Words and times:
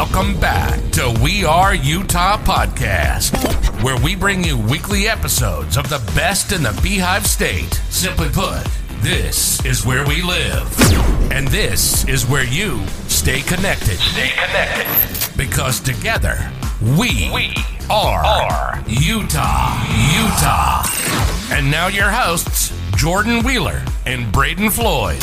Welcome 0.00 0.38
back 0.38 0.92
to 0.92 1.12
We 1.24 1.44
Are 1.44 1.74
Utah 1.74 2.36
podcast, 2.36 3.82
where 3.82 4.00
we 4.00 4.14
bring 4.14 4.44
you 4.44 4.56
weekly 4.56 5.08
episodes 5.08 5.76
of 5.76 5.88
the 5.88 5.98
best 6.14 6.52
in 6.52 6.62
the 6.62 6.78
Beehive 6.84 7.26
State. 7.26 7.74
Simply 7.90 8.28
put, 8.28 8.64
this 9.02 9.64
is 9.64 9.84
where 9.84 10.06
we 10.06 10.22
live. 10.22 10.72
And 11.32 11.48
this 11.48 12.06
is 12.06 12.28
where 12.28 12.44
you 12.44 12.86
stay 13.08 13.40
connected. 13.40 13.98
Stay 13.98 14.30
connected. 14.36 15.36
Because 15.36 15.80
together, 15.80 16.48
we, 16.80 17.28
we 17.34 17.52
are, 17.90 18.24
are 18.24 18.84
Utah. 18.86 19.82
Utah. 20.14 20.86
And 21.52 21.68
now 21.72 21.88
your 21.88 22.10
hosts, 22.10 22.72
Jordan 22.94 23.42
Wheeler 23.42 23.84
and 24.06 24.30
Braden 24.30 24.70
Floyd. 24.70 25.18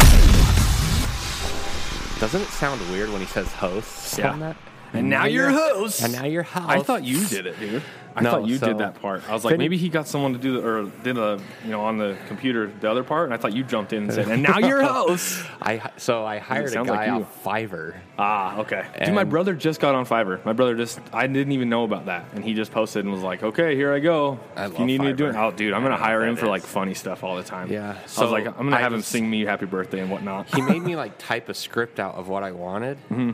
Doesn't 2.20 2.42
it 2.42 2.48
sound 2.48 2.82
weird 2.92 3.10
when 3.12 3.20
he 3.22 3.28
says 3.28 3.48
hosts 3.54 4.18
Yeah. 4.18 4.32
on 4.32 4.40
that? 4.40 4.56
And 4.94 5.10
now 5.10 5.26
you're 5.26 5.50
host. 5.52 6.02
And 6.02 6.14
now 6.14 6.24
you're 6.26 6.44
host. 6.44 6.70
I 6.70 6.82
thought 6.82 7.04
you 7.04 7.26
did 7.28 7.46
it, 7.46 7.60
dude. 7.60 7.84
I 8.18 8.22
No, 8.22 8.32
thought 8.32 8.48
you 8.48 8.58
so- 8.58 8.68
did 8.68 8.78
that 8.78 9.02
part. 9.02 9.28
I 9.30 9.34
was 9.34 9.44
like, 9.44 9.58
maybe 9.58 9.76
he 9.78 9.90
got 9.90 10.08
someone 10.08 10.32
to 10.34 10.40
do 10.40 10.54
the, 10.62 10.66
or 10.68 10.84
did 11.04 11.18
a, 11.18 11.38
you 11.66 11.72
know, 11.72 11.82
on 11.82 11.98
the 11.98 12.16
computer 12.28 12.68
the 12.80 12.90
other 12.90 13.04
part, 13.04 13.26
and 13.26 13.34
I 13.34 13.38
thought 13.38 13.52
you 13.54 13.64
jumped 13.66 13.92
in 13.92 14.04
and 14.04 14.14
said, 14.14 14.30
"And 14.30 14.42
now 14.42 14.58
you're 14.60 14.84
host." 14.86 15.46
I 15.62 15.92
so 15.98 16.24
I 16.26 16.38
hired 16.40 16.66
a 16.66 16.70
sounds 16.70 16.88
like 16.90 17.08
guy 17.08 17.10
off 17.10 17.44
Fiverr. 17.44 17.96
ah, 18.18 18.60
okay. 18.60 18.86
Dude, 19.04 19.14
my 19.14 19.26
brother 19.26 19.54
just 19.54 19.82
got 19.82 19.96
on 19.96 20.06
Fiverr. 20.06 20.44
My 20.46 20.54
brother 20.54 20.76
just, 20.76 21.00
I 21.12 21.28
didn't 21.28 21.52
even 21.52 21.68
know 21.68 21.84
about 21.84 22.06
that, 22.06 22.26
and 22.34 22.42
he 22.44 22.54
just 22.54 22.72
posted 22.72 23.04
and 23.04 23.14
was 23.14 23.22
like, 23.24 23.44
"Okay, 23.44 23.76
here 23.76 23.94
I 23.94 24.00
go. 24.00 24.40
I 24.56 24.68
if 24.68 24.80
you 24.80 24.86
need 24.86 25.02
me 25.02 25.08
to 25.08 25.14
do 25.14 25.26
it, 25.26 25.34
Fiverr. 25.36 25.52
oh, 25.54 25.58
dude, 25.58 25.74
I'm 25.74 25.84
gonna 25.84 25.98
hire 25.98 26.24
him 26.24 26.38
for 26.38 26.48
like 26.48 26.64
funny 26.64 26.94
stuff 26.94 27.22
all 27.24 27.36
the 27.36 27.44
time." 27.44 27.70
Yeah. 27.70 27.98
I 28.02 28.08
So 28.08 28.22
was 28.24 28.32
like, 28.32 28.48
I'm 28.48 28.54
gonna 28.54 28.78
I 28.78 28.80
have 28.80 28.94
him 28.94 29.02
sing 29.02 29.30
me 29.30 29.42
happy 29.44 29.66
birthday 29.66 30.00
and 30.00 30.10
whatnot. 30.10 30.56
He 30.56 30.62
made 30.62 30.82
me 30.82 30.96
like 31.04 31.18
type 31.18 31.50
a 31.50 31.54
script 31.54 32.00
out 32.00 32.16
of 32.16 32.30
what 32.30 32.44
I 32.44 32.52
wanted, 32.54 32.98
Mm-hmm. 33.10 33.32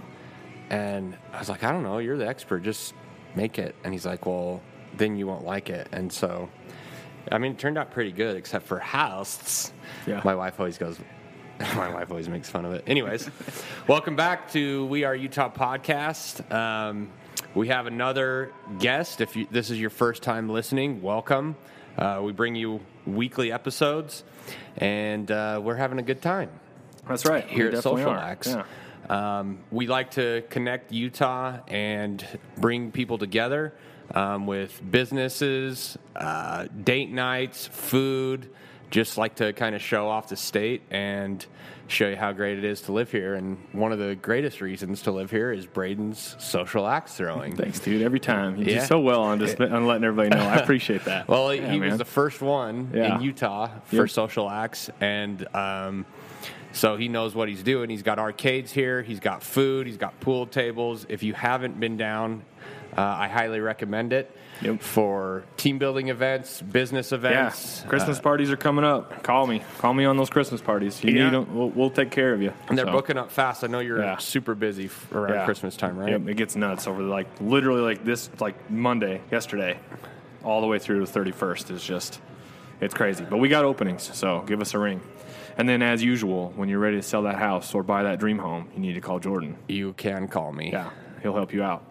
and 0.70 1.16
I 1.34 1.40
was 1.40 1.49
like, 1.49 1.63
I 1.63 1.71
don't 1.71 1.84
know, 1.84 1.99
you're 1.99 2.18
the 2.18 2.27
expert, 2.27 2.63
just 2.63 2.93
make 3.35 3.59
it. 3.59 3.76
And 3.84 3.93
he's 3.93 4.05
like, 4.05 4.26
Well, 4.26 4.62
then 5.02 5.18
you 5.18 5.26
won't 5.26 5.44
like 5.44 5.70
it. 5.70 5.88
And 5.91 6.13
so, 6.13 6.48
I 7.32 7.40
mean, 7.40 7.54
it 7.54 7.57
turned 7.57 7.77
out 7.77 7.90
pretty 7.91 8.12
good, 8.12 8.38
except 8.38 8.68
for 8.68 8.77
hosts. 8.77 9.74
Yeah. 10.05 10.21
My 10.24 10.35
wife 10.35 10.60
always 10.60 10.77
goes. 10.77 10.99
My 11.76 11.91
wife 11.91 12.12
always 12.12 12.30
makes 12.30 12.49
fun 12.49 12.66
of 12.66 12.74
it. 12.74 12.84
Anyways, 12.85 13.29
welcome 13.88 14.16
back 14.16 14.52
to 14.52 14.85
We 14.85 15.04
Are 15.04 15.16
Utah 15.16 15.52
podcast. 15.52 16.49
Um, 16.52 17.10
we 17.55 17.68
have 17.70 17.88
another 17.88 18.54
guest. 18.77 19.22
If 19.22 19.35
you, 19.35 19.48
this 19.49 19.72
is 19.72 19.79
your 19.79 19.90
first 19.90 20.22
time 20.22 20.48
listening, 20.49 21.02
welcome. 21.02 21.55
Uh, 21.98 22.22
we 22.24 22.32
bring 22.32 22.54
you 22.54 22.79
weekly 23.07 23.52
episodes, 23.52 24.24
and 24.77 25.29
uh, 25.32 25.60
we're 25.63 25.76
having 25.76 25.98
a 25.98 26.04
good 26.04 26.22
time 26.22 26.49
That's 27.07 27.26
right. 27.26 27.46
here 27.48 27.72
we 27.72 27.77
at 27.77 27.84
Social 27.84 28.12
are. 28.12 28.18
Acts. 28.18 28.48
Yeah. 28.48 28.63
Um, 29.10 29.60
we 29.72 29.88
like 29.88 30.12
to 30.12 30.44
connect 30.49 30.91
Utah 30.91 31.57
and 31.68 32.26
bring 32.57 32.91
people 32.91 33.18
together 33.18 33.74
um, 34.13 34.48
with 34.48 34.81
businesses, 34.91 35.98
uh, 36.15 36.67
date 36.84 37.12
nights, 37.12 37.67
food. 37.67 38.49
Just 38.90 39.17
like 39.17 39.35
to 39.35 39.54
kind 39.54 39.73
of 39.73 39.81
show 39.81 40.09
off 40.09 40.27
the 40.27 40.35
state 40.35 40.81
and 40.91 41.45
show 41.87 42.09
you 42.09 42.17
how 42.17 42.34
great 42.34 42.57
it 42.57 42.65
is 42.65 42.82
to 42.82 42.91
live 42.91 43.09
here. 43.09 43.35
And 43.35 43.57
one 43.71 43.93
of 43.93 43.99
the 43.99 44.15
greatest 44.15 44.59
reasons 44.59 45.04
to 45.04 45.12
live 45.12 45.32
here 45.32 45.54
is 45.54 45.65
Braden's 45.65 46.35
social 46.39 46.85
axe 46.85 47.13
throwing. 47.15 47.55
Thanks, 47.55 47.79
dude. 47.79 48.01
Every 48.01 48.20
time 48.20 48.57
you 48.57 48.65
do 48.65 48.82
so 48.82 48.99
well 48.99 49.21
on 49.21 49.39
just 49.39 49.62
on 49.62 49.87
letting 49.87 50.04
everybody 50.04 50.29
know. 50.35 50.43
I 50.45 50.55
appreciate 50.57 51.05
that. 51.05 51.26
Well, 51.29 51.55
Yeah, 51.55 51.71
he 51.71 51.79
man. 51.79 51.91
was 51.91 51.99
the 51.99 52.05
first 52.05 52.41
one 52.41 52.91
Yeah. 52.93 53.15
in 53.15 53.21
Utah 53.21 53.70
for 53.85 53.95
Yep. 53.95 54.09
social 54.09 54.49
axe, 54.49 54.89
and 54.99 55.48
um, 55.55 56.05
so 56.73 56.98
he 56.98 57.07
knows 57.07 57.34
what 57.34 57.48
he's 57.48 57.63
doing. 57.63 57.89
He's 57.89 58.04
got 58.04 58.20
arcades 58.20 58.73
here. 58.73 59.01
He's 59.04 59.21
got 59.21 59.41
food. 59.41 59.87
He's 59.87 59.98
got 59.98 60.20
pool 60.20 60.48
tables. 60.48 61.05
If 61.07 61.23
you 61.23 61.34
haven't 61.34 61.79
been 61.79 61.95
down, 61.95 62.43
uh, 62.97 63.01
I 63.01 63.27
highly 63.27 63.59
recommend 63.59 64.13
it 64.13 64.35
Yep. 64.61 64.81
for 64.81 65.44
team 65.57 65.79
building 65.79 66.09
events, 66.09 66.61
business 66.61 67.11
events. 67.11 67.33
Yeah, 67.33 67.47
events. 67.47 67.83
Christmas 67.88 68.19
uh, 68.19 68.21
parties 68.21 68.51
are 68.51 68.57
coming 68.57 68.85
up. 68.85 69.23
Call 69.23 69.47
me. 69.47 69.63
Call 69.79 69.93
me 69.93 70.05
on 70.05 70.17
those 70.17 70.29
Christmas 70.29 70.61
parties. 70.61 71.03
You 71.03 71.11
Yeah. 71.13 71.29
need 71.31 71.35
'em, 71.38 71.55
We'll, 71.55 71.69
we'll 71.69 71.89
take 71.89 72.11
care 72.11 72.31
of 72.33 72.41
you. 72.43 72.53
and 72.69 72.77
they're 72.77 72.85
So, 72.85 72.91
booking 72.91 73.17
up 73.17 73.31
fast. 73.31 73.63
I 73.63 73.67
know 73.67 73.79
you're 73.79 73.99
Yeah. 74.01 74.17
super 74.17 74.53
busy 74.53 74.89
around. 75.13 75.45
Christmas 75.45 75.75
time, 75.75 75.97
right? 75.97 76.11
Yep, 76.11 76.27
it 76.27 76.38
gets 76.38 76.55
nuts 76.55 76.85
over 76.88 77.01
like 77.01 77.25
literally 77.39 77.81
like 77.81 78.05
this 78.05 78.29
like 78.39 78.69
Monday 78.69 79.21
yesterday, 79.31 79.77
all 80.43 80.61
the 80.61 80.67
way 80.67 80.77
through 80.77 80.99
the 80.99 81.07
thirty 81.11 81.31
first 81.31 81.71
is 81.71 81.83
just 81.83 82.21
it's 82.81 82.93
crazy. 82.93 83.25
But 83.27 83.37
we 83.37 83.49
got 83.49 83.66
openings, 83.66 84.11
so 84.13 84.43
give 84.45 84.61
us 84.61 84.73
a 84.75 84.79
ring. 84.79 85.01
And 85.57 85.67
then, 85.67 85.81
as 85.81 86.03
usual, 86.03 86.53
when 86.55 86.69
you're 86.69 86.79
ready 86.79 86.95
to 86.97 87.03
sell 87.03 87.23
that 87.23 87.35
house 87.35 87.73
or 87.75 87.83
buy 87.83 88.03
that 88.03 88.19
dream 88.19 88.37
home, 88.39 88.69
you 88.73 88.79
need 88.79 88.93
to 88.93 89.01
call 89.01 89.19
Jordan. 89.19 89.57
You 89.67 89.93
can 89.93 90.27
call 90.27 90.51
me. 90.53 90.71
Yeah, 90.71 90.89
he'll 91.21 91.33
help 91.35 91.53
you 91.53 91.61
out. 91.63 91.83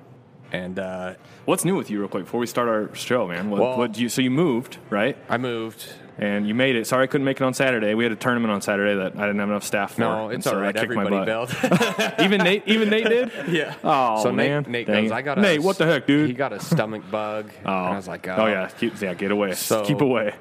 And 0.53 0.79
uh, 0.79 1.15
What's 1.45 1.65
new 1.65 1.77
with 1.77 1.91
you, 1.91 2.01
real 2.01 2.09
quick, 2.09 2.25
before 2.25 2.41
we 2.41 2.47
start 2.47 2.69
our 2.69 2.95
show, 2.95 3.27
man? 3.29 3.51
What, 3.51 3.61
Well- 3.61 3.79
what 3.79 3.99
you, 3.99 4.09
so 4.09 4.21
you 4.23 4.31
moved, 4.31 4.79
right? 4.91 5.17
I 5.29 5.39
moved. 5.39 5.93
And 6.19 6.47
you 6.47 6.55
made 6.55 6.77
it. 6.77 6.87
Sorry, 6.87 7.05
I 7.05 7.07
couldn't 7.07 7.25
make 7.25 7.41
it 7.41 7.45
on 7.45 7.55
Saturday. 7.55 7.95
We 7.95 8.05
had 8.05 8.13
a 8.13 8.17
tournament 8.17 8.53
on 8.53 8.61
Saturday 8.61 8.95
that 8.97 9.17
I 9.17 9.27
didn't 9.27 9.39
have 9.39 9.49
enough 9.49 9.65
staff 9.65 9.95
for. 9.95 10.01
No, 10.03 10.29
it's 10.29 10.45
so 10.45 10.51
all 10.53 10.59
I 10.59 10.63
right. 10.65 10.75
kicked 10.77 10.93
my 10.93 11.07
Everybody 11.07 11.31
butt. 11.31 11.61
bailed. 11.63 12.13
even 12.21 12.43
Nate, 12.43 12.63
even 12.67 12.91
Nate 12.91 13.09
did. 13.09 13.33
yeah. 13.49 13.75
Oh 13.83 14.23
so 14.25 14.31
man, 14.31 14.65
Nate, 14.69 14.87
Nate 14.87 15.05
goes. 15.05 15.13
I 15.13 15.23
got 15.23 15.39
a 15.39 15.41
Nate. 15.41 15.63
What 15.63 15.79
the 15.79 15.87
heck, 15.87 16.07
dude? 16.07 16.29
He 16.29 16.35
got 16.35 16.53
a 16.53 16.61
stomach 16.61 17.11
bug. 17.11 17.51
Oh, 17.65 17.71
And 17.85 17.95
I 17.95 17.97
was 17.97 18.07
like, 18.07 18.29
oh, 18.29 18.37
oh 18.39 18.47
yeah, 18.49 18.69
keep, 18.69 19.01
yeah, 19.01 19.15
get 19.15 19.31
away. 19.31 19.55
So- 19.55 19.83
keep 19.83 20.03
away. 20.03 20.35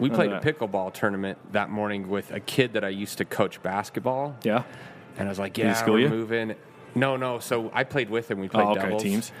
We 0.00 0.10
played 0.10 0.32
a 0.32 0.40
pickleball 0.40 0.94
tournament 0.94 1.38
that 1.52 1.70
morning 1.70 2.08
with 2.08 2.32
a 2.32 2.40
kid 2.40 2.72
that 2.72 2.82
I 2.84 2.88
used 2.88 3.18
to 3.18 3.24
coach 3.24 3.62
basketball. 3.62 4.34
Yeah. 4.42 4.64
And 5.16 5.28
I 5.28 5.30
was 5.30 5.38
like, 5.38 5.56
yeah, 5.58 5.80
we're 5.86 5.98
you? 6.00 6.08
moving. 6.08 6.56
No, 6.96 7.16
no. 7.16 7.38
So 7.38 7.70
I 7.72 7.84
played 7.84 8.10
with 8.10 8.30
him. 8.30 8.40
We 8.40 8.48
played 8.48 8.66
Oh, 8.66 8.70
okay, 8.72 8.80
doubles. 8.80 9.02
teams. 9.02 9.32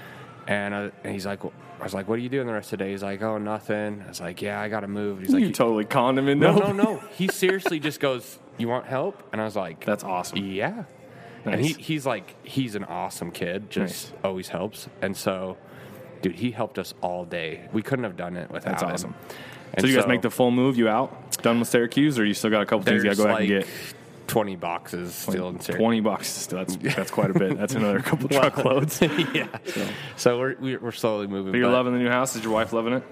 And, 0.50 0.74
I, 0.74 0.90
and 1.04 1.12
he's 1.12 1.24
like, 1.26 1.44
I 1.44 1.84
was 1.84 1.94
like, 1.94 2.08
what 2.08 2.14
are 2.14 2.22
you 2.22 2.28
doing 2.28 2.48
the 2.48 2.52
rest 2.52 2.72
of 2.72 2.80
the 2.80 2.84
day? 2.84 2.90
He's 2.90 3.04
like, 3.04 3.22
oh, 3.22 3.38
nothing. 3.38 4.02
I 4.04 4.08
was 4.08 4.20
like, 4.20 4.42
yeah, 4.42 4.60
I 4.60 4.68
got 4.68 4.80
to 4.80 4.88
move. 4.88 5.20
He's 5.20 5.30
like, 5.30 5.44
you 5.44 5.52
totally 5.52 5.84
conned 5.84 6.18
him 6.18 6.26
in. 6.26 6.40
There? 6.40 6.52
No, 6.52 6.58
no, 6.58 6.72
no. 6.72 6.96
He 7.16 7.28
seriously 7.28 7.78
just 7.78 8.00
goes, 8.00 8.36
you 8.58 8.66
want 8.66 8.84
help? 8.86 9.22
And 9.32 9.40
I 9.40 9.44
was 9.44 9.54
like, 9.54 9.84
That's 9.84 10.02
awesome. 10.02 10.38
yeah. 10.38 10.84
And 11.44 11.60
he, 11.60 11.72
he's 11.74 12.04
like, 12.04 12.34
he's 12.44 12.74
an 12.74 12.82
awesome 12.84 13.30
kid. 13.30 13.70
Just 13.70 14.12
always 14.24 14.48
helps. 14.48 14.88
And 15.00 15.16
so, 15.16 15.56
dude, 16.20 16.34
he 16.34 16.50
helped 16.50 16.80
us 16.80 16.94
all 17.00 17.24
day. 17.24 17.68
We 17.72 17.82
couldn't 17.82 18.04
have 18.04 18.16
done 18.16 18.36
it 18.36 18.50
without 18.50 18.72
That's 18.72 18.82
him. 18.82 18.90
awesome. 18.90 19.14
And 19.72 19.82
so 19.82 19.86
you 19.86 19.96
guys 19.96 20.08
make 20.08 20.20
the 20.20 20.30
full 20.30 20.50
move? 20.50 20.76
You 20.76 20.88
out? 20.88 21.40
Done 21.42 21.60
with 21.60 21.68
Syracuse, 21.68 22.18
or 22.18 22.24
you 22.26 22.34
still 22.34 22.50
got 22.50 22.60
a 22.60 22.66
couple 22.66 22.82
things 22.82 23.04
you 23.04 23.10
got 23.10 23.16
to 23.16 23.22
go 23.22 23.28
ahead 23.28 23.40
and 23.42 23.48
get? 23.48 23.66
20 24.30 24.56
boxes 24.56 25.14
still 25.14 25.48
in 25.48 25.60
Syracuse. 25.60 25.76
Twenty 25.82 26.00
boxes. 26.00 26.34
Still, 26.34 26.58
that's 26.64 26.76
that's 26.76 27.10
quite 27.18 27.30
a 27.30 27.38
bit. 27.38 27.56
That's 27.58 27.74
another 27.74 28.00
couple 28.00 28.28
truckloads. 28.40 29.00
yeah. 29.34 29.48
So 30.16 30.38
we're 30.38 30.56
we're 30.58 30.78
we're 30.80 30.92
slowly 30.92 31.26
moving. 31.26 31.52
But 31.52 31.58
you're 31.58 31.70
loving 31.70 31.92
the 31.92 31.98
new 31.98 32.08
house. 32.08 32.36
Is 32.36 32.44
your 32.44 32.52
wife 32.52 32.72
loving 32.72 32.94
it? 32.94 33.02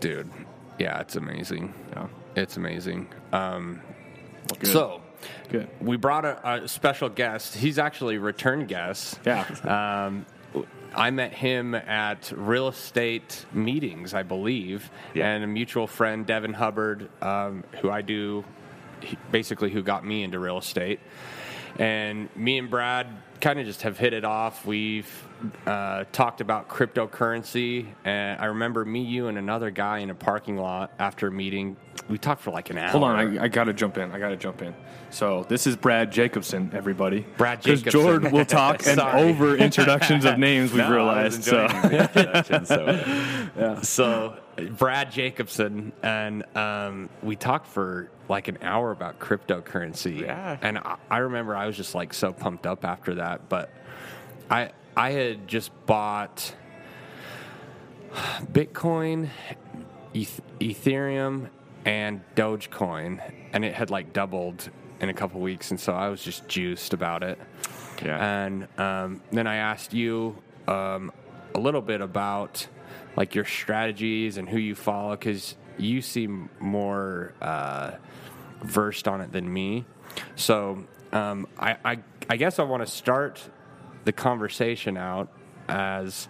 dude. 0.00 0.30
Yeah, 0.78 1.00
it's 1.00 1.16
amazing. 1.16 1.74
Yeah. 1.90 2.06
It's 2.36 2.56
amazing. 2.56 3.08
Um, 3.32 3.80
Good. 4.60 4.68
so 4.72 5.02
Good. 5.48 5.68
we 5.80 5.96
brought 5.96 6.24
a, 6.24 6.62
a 6.62 6.68
special 6.68 7.08
guest. 7.08 7.56
He's 7.56 7.80
actually 7.80 8.14
a 8.16 8.20
return 8.20 8.66
guest. 8.66 9.18
Yeah. 9.26 9.44
Um, 10.04 10.24
I 10.94 11.10
met 11.10 11.32
him 11.32 11.74
at 11.74 12.32
real 12.34 12.68
estate 12.68 13.44
meetings, 13.52 14.14
I 14.14 14.22
believe, 14.22 14.88
Yeah. 15.14 15.28
and 15.28 15.42
a 15.42 15.46
mutual 15.48 15.86
friend, 15.88 16.24
Devin 16.24 16.52
Hubbard, 16.54 17.08
um, 17.20 17.64
who 17.82 17.90
I 17.90 18.00
do, 18.02 18.44
basically 19.30 19.70
who 19.70 19.82
got 19.82 20.04
me 20.04 20.22
into 20.22 20.38
real 20.38 20.58
estate. 20.58 21.00
And 21.78 22.28
me 22.34 22.58
and 22.58 22.70
Brad 22.70 23.06
kind 23.40 23.60
of 23.60 23.66
just 23.66 23.82
have 23.82 23.98
hit 23.98 24.12
it 24.12 24.24
off. 24.24 24.66
We've 24.66 25.27
uh, 25.66 26.04
talked 26.12 26.40
about 26.40 26.68
cryptocurrency, 26.68 27.86
and 28.04 28.40
I 28.40 28.46
remember 28.46 28.84
me, 28.84 29.02
you, 29.02 29.28
and 29.28 29.38
another 29.38 29.70
guy 29.70 29.98
in 29.98 30.10
a 30.10 30.14
parking 30.14 30.56
lot 30.56 30.92
after 30.98 31.28
a 31.28 31.32
meeting. 31.32 31.76
We 32.08 32.18
talked 32.18 32.42
for 32.42 32.50
like 32.50 32.70
an 32.70 32.78
hour. 32.78 32.88
Hold 32.90 33.04
on, 33.04 33.38
I, 33.38 33.44
I 33.44 33.48
got 33.48 33.64
to 33.64 33.72
jump 33.72 33.98
in. 33.98 34.10
I 34.12 34.18
got 34.18 34.30
to 34.30 34.36
jump 34.36 34.62
in. 34.62 34.74
So 35.10 35.44
this 35.48 35.66
is 35.66 35.76
Brad 35.76 36.12
Jacobson, 36.12 36.70
everybody. 36.74 37.26
Brad 37.36 37.62
Jacobson. 37.62 37.84
Because 37.84 37.92
Jacobson. 37.92 38.22
George 38.22 38.32
will 38.32 38.44
talk 38.44 38.86
and 38.86 39.00
over 39.00 39.56
introductions 39.56 40.24
of 40.24 40.38
names. 40.38 40.72
We've 40.72 40.78
No, 40.88 41.08
I 41.08 41.24
was 41.24 41.38
realized. 41.38 41.44
So 41.44 41.64
enjoying 41.64 42.08
the 42.14 43.80
so. 43.82 43.82
so 43.82 44.38
Brad 44.76 45.10
Jacobson 45.12 45.92
and 46.02 46.44
um, 46.56 47.08
we 47.22 47.36
talked 47.36 47.66
for 47.66 48.10
like 48.28 48.48
an 48.48 48.58
hour 48.62 48.90
about 48.90 49.18
cryptocurrency. 49.18 50.20
Yeah. 50.20 50.58
and 50.60 50.78
I, 50.78 50.96
I 51.10 51.18
remember 51.18 51.54
I 51.54 51.66
was 51.66 51.76
just 51.76 51.94
like 51.94 52.12
so 52.12 52.32
pumped 52.32 52.66
up 52.66 52.84
after 52.84 53.16
that. 53.16 53.48
But 53.48 53.70
I 54.50 54.70
I 54.98 55.10
had 55.10 55.46
just 55.46 55.70
bought 55.86 56.56
Bitcoin, 58.52 59.28
Eth- 60.12 60.40
Ethereum, 60.58 61.50
and 61.84 62.20
Dogecoin, 62.34 63.20
and 63.52 63.64
it 63.64 63.74
had 63.74 63.90
like 63.90 64.12
doubled 64.12 64.68
in 65.00 65.08
a 65.08 65.14
couple 65.14 65.40
weeks, 65.40 65.70
and 65.70 65.78
so 65.78 65.92
I 65.92 66.08
was 66.08 66.20
just 66.20 66.48
juiced 66.48 66.94
about 66.94 67.22
it. 67.22 67.38
Yeah. 68.04 68.44
And 68.44 68.66
um, 68.76 69.22
then 69.30 69.46
I 69.46 69.56
asked 69.56 69.94
you 69.94 70.36
um, 70.66 71.12
a 71.54 71.60
little 71.60 71.80
bit 71.80 72.00
about 72.00 72.66
like 73.16 73.36
your 73.36 73.44
strategies 73.44 74.36
and 74.36 74.48
who 74.48 74.58
you 74.58 74.74
follow 74.74 75.12
because 75.12 75.54
you 75.76 76.02
seem 76.02 76.50
more 76.58 77.34
uh, 77.40 77.92
versed 78.64 79.06
on 79.06 79.20
it 79.20 79.30
than 79.30 79.52
me. 79.52 79.84
So 80.34 80.84
um, 81.12 81.46
I, 81.56 81.76
I, 81.84 81.98
I 82.28 82.36
guess 82.36 82.58
I 82.58 82.64
want 82.64 82.84
to 82.84 82.92
start 82.92 83.48
the 84.04 84.12
conversation 84.12 84.96
out 84.96 85.28
as 85.68 86.28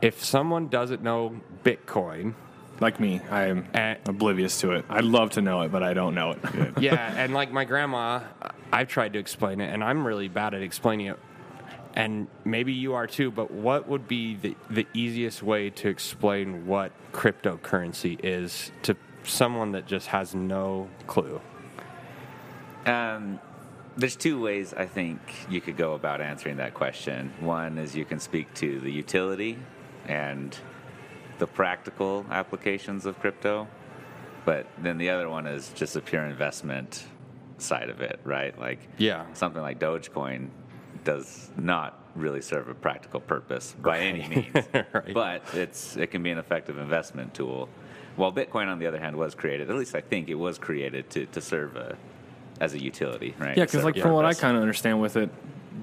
if 0.00 0.24
someone 0.24 0.68
doesn't 0.68 1.02
know 1.02 1.40
Bitcoin, 1.64 2.34
Like 2.80 3.00
me, 3.00 3.20
I 3.30 3.46
am 3.46 3.66
Eh. 3.74 3.96
oblivious 4.06 4.60
to 4.60 4.72
it. 4.72 4.84
I'd 4.88 5.04
love 5.04 5.30
to 5.30 5.42
know 5.42 5.62
it, 5.62 5.72
but 5.72 5.82
I 5.82 5.94
don't 5.94 6.14
know 6.14 6.32
it. 6.32 6.78
yeah, 6.80 7.12
and 7.16 7.34
like 7.34 7.50
my 7.50 7.64
grandma, 7.64 8.20
I've 8.72 8.88
tried 8.88 9.14
to 9.14 9.18
explain 9.18 9.60
it, 9.60 9.72
and 9.74 9.82
I'm 9.82 10.06
really 10.06 10.28
bad 10.28 10.54
at 10.54 10.62
explaining 10.62 11.06
it. 11.06 11.18
And 11.94 12.28
maybe 12.44 12.72
you 12.72 12.94
are 12.94 13.08
too, 13.08 13.32
but 13.32 13.50
what 13.50 13.88
would 13.88 14.06
be 14.06 14.36
the, 14.36 14.54
the 14.70 14.86
easiest 14.94 15.42
way 15.42 15.70
to 15.70 15.88
explain 15.88 16.66
what 16.66 16.92
cryptocurrency 17.12 18.20
is 18.22 18.70
to 18.82 18.94
someone 19.24 19.72
that 19.72 19.86
just 19.86 20.06
has 20.08 20.32
no 20.34 20.88
clue? 21.08 21.40
Um, 22.86 23.40
there's 23.98 24.16
two 24.16 24.40
ways 24.40 24.72
I 24.74 24.86
think 24.86 25.18
you 25.50 25.60
could 25.60 25.76
go 25.76 25.94
about 25.94 26.20
answering 26.20 26.56
that 26.58 26.72
question. 26.72 27.32
One 27.40 27.76
is 27.78 27.94
you 27.96 28.04
can 28.04 28.20
speak 28.20 28.52
to 28.54 28.78
the 28.80 28.90
utility 28.90 29.58
and 30.06 30.56
the 31.38 31.46
practical 31.48 32.24
applications 32.30 33.06
of 33.06 33.18
crypto, 33.20 33.66
but 34.44 34.66
then 34.78 34.98
the 34.98 35.10
other 35.10 35.28
one 35.28 35.46
is 35.46 35.70
just 35.74 35.96
a 35.96 36.00
pure 36.00 36.24
investment 36.24 37.04
side 37.58 37.90
of 37.90 38.00
it, 38.00 38.20
right? 38.24 38.56
Like 38.58 38.78
Yeah. 38.98 39.26
something 39.34 39.60
like 39.60 39.80
Dogecoin 39.80 40.48
does 41.04 41.50
not 41.56 41.98
really 42.14 42.40
serve 42.40 42.68
a 42.68 42.74
practical 42.74 43.18
purpose 43.20 43.74
by 43.82 43.98
any 43.98 44.26
means, 44.28 44.66
Right. 44.92 45.12
but 45.12 45.42
it's 45.54 45.96
it 45.96 46.08
can 46.12 46.22
be 46.22 46.30
an 46.30 46.38
effective 46.38 46.78
investment 46.78 47.34
tool. 47.34 47.68
While 48.16 48.32
Bitcoin, 48.32 48.66
on 48.68 48.78
the 48.78 48.86
other 48.86 48.98
hand, 48.98 49.16
was 49.16 49.34
created, 49.34 49.70
at 49.70 49.76
least 49.76 49.94
I 49.94 50.00
think 50.00 50.28
it 50.28 50.34
was 50.34 50.58
created 50.58 51.10
to, 51.10 51.26
to 51.26 51.40
serve 51.40 51.76
a, 51.76 51.96
as 52.60 52.74
a 52.74 52.82
utility, 52.82 53.34
right? 53.38 53.56
Yeah, 53.56 53.64
because 53.64 53.80
So- 53.80 53.86
like 53.86 53.96
from 53.98 54.12
what 54.12 54.24
I 54.24 54.34
kind 54.34 54.56
of 54.56 54.62
understand 54.62 55.00
with 55.00 55.16
it, 55.16 55.30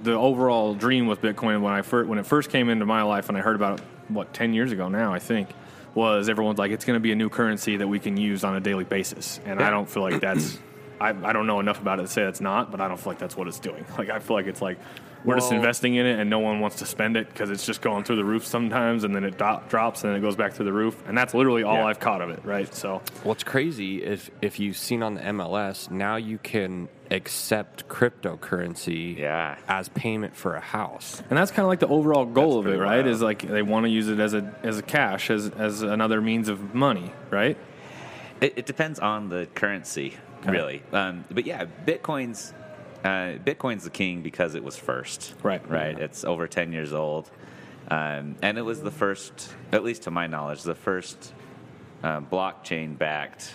the 0.03 0.13
overall 0.13 0.73
dream 0.75 1.07
with 1.07 1.21
Bitcoin 1.21 1.61
when 1.61 1.73
I 1.73 1.81
first 1.81 2.07
when 2.09 2.19
it 2.19 2.25
first 2.25 2.49
came 2.51 2.69
into 2.69 2.85
my 2.85 3.01
life 3.03 3.29
and 3.29 3.37
I 3.37 3.41
heard 3.41 3.55
about 3.55 3.79
it 3.79 3.85
what 4.09 4.33
ten 4.33 4.53
years 4.53 4.71
ago 4.71 4.87
now 4.87 5.13
I 5.13 5.19
think 5.19 5.49
was 5.95 6.29
everyone's 6.29 6.59
like 6.59 6.71
it's 6.71 6.85
going 6.85 6.95
to 6.95 6.99
be 6.99 7.11
a 7.11 7.15
new 7.15 7.29
currency 7.29 7.77
that 7.77 7.87
we 7.87 7.99
can 7.99 8.17
use 8.17 8.43
on 8.43 8.55
a 8.55 8.59
daily 8.59 8.83
basis, 8.83 9.39
and 9.45 9.61
I 9.61 9.69
don't 9.69 9.89
feel 9.89 10.03
like 10.03 10.19
that's. 10.21 10.59
I, 10.99 11.09
I 11.09 11.33
don't 11.33 11.45
know 11.47 11.59
enough 11.59 11.81
about 11.81 11.99
it 11.99 12.03
to 12.03 12.07
say 12.07 12.21
it's 12.23 12.39
not, 12.39 12.71
but 12.71 12.79
I 12.79 12.87
don't 12.87 12.97
feel 12.97 13.11
like 13.11 13.19
that's 13.19 13.35
what 13.35 13.47
it's 13.49 13.59
doing. 13.59 13.85
Like 13.97 14.09
I 14.09 14.19
feel 14.19 14.35
like 14.37 14.45
it's 14.47 14.61
like 14.61 14.77
we're 15.25 15.35
just 15.35 15.51
investing 15.51 15.95
in 15.95 16.05
it, 16.05 16.19
and 16.19 16.29
no 16.29 16.39
one 16.39 16.59
wants 16.59 16.77
to 16.77 16.85
spend 16.85 17.17
it 17.17 17.27
because 17.27 17.49
it's 17.49 17.65
just 17.65 17.81
going 17.81 18.03
through 18.03 18.15
the 18.17 18.25
roof 18.25 18.45
sometimes, 18.45 19.03
and 19.03 19.15
then 19.15 19.23
it 19.23 19.37
do- 19.37 19.59
drops, 19.69 20.03
and 20.03 20.11
then 20.13 20.19
it 20.19 20.21
goes 20.21 20.35
back 20.35 20.53
through 20.53 20.65
the 20.65 20.73
roof, 20.73 21.01
and 21.07 21.17
that's 21.17 21.33
literally 21.33 21.63
all 21.63 21.75
Yeah. 21.77 21.85
I've 21.87 21.99
caught 21.99 22.21
of 22.21 22.29
it, 22.29 22.39
right? 22.43 22.73
So 22.73 23.01
What's 23.23 23.43
crazy 23.43 24.03
if 24.03 24.29
if 24.41 24.59
you've 24.59 24.77
seen 24.77 25.01
on 25.03 25.15
the 25.15 25.21
MLS 25.21 25.89
now 25.91 26.15
you 26.15 26.37
can 26.37 26.87
accept 27.11 27.87
cryptocurrency 27.87 29.17
Yeah. 29.17 29.55
as 29.67 29.89
payment 29.89 30.35
for 30.35 30.55
a 30.55 30.59
house. 30.61 31.21
And 31.29 31.37
that's 31.37 31.51
kind 31.51 31.61
of 31.65 31.67
like 31.69 31.79
the 31.79 31.87
overall 31.87 32.25
goal 32.25 32.61
That's 32.61 32.67
of 32.73 32.73
it, 32.73 32.77
right? 32.83 32.95
wild. 32.97 33.07
Is 33.07 33.21
like 33.21 33.41
they 33.41 33.61
want 33.61 33.85
to 33.85 33.89
use 33.89 34.07
it 34.09 34.19
as 34.19 34.33
a 34.33 34.53
as 34.63 34.77
a 34.79 34.81
cash, 34.83 35.29
as 35.29 35.49
as 35.49 35.81
another 35.81 36.21
means 36.21 36.49
of 36.49 36.73
money, 36.73 37.11
right? 37.29 37.57
It, 38.41 38.53
it 38.57 38.65
depends 38.65 38.99
on 38.99 39.29
the 39.29 39.47
currency, 39.55 40.17
really. 40.45 40.83
Um, 40.91 41.23
but 41.31 41.45
yeah, 41.45 41.65
Bitcoin's 41.85 42.53
uh, 43.05 43.37
Bitcoin's 43.49 43.83
the 43.85 43.89
king 43.89 44.21
because 44.21 44.55
it 44.55 44.63
was 44.63 44.75
first. 44.75 45.35
Right. 45.43 45.61
Right. 45.69 45.97
It's 45.97 46.25
over 46.25 46.47
ten 46.47 46.73
years 46.73 46.91
old, 46.91 47.31
um, 47.89 48.35
and 48.41 48.57
it 48.57 48.63
was 48.63 48.81
the 48.81 48.91
first, 48.91 49.53
at 49.71 49.83
least 49.83 50.01
to 50.03 50.11
my 50.11 50.27
knowledge, 50.27 50.63
the 50.63 50.75
first 50.75 51.33
uh, 52.03 52.19
blockchain-backed 52.19 53.53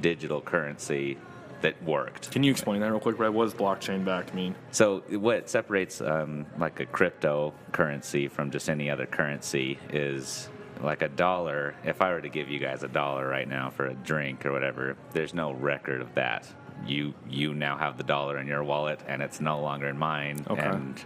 digital 0.00 0.40
currency 0.40 1.16
that 1.60 1.82
worked. 1.82 2.30
Can 2.30 2.44
you 2.44 2.52
explain 2.52 2.80
that 2.80 2.90
real 2.90 3.00
quick, 3.00 3.16
Brad? 3.16 3.34
What 3.34 3.44
does 3.46 3.54
blockchain 3.54 4.04
backed 4.04 4.32
mean? 4.32 4.54
So 4.70 5.00
what 5.10 5.50
separates 5.50 6.00
um, 6.00 6.46
like 6.56 6.78
a 6.78 6.86
cryptocurrency 6.86 8.30
from 8.30 8.52
just 8.52 8.68
any 8.70 8.88
other 8.90 9.06
currency 9.06 9.78
is 9.90 10.48
like 10.80 11.02
a 11.02 11.08
dollar. 11.08 11.74
If 11.84 12.00
I 12.00 12.12
were 12.12 12.20
to 12.20 12.28
give 12.28 12.48
you 12.48 12.60
guys 12.60 12.84
a 12.84 12.88
dollar 12.88 13.26
right 13.26 13.48
now 13.48 13.70
for 13.70 13.86
a 13.86 13.94
drink 13.94 14.46
or 14.46 14.52
whatever, 14.52 14.96
there's 15.12 15.34
no 15.34 15.50
record 15.52 16.00
of 16.00 16.14
that. 16.14 16.46
You 16.86 17.14
you 17.28 17.54
now 17.54 17.76
have 17.76 17.96
the 17.98 18.02
dollar 18.04 18.38
in 18.38 18.46
your 18.46 18.62
wallet 18.64 19.00
and 19.06 19.22
it's 19.22 19.40
no 19.40 19.60
longer 19.60 19.88
in 19.88 19.98
mine, 19.98 20.44
Okay. 20.48 20.62
and 20.64 21.00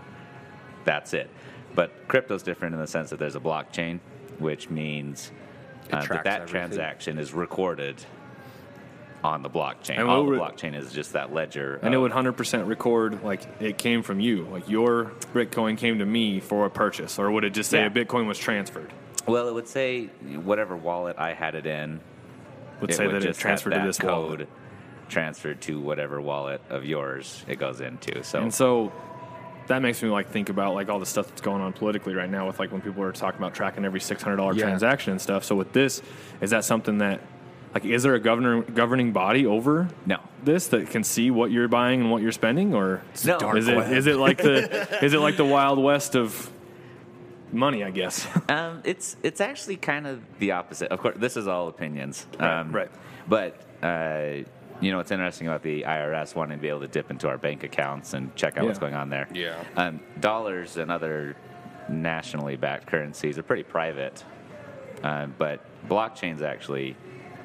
that's 0.84 1.12
it. 1.14 1.30
But 1.74 2.06
crypto's 2.08 2.42
different 2.42 2.74
in 2.74 2.80
the 2.80 2.86
sense 2.86 3.10
that 3.10 3.18
there's 3.18 3.36
a 3.36 3.40
blockchain, 3.40 4.00
which 4.38 4.68
means 4.70 5.32
uh, 5.92 6.00
that 6.06 6.08
that 6.08 6.26
everything. 6.26 6.46
transaction 6.48 7.18
is 7.18 7.32
recorded 7.32 8.04
on 9.24 9.42
the 9.42 9.50
blockchain. 9.50 9.98
And 10.00 10.08
All 10.08 10.24
the 10.24 10.30
would- 10.30 10.40
blockchain 10.40 10.74
is 10.76 10.92
just 10.92 11.12
that 11.14 11.32
ledger. 11.32 11.78
And 11.82 11.94
it 11.94 11.98
would 11.98 12.10
100% 12.12 12.66
record 12.66 13.22
like 13.22 13.42
it 13.60 13.78
came 13.78 14.02
from 14.02 14.20
you, 14.20 14.44
like 14.50 14.68
your 14.68 15.12
Bitcoin 15.32 15.78
came 15.78 15.98
to 16.00 16.06
me 16.06 16.40
for 16.40 16.66
a 16.66 16.70
purchase, 16.70 17.18
or 17.18 17.30
would 17.30 17.44
it 17.44 17.50
just 17.54 17.70
say 17.70 17.80
Yeah. 17.80 17.86
a 17.86 17.90
Bitcoin 17.90 18.26
was 18.26 18.38
transferred? 18.38 18.92
Well, 19.26 19.46
it 19.48 19.54
would 19.54 19.68
say 19.68 20.06
whatever 20.44 20.76
wallet 20.76 21.16
I 21.18 21.32
had 21.34 21.54
it 21.54 21.66
in. 21.66 22.00
Would 22.80 22.90
it 22.90 22.94
say 22.94 23.06
would 23.06 23.14
that 23.22 23.24
it 23.24 23.36
transferred 23.36 23.74
to 23.74 23.80
this 23.80 23.98
code 23.98 24.40
wallet. 24.40 24.48
Transferred 25.12 25.60
to 25.60 25.78
whatever 25.80 26.20
wallet 26.20 26.60
of 26.70 26.84
yours 26.84 27.44
it 27.46 27.58
goes 27.58 27.80
into. 27.80 28.24
So 28.24 28.40
And 28.40 28.52
so 28.52 28.92
that 29.68 29.80
makes 29.82 30.02
me 30.02 30.08
like 30.08 30.30
think 30.30 30.48
about 30.48 30.74
like 30.74 30.88
all 30.88 30.98
the 30.98 31.06
stuff 31.06 31.28
that's 31.28 31.40
going 31.42 31.62
on 31.62 31.72
politically 31.72 32.14
right 32.14 32.28
now 32.30 32.46
with 32.48 32.58
like 32.58 32.72
when 32.72 32.80
people 32.80 33.02
are 33.04 33.12
talking 33.12 33.38
about 33.38 33.54
tracking 33.54 33.84
every 33.84 34.00
six 34.00 34.22
hundred 34.22 34.36
dollar 34.36 34.54
Yeah. 34.54 34.64
transaction 34.64 35.12
and 35.12 35.20
stuff. 35.20 35.44
So 35.44 35.54
with 35.54 35.72
this, 35.72 36.02
is 36.40 36.50
that 36.50 36.64
something 36.64 36.98
that 36.98 37.20
like 37.74 37.84
is 37.84 38.02
there 38.02 38.14
a 38.14 38.20
governor 38.20 38.62
governing 38.62 39.12
body 39.12 39.46
over 39.46 39.88
No. 40.06 40.18
this 40.42 40.66
that 40.68 40.90
can 40.90 41.04
see 41.04 41.30
what 41.30 41.50
you're 41.50 41.68
buying 41.68 42.00
and 42.00 42.10
what 42.10 42.22
you're 42.22 42.32
spending, 42.32 42.74
or 42.74 43.02
No. 43.24 43.38
dark 43.38 43.56
is 43.56 43.68
it 43.68 43.76
web. 43.76 43.92
is 43.92 44.06
it 44.06 44.16
like 44.16 44.38
the 44.38 44.98
is 45.04 45.12
it 45.14 45.20
like 45.20 45.36
the 45.36 45.44
wild 45.44 45.78
west 45.78 46.16
of 46.16 46.50
money? 47.52 47.84
I 47.84 47.90
guess. 47.90 48.26
um, 48.48 48.80
it's 48.84 49.16
it's 49.22 49.40
actually 49.40 49.76
kind 49.76 50.06
of 50.06 50.20
the 50.38 50.52
opposite. 50.52 50.90
Of 50.90 50.98
course, 51.00 51.16
this 51.18 51.36
is 51.36 51.46
all 51.46 51.68
opinions. 51.68 52.26
Right, 52.38 52.60
Um, 52.60 52.72
right. 52.72 52.90
But 53.28 53.60
uh, 53.82 54.44
you 54.82 54.90
know, 54.90 54.98
what's 54.98 55.10
interesting 55.10 55.46
about 55.46 55.62
the 55.62 55.82
IRS 55.82 56.34
wanting 56.34 56.58
to 56.58 56.62
be 56.62 56.68
able 56.68 56.80
to 56.80 56.88
dip 56.88 57.10
into 57.10 57.28
our 57.28 57.38
bank 57.38 57.62
accounts 57.64 58.12
and 58.12 58.34
check 58.36 58.58
out 58.58 58.64
what's 58.66 58.78
going 58.78 58.94
on 58.94 59.08
there. 59.08 59.28
Yeah. 59.32 59.62
Um, 59.76 60.00
dollars 60.20 60.76
and 60.76 60.90
other 60.90 61.36
nationally 61.88 62.56
backed 62.56 62.86
currencies 62.86 63.38
are 63.38 63.42
pretty 63.42 63.62
private, 63.62 64.22
uh, 65.02 65.26
but 65.38 65.60
blockchain's 65.88 66.42
actually 66.42 66.96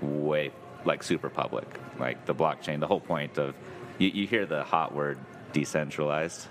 way 0.01 0.51
like 0.83 1.03
super 1.03 1.29
public. 1.29 1.67
Like 1.99 2.25
the 2.25 2.35
blockchain, 2.35 2.79
the 2.79 2.87
whole 2.87 2.99
point 2.99 3.37
of 3.37 3.55
you, 3.97 4.09
you 4.09 4.27
hear 4.27 4.45
the 4.45 4.63
hot 4.63 4.93
word 4.93 5.17
decentralized. 5.53 6.47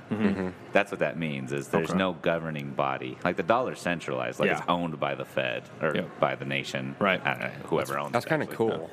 That's 0.72 0.90
what 0.90 1.00
that 1.00 1.18
means. 1.18 1.52
Is 1.52 1.68
there's 1.68 1.88
Mm-hmm. 1.88 1.92
Okay. 1.92 1.98
no 1.98 2.12
governing 2.14 2.70
body. 2.72 3.16
Like 3.24 3.36
the 3.36 3.42
dollar's 3.42 3.80
centralized. 3.80 4.40
Like 4.40 4.50
it's 4.50 4.62
owned 4.68 4.98
by 4.98 5.14
the 5.14 5.24
Fed 5.24 5.62
or 5.80 5.94
Yeah. 5.94 6.02
by 6.20 6.34
the 6.34 6.44
nation. 6.44 6.96
Right. 6.98 7.20
I 7.24 7.30
don't 7.30 7.40
know, 7.40 7.50
whoever 7.66 7.98
owns. 7.98 8.08
It. 8.08 8.12
That's 8.14 8.24
kind 8.26 8.42
of 8.42 8.48
actually. 8.50 8.70
cool. 8.70 8.90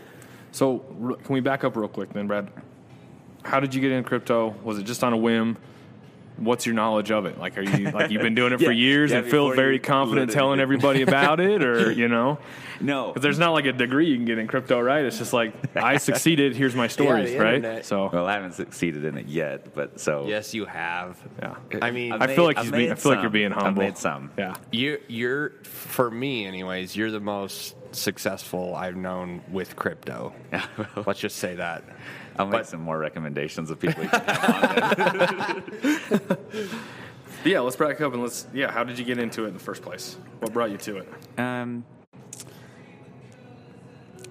So 0.53 0.79
can 1.23 1.33
we 1.33 1.39
back 1.41 1.63
up 1.65 1.75
real 1.75 1.87
quick 1.89 2.13
then, 2.13 2.27
Brad? 2.27 2.49
How 3.43 3.59
did 3.59 3.73
you 3.75 3.81
get 3.81 3.91
in 3.91 4.03
crypto? 4.05 4.55
Was 4.63 4.77
it 4.77 4.83
just 4.83 5.03
on 5.03 5.11
a 5.11 5.17
whim? 5.17 5.57
What's 6.37 6.65
your 6.65 6.73
knowledge 6.73 7.11
of 7.11 7.25
it? 7.27 7.37
Like, 7.37 7.57
are 7.59 7.61
you 7.61 7.91
like 7.91 8.09
you've 8.09 8.21
been 8.23 8.33
doing 8.33 8.53
it 8.53 8.59
for 8.63 8.71
years 8.71 9.11
yeah, 9.11 9.17
and 9.19 9.27
feel 9.29 9.51
very 9.53 9.77
confident 9.77 10.31
telling 10.31 10.57
did. 10.57 10.63
everybody 10.63 11.01
about 11.07 11.39
it, 11.39 11.63
or 11.63 11.91
you 11.91 12.07
know? 12.07 12.39
No. 12.81 13.13
'Cause 13.13 13.21
there's 13.21 13.37
not 13.37 13.51
like 13.51 13.65
a 13.65 13.71
degree 13.71 14.07
you 14.07 14.15
can 14.15 14.25
get 14.25 14.37
in 14.39 14.47
crypto, 14.47 14.79
right? 14.79 15.05
It's 15.05 15.17
just 15.19 15.33
like 15.33 15.53
I 15.75 15.97
succeeded. 15.97 16.55
Here's 16.55 16.73
my 16.75 16.87
stories, 16.87 17.31
the 17.33 17.39
right? 17.39 17.55
internet. 17.55 17.85
So 17.85 18.09
Well, 18.11 18.25
I 18.25 18.33
haven't 18.33 18.53
succeeded 18.53 19.05
in 19.05 19.17
it 19.17 19.27
yet, 19.27 19.75
but 19.75 19.99
so 19.99 20.25
Yes, 20.27 20.53
you 20.55 20.65
have. 20.65 21.17
yeah, 21.39 21.55
I 21.81 21.91
mean, 21.91 22.13
I 22.13 22.27
feel 22.33 22.45
like 22.45 22.57
I've 22.57 22.63
he's 22.65 22.71
being- 22.71 22.85
I 22.87 22.89
made 22.93 22.99
feel 22.99 23.11
like 23.11 23.17
you're 23.21 23.25
some. 23.25 23.31
being 23.33 23.53
I've 23.53 23.77
made 23.77 23.97
some. 23.97 24.31
yeah. 24.37 24.55
you 24.71 24.99
you're 25.07 25.51
for 25.63 26.09
me, 26.09 26.45
anyways. 26.45 26.95
You're 26.95 27.11
the 27.11 27.19
most 27.19 27.75
successful 27.95 28.75
I've 28.75 28.95
known 28.95 29.41
with 29.51 29.75
crypto. 29.75 30.33
Let's 31.05 31.19
just 31.19 31.37
say 31.37 31.55
that. 31.55 31.83
I'll 32.37 32.47
make 32.47 32.65
some 32.65 32.81
more 32.81 32.97
recommendations 32.97 33.69
of 33.69 33.79
people 33.79 34.03
you 34.03 34.09
can 34.09 34.21
have 34.25 34.67
on 34.79 35.63
there. 35.81 36.37
Yeah, 37.45 37.59
let's 37.59 37.75
back 37.75 37.99
up 37.99 38.13
and 38.13 38.21
let's. 38.21 38.47
Yeah, 38.53 38.71
how 38.71 38.85
did 38.85 38.97
you 38.97 39.03
get 39.03 39.17
into 39.17 39.43
it 39.43 39.49
in 39.49 39.53
the 39.53 39.59
first 39.59 39.81
place? 39.81 40.15
What 40.39 40.53
brought 40.53 40.71
you 40.71 40.77
to 40.77 40.97
it? 40.99 41.13
Um, 41.37 41.83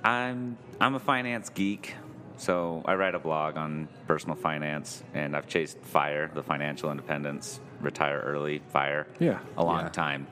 I'm 0.03 0.57
I'm 0.81 0.95
a 0.95 0.99
finance 0.99 1.51
geek, 1.51 1.95
so 2.39 2.83
I 2.87 2.95
write 2.95 3.15
a 3.15 3.19
blog 3.19 3.59
on 3.59 3.89
personal 4.07 4.35
finance, 4.35 5.03
and 5.13 5.37
I've 5.37 5.47
chased 5.47 5.79
FIRE, 5.83 6.31
the 6.35 6.43
financial 6.43 6.91
independence, 6.91 7.61
retire 7.83 8.19
early 8.25 8.63
FIRE, 8.71 9.07
Yeah. 9.19 9.41
a 9.59 9.65
long 9.65 9.83
Yeah. 9.83 9.89
time, 9.91 10.27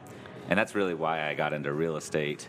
and 0.49 0.59
that's 0.59 0.75
really 0.75 0.95
why 0.95 1.29
I 1.29 1.35
got 1.35 1.53
into 1.53 1.73
real 1.75 1.97
estate. 1.99 2.49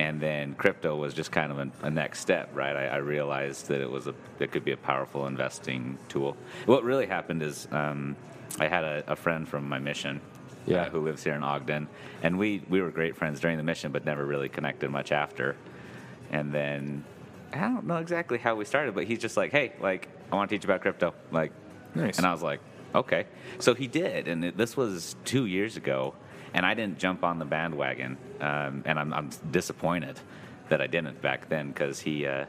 And 0.00 0.18
then 0.18 0.54
crypto 0.54 0.96
was 0.96 1.12
just 1.12 1.30
kind 1.30 1.52
of 1.52 1.58
a, 1.58 1.70
a 1.82 1.90
next 1.90 2.20
step, 2.20 2.48
right? 2.54 2.74
I, 2.74 2.86
I 2.86 2.96
realized 2.96 3.68
that 3.68 3.82
it 3.82 3.90
was 3.90 4.06
a 4.06 4.14
it 4.38 4.50
could 4.50 4.64
be 4.64 4.72
a 4.72 4.76
powerful 4.78 5.26
investing 5.26 5.98
tool. 6.08 6.38
What 6.64 6.84
really 6.84 7.04
happened 7.04 7.42
is 7.42 7.68
um, 7.70 8.16
I 8.58 8.66
had 8.66 8.82
a, 8.82 9.04
a 9.12 9.14
friend 9.14 9.46
from 9.46 9.68
my 9.68 9.78
mission, 9.78 10.22
Yeah. 10.66 10.84
uh, 10.84 10.88
who 10.90 11.00
lives 11.00 11.22
here 11.22 11.34
in 11.34 11.42
Ogden, 11.42 11.86
and 12.22 12.38
we 12.38 12.62
we 12.70 12.80
were 12.80 12.90
great 12.90 13.14
friends 13.14 13.40
during 13.40 13.58
the 13.58 13.62
mission, 13.62 13.92
but 13.92 14.06
never 14.06 14.24
really 14.24 14.48
connected 14.48 14.88
much 14.90 15.12
after. 15.12 15.54
And 16.30 16.50
then 16.50 17.04
I 17.52 17.58
don't 17.58 17.84
know 17.86 17.98
exactly 17.98 18.38
how 18.38 18.54
we 18.54 18.64
started, 18.64 18.94
but 18.94 19.04
he's 19.04 19.18
just 19.18 19.36
like, 19.36 19.50
"Hey, 19.52 19.74
like 19.82 20.08
I 20.32 20.36
want 20.36 20.48
to 20.48 20.56
teach 20.56 20.64
you 20.64 20.68
about 20.70 20.80
crypto," 20.80 21.12
like, 21.30 21.52
Nice. 21.94 22.16
and 22.16 22.26
I 22.26 22.32
was 22.32 22.42
like, 22.42 22.60
Okay. 22.94 23.26
So 23.58 23.74
he 23.74 23.86
did, 23.86 24.28
and 24.28 24.44
it, 24.46 24.56
this 24.56 24.78
was 24.78 25.14
two 25.26 25.44
years 25.44 25.76
ago, 25.76 26.14
and 26.54 26.64
I 26.66 26.74
didn't 26.74 26.98
jump 26.98 27.24
on 27.24 27.38
the 27.38 27.44
bandwagon, 27.44 28.16
um, 28.40 28.82
and 28.84 28.98
I'm, 28.98 29.12
I'm 29.12 29.30
disappointed 29.50 30.18
that 30.68 30.80
I 30.80 30.86
didn't 30.86 31.20
back 31.22 31.48
then 31.48 31.68
because 31.68 32.00
he, 32.00 32.26
uh, 32.26 32.46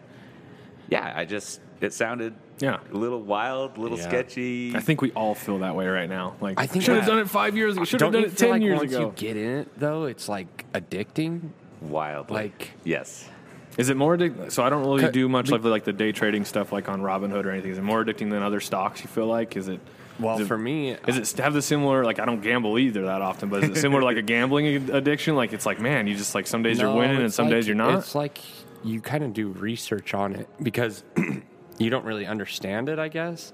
yeah, 0.90 1.14
I 1.16 1.26
just 1.26 1.62
it 1.80 1.94
sounded 1.94 2.36
Yeah. 2.60 2.80
a 2.92 2.96
little 2.96 3.22
wild, 3.22 3.78
a 3.78 3.82
little 3.82 3.98
Yeah. 3.98 4.08
sketchy. 4.08 4.76
I 4.76 4.80
think 4.82 5.02
we 5.02 5.12
all 5.14 5.34
feel 5.34 5.60
that 5.60 5.76
way 5.76 5.88
right 5.88 6.10
now. 6.10 6.36
Like 6.42 6.60
I 6.60 6.68
think 6.68 6.84
should 6.86 6.96
have 6.96 7.08
done 7.08 7.18
it 7.20 7.30
five 7.30 7.56
years 7.58 7.76
ago. 7.76 7.86
Should 7.86 8.02
have 8.02 8.12
done 8.12 8.24
it 8.26 8.38
ten 8.38 8.50
like 8.52 8.62
years 8.62 8.78
once 8.80 8.92
ago. 8.94 9.08
you 9.08 9.14
get 9.16 9.36
in 9.38 9.60
it 9.60 9.80
though, 9.80 10.06
it's 10.06 10.30
like 10.30 10.72
addicting? 10.74 11.50
wildly. 11.82 12.36
like- 12.36 12.72
yes, 12.84 13.28
Is 13.78 13.90
it 13.90 13.98
more 13.98 14.16
addicting? 14.16 14.52
So 14.52 14.62
I 14.62 14.70
don't 14.70 14.86
really 14.86 15.10
do 15.12 15.28
much 15.28 15.50
we- 15.50 15.56
of 15.56 15.66
like 15.66 15.84
the 15.84 15.94
day 15.94 16.12
trading 16.12 16.46
stuff 16.46 16.72
like 16.72 16.88
on 16.90 17.02
Robinhood 17.02 17.46
or 17.46 17.50
anything. 17.50 17.72
Is 17.72 17.80
it 17.80 17.84
more 17.84 18.04
addicting 18.06 18.30
than 18.30 18.44
other 18.44 18.60
stocks? 18.60 19.02
You 19.02 19.08
feel 19.08 19.26
like? 19.26 19.58
Is 19.58 19.68
it? 19.68 19.80
Well, 20.22 20.40
it- 20.42 20.46
for 20.48 20.58
me, 20.58 20.92
is 21.08 21.18
it 21.18 21.38
have 21.40 21.54
the 21.54 21.62
similar? 21.62 22.04
Like 22.06 22.20
I 22.20 22.26
don't 22.26 22.42
gamble 22.42 22.78
either 22.80 23.06
that 23.06 23.22
often, 23.22 23.50
but 23.50 23.64
is 23.64 23.70
it 23.70 23.78
similar 23.78 24.02
to 24.02 24.06
like 24.06 24.18
a 24.18 24.22
gambling 24.22 24.90
addiction? 24.92 25.36
Like 25.36 25.52
it's 25.54 25.66
like 25.66 25.80
man, 25.80 26.08
you 26.08 26.16
just 26.16 26.36
like 26.36 26.48
some 26.48 26.64
days 26.64 26.80
you're 26.80 26.94
winning 26.94 27.22
and 27.22 27.34
some 27.34 27.46
like- 27.48 27.56
days 27.56 27.68
you're 27.68 27.76
not. 27.76 27.98
It's 28.00 28.16
like 28.16 28.40
you 28.84 29.02
kind 29.02 29.24
of 29.24 29.34
do 29.34 29.50
research 29.50 30.14
on 30.14 30.34
it 30.36 30.48
because 30.62 31.04
you 31.78 31.90
don't 31.90 32.06
really 32.06 32.26
understand 32.26 32.90
it, 32.90 32.98
I 33.00 33.08
guess. 33.10 33.54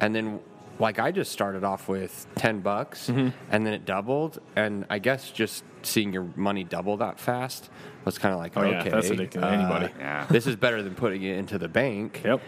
And 0.00 0.14
then, 0.14 0.40
like, 0.78 0.98
I 0.98 1.12
just 1.12 1.30
started 1.30 1.62
off 1.62 1.88
with 1.88 2.26
10 2.36 2.60
bucks 2.60 3.08
Mm-hmm. 3.08 3.28
and 3.50 3.66
then 3.66 3.74
it 3.74 3.84
doubled. 3.84 4.40
And 4.56 4.86
I 4.90 4.98
guess 4.98 5.30
just 5.30 5.62
seeing 5.82 6.12
your 6.12 6.26
money 6.36 6.64
double 6.64 6.96
that 6.96 7.20
fast 7.20 7.68
was 8.06 8.16
kind 8.18 8.32
of 8.32 8.40
like, 8.40 8.56
Oh, 8.56 8.62
okay. 8.62 8.70
yeah, 8.86 8.94
that's 8.94 9.08
addicting 9.10 9.42
to 9.42 9.46
anybody. 9.46 9.92
Yeah. 9.98 10.26
This 10.30 10.46
is 10.46 10.56
better 10.56 10.82
than 10.82 10.94
putting 10.94 11.22
it 11.22 11.36
into 11.36 11.58
the 11.58 11.68
bank. 11.68 12.22
Yep. 12.24 12.40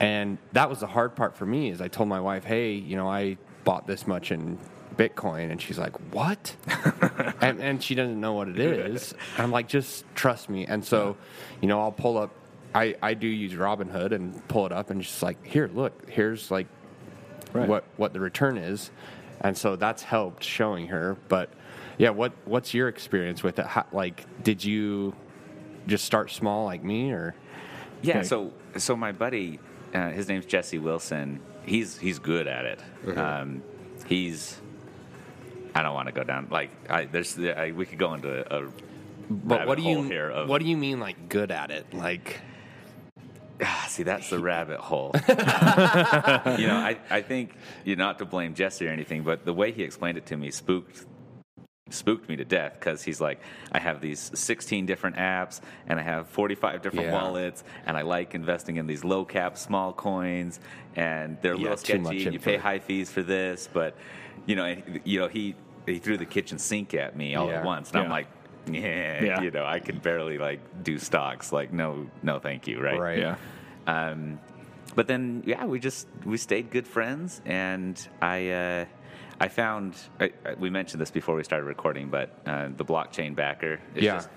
And 0.00 0.38
that 0.52 0.68
was 0.68 0.80
the 0.80 0.86
hard 0.86 1.14
part 1.14 1.36
for 1.36 1.46
me 1.46 1.70
is 1.70 1.80
I 1.80 1.88
told 1.88 2.08
my 2.08 2.20
wife, 2.20 2.44
hey, 2.44 2.72
you 2.72 2.96
know, 2.96 3.08
I 3.08 3.36
bought 3.64 3.86
this 3.86 4.06
much 4.06 4.32
in 4.32 4.58
Bitcoin. 4.96 5.50
And 5.50 5.60
she's 5.60 5.78
like, 5.78 5.94
what? 6.12 6.54
and, 7.40 7.60
and 7.60 7.82
she 7.82 7.94
doesn't 7.94 8.20
know 8.20 8.32
what 8.34 8.48
it 8.48 8.58
is. 8.58 9.14
I'm 9.38 9.50
like, 9.50 9.68
just 9.68 10.04
trust 10.14 10.48
me. 10.50 10.66
And 10.66 10.84
so, 10.84 11.16
you 11.60 11.68
know, 11.68 11.80
I'll 11.80 11.92
pull 11.92 12.18
up, 12.18 12.30
I, 12.74 12.96
I 13.02 13.14
do 13.14 13.26
use 13.28 13.52
Robinhood 13.52 14.12
and 14.12 14.46
pull 14.48 14.66
it 14.66 14.72
up 14.72 14.90
and 14.90 15.00
just 15.00 15.22
like, 15.22 15.44
here, 15.46 15.70
look, 15.72 16.08
here's 16.10 16.50
like 16.50 16.66
Right. 17.52 17.68
what, 17.68 17.84
what 17.96 18.12
the 18.12 18.18
return 18.18 18.58
is. 18.58 18.90
And 19.40 19.56
so 19.56 19.76
that's 19.76 20.02
helped 20.02 20.42
showing 20.42 20.88
her. 20.88 21.16
But 21.28 21.50
yeah, 21.98 22.10
what, 22.10 22.32
what's 22.46 22.74
your 22.74 22.88
experience 22.88 23.44
with 23.44 23.60
it? 23.60 23.66
How, 23.66 23.86
like, 23.92 24.26
did 24.42 24.64
you 24.64 25.14
just 25.86 26.04
start 26.04 26.32
small 26.32 26.64
like 26.64 26.82
me 26.82 27.12
or? 27.12 27.36
Yeah, 28.02 28.18
Okay. 28.18 28.26
so 28.26 28.52
so 28.76 28.96
my 28.96 29.12
buddy, 29.12 29.60
uh, 29.94 30.10
his 30.10 30.28
name's 30.28 30.46
Jesse 30.46 30.78
Wilson. 30.78 31.40
He's 31.64 31.96
he's 31.96 32.18
good 32.18 32.46
at 32.46 32.64
it. 32.64 32.80
Mm-hmm. 33.04 33.18
Um, 33.18 33.62
he's 34.06 34.60
I 35.74 35.82
don't 35.82 35.94
want 35.94 36.08
to 36.08 36.12
go 36.12 36.24
down 36.24 36.48
like 36.50 36.70
I, 36.90 37.04
there's 37.06 37.38
I, 37.38 37.72
we 37.72 37.86
could 37.86 37.98
go 37.98 38.14
into 38.14 38.28
a, 38.30 38.64
a 38.64 38.68
But 39.30 39.66
what 39.66 39.78
do 39.78 39.84
you 39.84 40.02
here 40.02 40.28
of 40.30 40.48
what 40.48 40.60
do 40.60 40.68
you 40.68 40.76
mean 40.76 41.00
like 41.00 41.28
good 41.28 41.50
at 41.50 41.70
it? 41.70 41.92
Like 41.94 42.40
Ah, 43.62 43.86
see 43.88 44.02
that's 44.02 44.30
the 44.30 44.38
rabbit 44.52 44.80
hole. 44.80 45.12
You 46.58 46.66
know, 46.66 46.76
I 46.76 46.98
I 47.10 47.22
think 47.22 47.54
you're 47.84 47.96
not 47.96 48.18
to 48.18 48.24
blame 48.24 48.54
Jesse 48.54 48.86
or 48.86 48.90
anything, 48.90 49.22
but 49.22 49.44
the 49.44 49.54
way 49.54 49.72
he 49.72 49.82
explained 49.82 50.18
it 50.18 50.26
to 50.26 50.36
me 50.36 50.50
spooked 50.50 51.06
spooked 51.90 52.28
me 52.28 52.36
to 52.36 52.44
death 52.44 52.74
because 52.78 53.02
he's 53.02 53.20
like, 53.20 53.40
I 53.72 53.78
have 53.78 54.00
these 54.00 54.30
16 54.34 54.86
different 54.86 55.16
apps 55.16 55.60
and 55.86 56.00
I 56.00 56.02
have 56.02 56.28
45 56.28 56.82
different 56.82 57.06
Yeah. 57.06 57.12
wallets 57.12 57.62
and 57.86 57.96
I 57.96 58.02
like 58.02 58.34
investing 58.34 58.76
in 58.76 58.86
these 58.86 59.04
low 59.04 59.24
cap 59.24 59.58
small 59.58 59.92
coins 59.92 60.60
and 60.96 61.36
they're 61.42 61.52
a 61.52 61.56
Yeah, 61.56 61.62
little 61.62 61.76
too 61.76 62.02
sketchy 62.04 62.24
and 62.24 62.32
you 62.32 62.40
pay 62.40 62.56
high 62.56 62.78
fees 62.78 63.10
for 63.10 63.22
this, 63.22 63.68
but 63.72 63.96
you 64.46 64.56
know, 64.56 64.76
you 65.04 65.20
know, 65.20 65.28
he 65.28 65.54
he 65.86 65.98
threw 65.98 66.16
the 66.16 66.24
kitchen 66.24 66.58
sink 66.58 66.94
at 66.94 67.16
me 67.16 67.34
all 67.34 67.48
Yeah. 67.48 67.58
at 67.58 67.64
once 67.64 67.90
and 67.90 67.98
I'm 68.00 68.08
like, 68.10 68.28
yeah, 68.66 69.22
Yeah. 69.22 69.40
you 69.42 69.50
know, 69.50 69.66
I 69.66 69.78
can 69.78 69.98
barely 69.98 70.38
like 70.38 70.60
do 70.82 70.98
stocks. 70.98 71.52
Like, 71.52 71.70
no, 71.72 72.08
no, 72.22 72.38
thank 72.38 72.66
you, 72.66 72.80
right? 72.80 72.98
Right. 72.98 73.18
yeah. 73.18 73.36
Um, 73.86 74.40
but 74.94 75.06
then, 75.06 75.42
yeah, 75.44 75.66
we 75.66 75.78
just 75.80 76.06
we 76.24 76.36
stayed 76.38 76.70
good 76.70 76.86
friends, 76.86 77.42
and 77.44 77.96
I 78.22 78.48
uh, 78.48 78.84
I 79.40 79.48
found 79.48 79.96
I, 80.20 80.30
we 80.58 80.70
mentioned 80.70 81.00
this 81.00 81.10
before 81.10 81.34
we 81.34 81.44
started 81.44 81.66
recording, 81.66 82.08
but 82.08 82.38
uh, 82.46 82.68
the 82.76 82.84
blockchain 82.84 83.34
backer. 83.34 83.80
Yeah. 83.94 84.16
Just, 84.16 84.28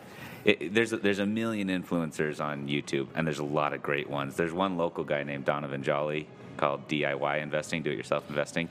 it- 0.45 0.73
there's 0.73 0.93
a, 0.93 0.97
there's 0.97 1.19
a 1.19 1.25
million 1.25 1.67
influencers 1.67 2.39
on 2.43 2.67
YouTube, 2.67 3.07
and 3.15 3.25
there's 3.27 3.39
a 3.39 3.43
lot 3.43 3.73
of 3.73 3.83
great 3.83 4.09
ones. 4.09 4.35
There's 4.35 4.53
one 4.53 4.77
local 4.77 5.03
guy 5.03 5.23
named 5.23 5.45
Donovan 5.45 5.83
Jolly 5.83 6.27
called 6.57 6.87
DIY 6.87 7.41
Investing, 7.43 7.83
Do 7.83 7.91
It 7.91 7.97
Yourself 7.97 8.27
Investing. 8.29 8.69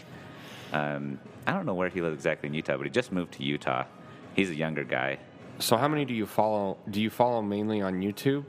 Um, 0.72 1.18
I 1.46 1.52
don't 1.52 1.66
know 1.66 1.74
where 1.74 1.88
he 1.88 2.00
lives 2.00 2.14
exactly 2.16 2.48
in 2.48 2.54
Utah, 2.54 2.76
but 2.76 2.84
he 2.86 2.90
just 2.90 3.12
moved 3.12 3.34
to 3.34 3.44
Utah. 3.44 3.84
He's 4.34 4.50
a 4.50 4.54
younger 4.56 4.84
guy. 4.84 5.18
so 5.60 5.76
how 5.76 5.86
many 5.88 6.04
do 6.04 6.12
you 6.14 6.26
follow 6.26 6.76
do 6.90 7.00
you 7.00 7.08
follow 7.10 7.40
mainly 7.42 7.80
on 7.82 8.00
YouTube? 8.02 8.46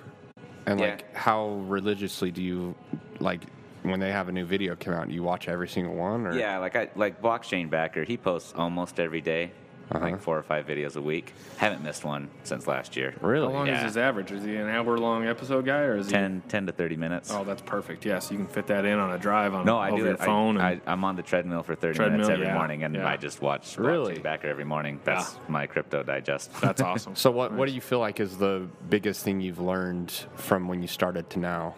And 0.65 0.79
Yeah. 0.79 0.87
like 0.91 1.15
how 1.15 1.49
religiously 1.67 2.31
do 2.31 2.41
you 2.41 2.75
like 3.19 3.41
when 3.89 3.99
they 3.99 4.11
have 4.11 4.29
a 4.29 4.31
new 4.31 4.45
video 4.45 4.75
come 4.75 4.93
out, 4.93 5.09
you 5.09 5.23
watch 5.23 5.47
every 5.47 5.67
single 5.67 5.95
one 5.95 6.25
or 6.27 6.33
Yeah, 6.37 6.57
like 6.59 6.75
I 6.75 6.89
like 6.95 7.21
blockchain 7.21 7.69
backer. 7.69 8.03
He 8.03 8.17
posts 8.17 8.53
almost 8.55 8.99
every 8.99 9.21
day, 9.21 9.51
Uh-huh. 9.89 10.03
like 10.03 10.19
four 10.21 10.37
or 10.37 10.43
five 10.43 10.67
videos 10.67 10.97
a 10.97 11.01
week. 11.01 11.33
Haven't 11.57 11.81
missed 11.81 12.03
one 12.03 12.27
since 12.43 12.67
last 12.67 12.97
year. 12.97 13.13
Really? 13.21 13.47
How 13.47 13.53
long 13.53 13.67
Yeah. 13.67 13.77
is 13.77 13.83
his 13.83 13.97
average? 13.97 14.31
Is 14.33 14.43
he 14.43 14.55
an 14.57 14.67
hour 14.67 14.97
long 14.97 15.25
episode 15.25 15.65
guy 15.65 15.79
or 15.83 15.95
is 15.95 16.07
he? 16.07 16.11
10, 16.13 16.43
10 16.49 16.65
to 16.65 16.73
30 16.73 16.97
minutes. 16.97 17.31
Oh, 17.33 17.45
that's 17.45 17.61
perfect. 17.61 18.05
Yeah, 18.05 18.19
so 18.19 18.33
you 18.33 18.37
can 18.39 18.47
fit 18.47 18.67
that 18.67 18.83
in 18.83 18.99
on 18.99 19.11
a 19.13 19.17
drive 19.17 19.53
on 19.53 19.65
no, 19.65 19.77
I 19.77 19.87
over 19.89 19.97
do 19.99 20.03
your 20.03 20.13
it. 20.15 20.19
phone. 20.19 20.57
I, 20.57 20.71
and, 20.73 20.81
I, 20.85 20.91
I'm 20.91 21.05
on 21.05 21.15
the 21.15 21.23
treadmill 21.23 21.63
for 21.63 21.73
30 21.75 21.95
Treadmill, 21.95 22.17
minutes 22.19 22.29
every 22.29 22.47
yeah, 22.47 22.53
morning, 22.55 22.83
and 22.83 22.95
yeah. 22.95 23.07
I 23.07 23.15
just 23.15 23.41
watch 23.41 23.77
Really? 23.77 24.15
blockchain 24.15 24.23
backer 24.23 24.47
every 24.49 24.65
morning. 24.65 24.99
That's 25.05 25.35
Yeah. 25.35 25.39
my 25.47 25.67
crypto 25.67 26.03
digest. 26.03 26.51
that's 26.61 26.81
awesome. 26.81 27.15
So 27.15 27.31
what 27.31 27.53
what 27.53 27.67
do 27.69 27.73
you 27.73 27.81
feel 27.81 27.99
like 27.99 28.19
is 28.19 28.37
the 28.37 28.67
biggest 28.89 29.23
thing 29.23 29.39
you've 29.39 29.59
learned 29.59 30.11
from 30.35 30.67
when 30.67 30.81
you 30.81 30.87
started 30.89 31.29
to 31.31 31.39
now? 31.39 31.75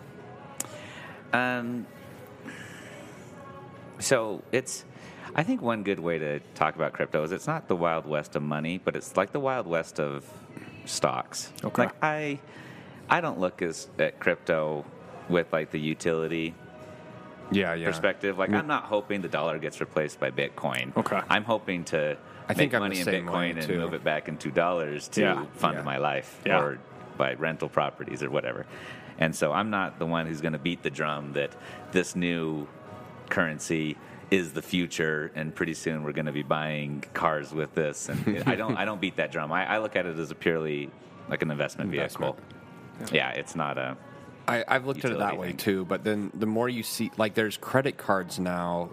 Um, 1.32 1.86
so 4.00 4.44
it's, 4.52 4.86
I 5.36 5.44
think 5.44 5.62
one 5.62 5.84
good 5.84 6.00
way 6.00 6.18
to 6.20 6.40
talk 6.56 6.76
about 6.76 6.94
crypto 6.94 7.24
is 7.24 7.32
it's 7.32 7.48
not 7.48 7.68
the 7.68 7.76
wild 7.76 8.06
west 8.06 8.36
of 8.36 8.42
money, 8.44 8.80
but 8.84 8.96
it's 8.96 9.16
like 9.16 9.32
the 9.32 9.40
wild 9.40 9.68
west 9.68 10.00
of 10.00 10.26
stocks. 10.86 11.52
Okay. 11.64 11.84
Like 11.84 11.96
I, 12.04 12.40
I 13.10 13.22
don't 13.22 13.40
look 13.40 13.62
as 13.62 13.88
at 14.00 14.20
crypto 14.20 14.86
with 15.30 15.52
like 15.54 15.72
the 15.72 15.80
utility 15.80 16.56
Yeah, 17.52 17.74
yeah. 17.76 17.86
perspective. 17.88 18.38
Like 18.38 18.50
mm. 18.50 18.58
I'm 18.60 18.68
not 18.68 18.86
hoping 18.86 19.22
the 19.22 19.28
dollar 19.28 19.60
gets 19.60 19.80
replaced 19.80 20.20
by 20.20 20.32
Bitcoin. 20.32 20.96
Okay. 20.98 21.20
I'm 21.30 21.44
hoping 21.44 21.84
to 21.86 22.18
I 22.48 22.54
think 22.56 22.72
make 22.72 22.76
I'm 22.76 22.82
money 22.90 23.00
in 23.00 23.06
Bitcoin 23.06 23.60
and 23.60 23.78
move 23.78 23.94
it 23.94 24.04
back 24.04 24.28
into 24.28 24.50
dollars 24.50 25.08
to 25.10 25.22
Yeah. 25.22 25.46
fund 25.54 25.78
Yeah. 25.78 25.84
my 25.84 25.98
life 25.98 26.42
Yeah. 26.46 26.60
or 26.62 26.80
buy 27.18 27.34
rental 27.36 27.70
properties 27.70 28.24
or 28.24 28.30
whatever. 28.32 28.66
And 29.20 29.36
so 29.36 29.52
I'm 29.52 29.70
not 29.70 30.00
the 30.00 30.06
one 30.06 30.26
who's 30.26 30.42
going 30.42 30.54
to 30.54 30.60
beat 30.60 30.82
the 30.82 30.90
drum 30.90 31.34
that 31.34 31.56
this 31.92 32.16
new 32.16 32.68
currency 33.30 33.98
is 34.32 34.54
the 34.54 34.62
future 34.62 35.32
and 35.36 35.54
pretty 35.56 35.74
soon 35.74 36.04
we're 36.04 36.12
going 36.12 36.26
to 36.28 36.32
be 36.32 36.44
buying 36.44 37.04
cars 37.14 37.52
with 37.52 37.74
this 37.74 38.10
and 38.10 38.44
I 38.48 38.56
don't 38.56 38.78
I 38.78 38.86
don't 38.86 39.02
beat 39.02 39.16
that 39.18 39.32
drum. 39.32 39.52
I, 39.52 39.66
I 39.66 39.78
look 39.80 39.96
at 39.96 40.06
it 40.06 40.18
as 40.20 40.30
a 40.32 40.36
purely 40.36 40.90
like 41.30 41.42
an 41.42 41.52
investment, 41.52 41.92
Investment. 41.94 42.36
vehicle. 42.98 43.16
Yeah, 43.16 43.30
it's 43.32 43.56
not 43.56 43.78
a 43.78 43.98
I, 44.48 44.66
I've 44.68 44.86
looked 44.88 45.06
at 45.06 45.12
it 45.12 45.20
that 45.20 45.34
utility 45.34 45.52
way 45.52 45.58
too, 45.58 45.86
but 45.86 46.04
then 46.04 46.32
the 46.34 46.48
more 46.48 46.68
you 46.68 46.82
see, 46.82 47.12
like, 47.18 47.36
there's 47.36 47.56
credit 47.56 47.98
cards 47.98 48.40
now 48.40 48.90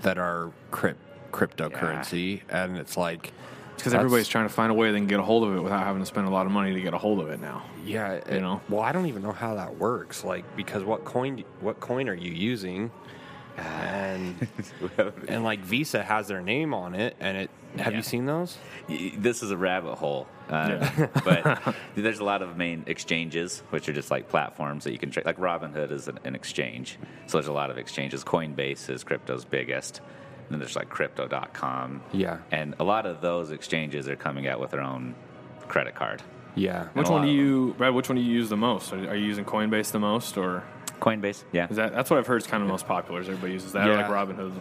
that 0.00 0.16
are 0.16 0.50
crypt, 0.70 1.00
cryptocurrency, 1.32 2.40
and 2.48 2.78
it's 2.78 2.96
like, 2.96 3.30
Because 3.76 3.92
everybody's 3.92 4.26
trying 4.26 4.48
to 4.48 4.52
find 4.54 4.70
a 4.70 4.74
way 4.74 4.90
they 4.90 4.98
can 4.98 5.06
get 5.06 5.20
a 5.20 5.22
hold 5.22 5.44
of 5.44 5.54
it 5.54 5.60
without 5.60 5.84
having 5.84 6.00
to 6.00 6.06
spend 6.06 6.26
a 6.26 6.30
lot 6.30 6.46
of 6.46 6.52
money 6.52 6.72
to 6.72 6.80
get 6.80 6.94
a 6.94 6.98
hold 6.98 7.20
of 7.20 7.28
it 7.28 7.40
now. 7.40 7.62
yeah, 7.84 8.12
it- 8.12 8.40
know? 8.40 8.62
Well, 8.70 8.80
I 8.80 8.92
don't 8.92 9.04
even 9.06 9.22
know 9.22 9.32
how 9.32 9.54
that 9.56 9.76
works, 9.78 10.24
like, 10.24 10.56
because 10.56 10.82
what 10.82 11.04
coin, 11.04 11.44
what 11.60 11.78
coin 11.78 12.08
are 12.08 12.14
you 12.14 12.32
using? 12.32 12.90
And 13.56 14.46
and 15.28 15.44
like 15.44 15.60
Visa 15.60 16.02
has 16.02 16.28
their 16.28 16.40
name 16.42 16.74
on 16.74 16.94
it, 16.94 17.16
and 17.20 17.36
it. 17.36 17.50
Have 17.78 17.92
Yeah. 17.92 17.98
you 17.98 18.02
seen 18.02 18.24
those? 18.26 18.56
This 18.88 19.42
is 19.42 19.50
a 19.50 19.56
rabbit 19.56 19.96
hole. 19.96 20.26
Uh, 20.48 20.88
but 21.24 21.74
there's 21.94 22.20
a 22.20 22.24
lot 22.24 22.40
of 22.42 22.56
main 22.56 22.84
exchanges, 22.86 23.62
which 23.70 23.88
are 23.88 23.92
just 23.92 24.10
like 24.10 24.28
platforms 24.28 24.84
that 24.84 24.92
you 24.92 24.98
can 24.98 25.10
trade. 25.10 25.26
Like 25.26 25.38
Robinhood 25.38 25.90
is 25.90 26.08
an, 26.08 26.18
an 26.24 26.34
exchange, 26.34 26.98
so 27.26 27.36
there's 27.38 27.48
a 27.48 27.52
lot 27.52 27.70
of 27.70 27.76
exchanges. 27.78 28.24
Coinbase 28.24 28.88
is 28.88 29.04
crypto's 29.04 29.44
biggest. 29.44 29.98
And 29.98 30.52
then 30.52 30.60
there's 30.60 30.76
like 30.76 30.88
Crypto.com. 30.88 32.02
Yeah. 32.12 32.38
and 32.52 32.76
a 32.78 32.84
lot 32.84 33.04
of 33.04 33.20
those 33.20 33.50
exchanges 33.50 34.08
are 34.08 34.14
coming 34.16 34.46
out 34.46 34.60
with 34.60 34.70
their 34.70 34.80
own 34.80 35.14
credit 35.66 35.96
card. 35.96 36.22
Yeah. 36.54 36.86
Which 36.94 37.08
one 37.08 37.26
do 37.26 37.28
you, 37.32 37.74
Brad? 37.76 37.92
Which 37.94 38.08
one 38.08 38.16
do 38.16 38.22
you 38.22 38.32
use 38.32 38.48
the 38.48 38.56
most? 38.56 38.92
Are, 38.92 39.08
are 39.10 39.16
you 39.16 39.26
using 39.26 39.44
Coinbase 39.44 39.90
the 39.90 39.98
most, 39.98 40.38
or 40.38 40.62
Coinbase, 41.00 41.44
yeah. 41.52 41.66
is 41.68 41.76
that 41.76 41.92
that's 41.92 42.10
what 42.10 42.18
I've 42.18 42.26
heard 42.26 42.40
is 42.42 42.46
kind 42.46 42.62
of 42.62 42.68
most 42.68 42.86
popular? 42.86 43.20
Is 43.20 43.28
everybody 43.28 43.52
uses 43.52 43.72
that, 43.72 43.88
or 43.88 43.96
like 43.96 44.06
Yeah. 44.08 44.12
Robinhood? 44.12 44.52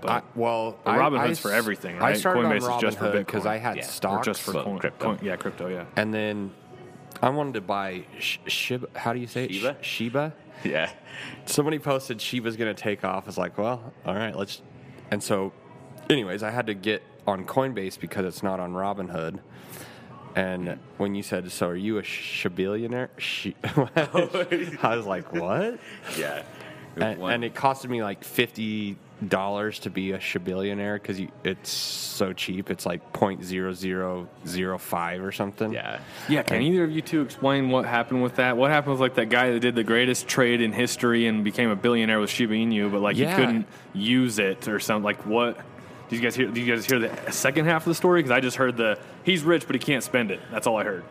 But, 0.00 0.10
I, 0.10 0.22
well, 0.34 0.78
But 0.84 0.90
I- 0.92 0.98
Robinhood's 0.98 1.38
I 1.38 1.42
for 1.42 1.50
s- 1.52 1.58
everything, 1.58 1.96
I 1.96 2.00
right? 2.00 2.16
started 2.16 2.40
Coinbase 2.44 2.62
on 2.68 2.74
is 2.76 2.80
just 2.80 2.98
for 2.98 3.04
Robinhood 3.06 3.12
because 3.18 3.42
Bitcoin. 3.44 3.46
I 3.46 3.58
had 3.58 3.76
Yeah. 3.76 3.82
Or 3.82 3.86
or 3.86 3.90
stocks, 3.90 4.26
just 4.26 4.42
for 4.42 4.52
coin, 4.52 4.78
crypto. 4.78 5.04
coin- 5.04 5.18
yeah, 5.22 5.36
crypto, 5.36 5.68
yeah. 5.68 5.84
and 5.96 6.12
then 6.12 6.52
I 7.22 7.28
wanted 7.28 7.54
to 7.54 7.60
buy 7.60 8.04
Sh- 8.18 8.38
Shiba. 8.46 8.88
How 8.96 9.12
do 9.12 9.20
you 9.20 9.26
say 9.28 9.44
it? 9.44 9.52
Shiba? 9.52 9.76
Sh- 9.80 9.86
Shiba. 9.86 10.32
Yeah. 10.64 10.90
Somebody 11.44 11.78
posted 11.78 12.20
Shiba's 12.20 12.56
going 12.56 12.74
to 12.74 12.80
take 12.80 13.04
off. 13.04 13.24
I 13.24 13.26
was 13.26 13.38
like, 13.38 13.58
well, 13.58 13.92
all 14.04 14.14
right, 14.14 14.34
let's. 14.36 14.60
and 15.10 15.22
so, 15.22 15.52
anyways, 16.10 16.42
I 16.42 16.50
had 16.50 16.66
to 16.66 16.74
get 16.74 17.02
on 17.26 17.44
Coinbase 17.44 17.98
because 18.00 18.24
it's 18.24 18.42
not 18.42 18.58
on 18.60 18.72
Robinhood. 18.72 19.38
And 20.34 20.78
when 20.98 21.14
you 21.14 21.22
said, 21.22 21.50
"So 21.52 21.68
are 21.68 21.76
you 21.76 21.98
a 21.98 22.02
shabillionaire?" 22.02 23.08
Sh- 23.18 23.48
I 23.64 24.96
was 24.96 25.06
like, 25.06 25.32
"What?" 25.32 25.78
Yeah. 26.18 26.42
and, 26.96 27.20
and 27.22 27.44
it 27.44 27.54
costed 27.54 27.88
me 27.90 28.02
like 28.02 28.24
fifty 28.24 28.96
dollars 29.28 29.78
to 29.78 29.88
be 29.88 30.10
a 30.12 30.18
shabillionaire 30.18 30.94
because 31.00 31.20
it's 31.44 31.70
so 31.70 32.32
cheap. 32.32 32.70
It's 32.70 32.84
like 32.84 33.12
point 33.12 33.44
zero 33.44 33.72
zero 33.72 34.26
zero 34.46 34.78
five 34.78 35.22
or 35.22 35.30
something. 35.30 35.72
yeah. 35.72 36.00
Yeah, 36.28 36.42
can 36.42 36.60
either 36.62 36.82
of 36.84 36.90
you 36.90 37.02
two 37.02 37.20
explain 37.22 37.70
what 37.70 37.84
happened 37.84 38.22
with 38.22 38.36
that? 38.36 38.56
What 38.56 38.70
happened 38.72 38.92
with 38.92 39.00
like 39.00 39.14
that 39.14 39.28
guy 39.30 39.50
that 39.52 39.60
did 39.60 39.74
the 39.76 39.84
greatest 39.84 40.26
trade 40.26 40.60
in 40.60 40.72
history 40.72 41.26
and 41.28 41.44
became 41.44 41.70
a 41.70 41.76
billionaire 41.76 42.18
with 42.18 42.30
Shiba 42.30 42.54
Inu, 42.54 42.90
but 42.90 43.00
like 43.00 43.16
Yeah. 43.16 43.30
he 43.30 43.36
couldn't 43.36 43.66
use 43.92 44.38
it 44.40 44.66
or 44.66 44.80
something? 44.80 45.04
Like 45.04 45.24
what? 45.24 45.56
Did 46.12 46.18
you 46.18 46.22
guys 46.24 46.36
hear? 46.36 46.46
Did 46.48 46.58
you 46.58 46.74
guys 46.74 46.84
hear 46.84 46.98
the 46.98 47.32
second 47.32 47.64
half 47.64 47.86
of 47.86 47.90
the 47.90 47.94
story? 47.94 48.18
Because 48.20 48.32
I 48.32 48.40
just 48.40 48.58
heard 48.58 48.76
the 48.76 48.98
he's 49.24 49.42
rich 49.44 49.66
but 49.66 49.74
he 49.74 49.78
can't 49.78 50.04
spend 50.04 50.30
it. 50.30 50.40
That's 50.50 50.66
all 50.66 50.76
I 50.76 50.84
heard. 50.84 51.04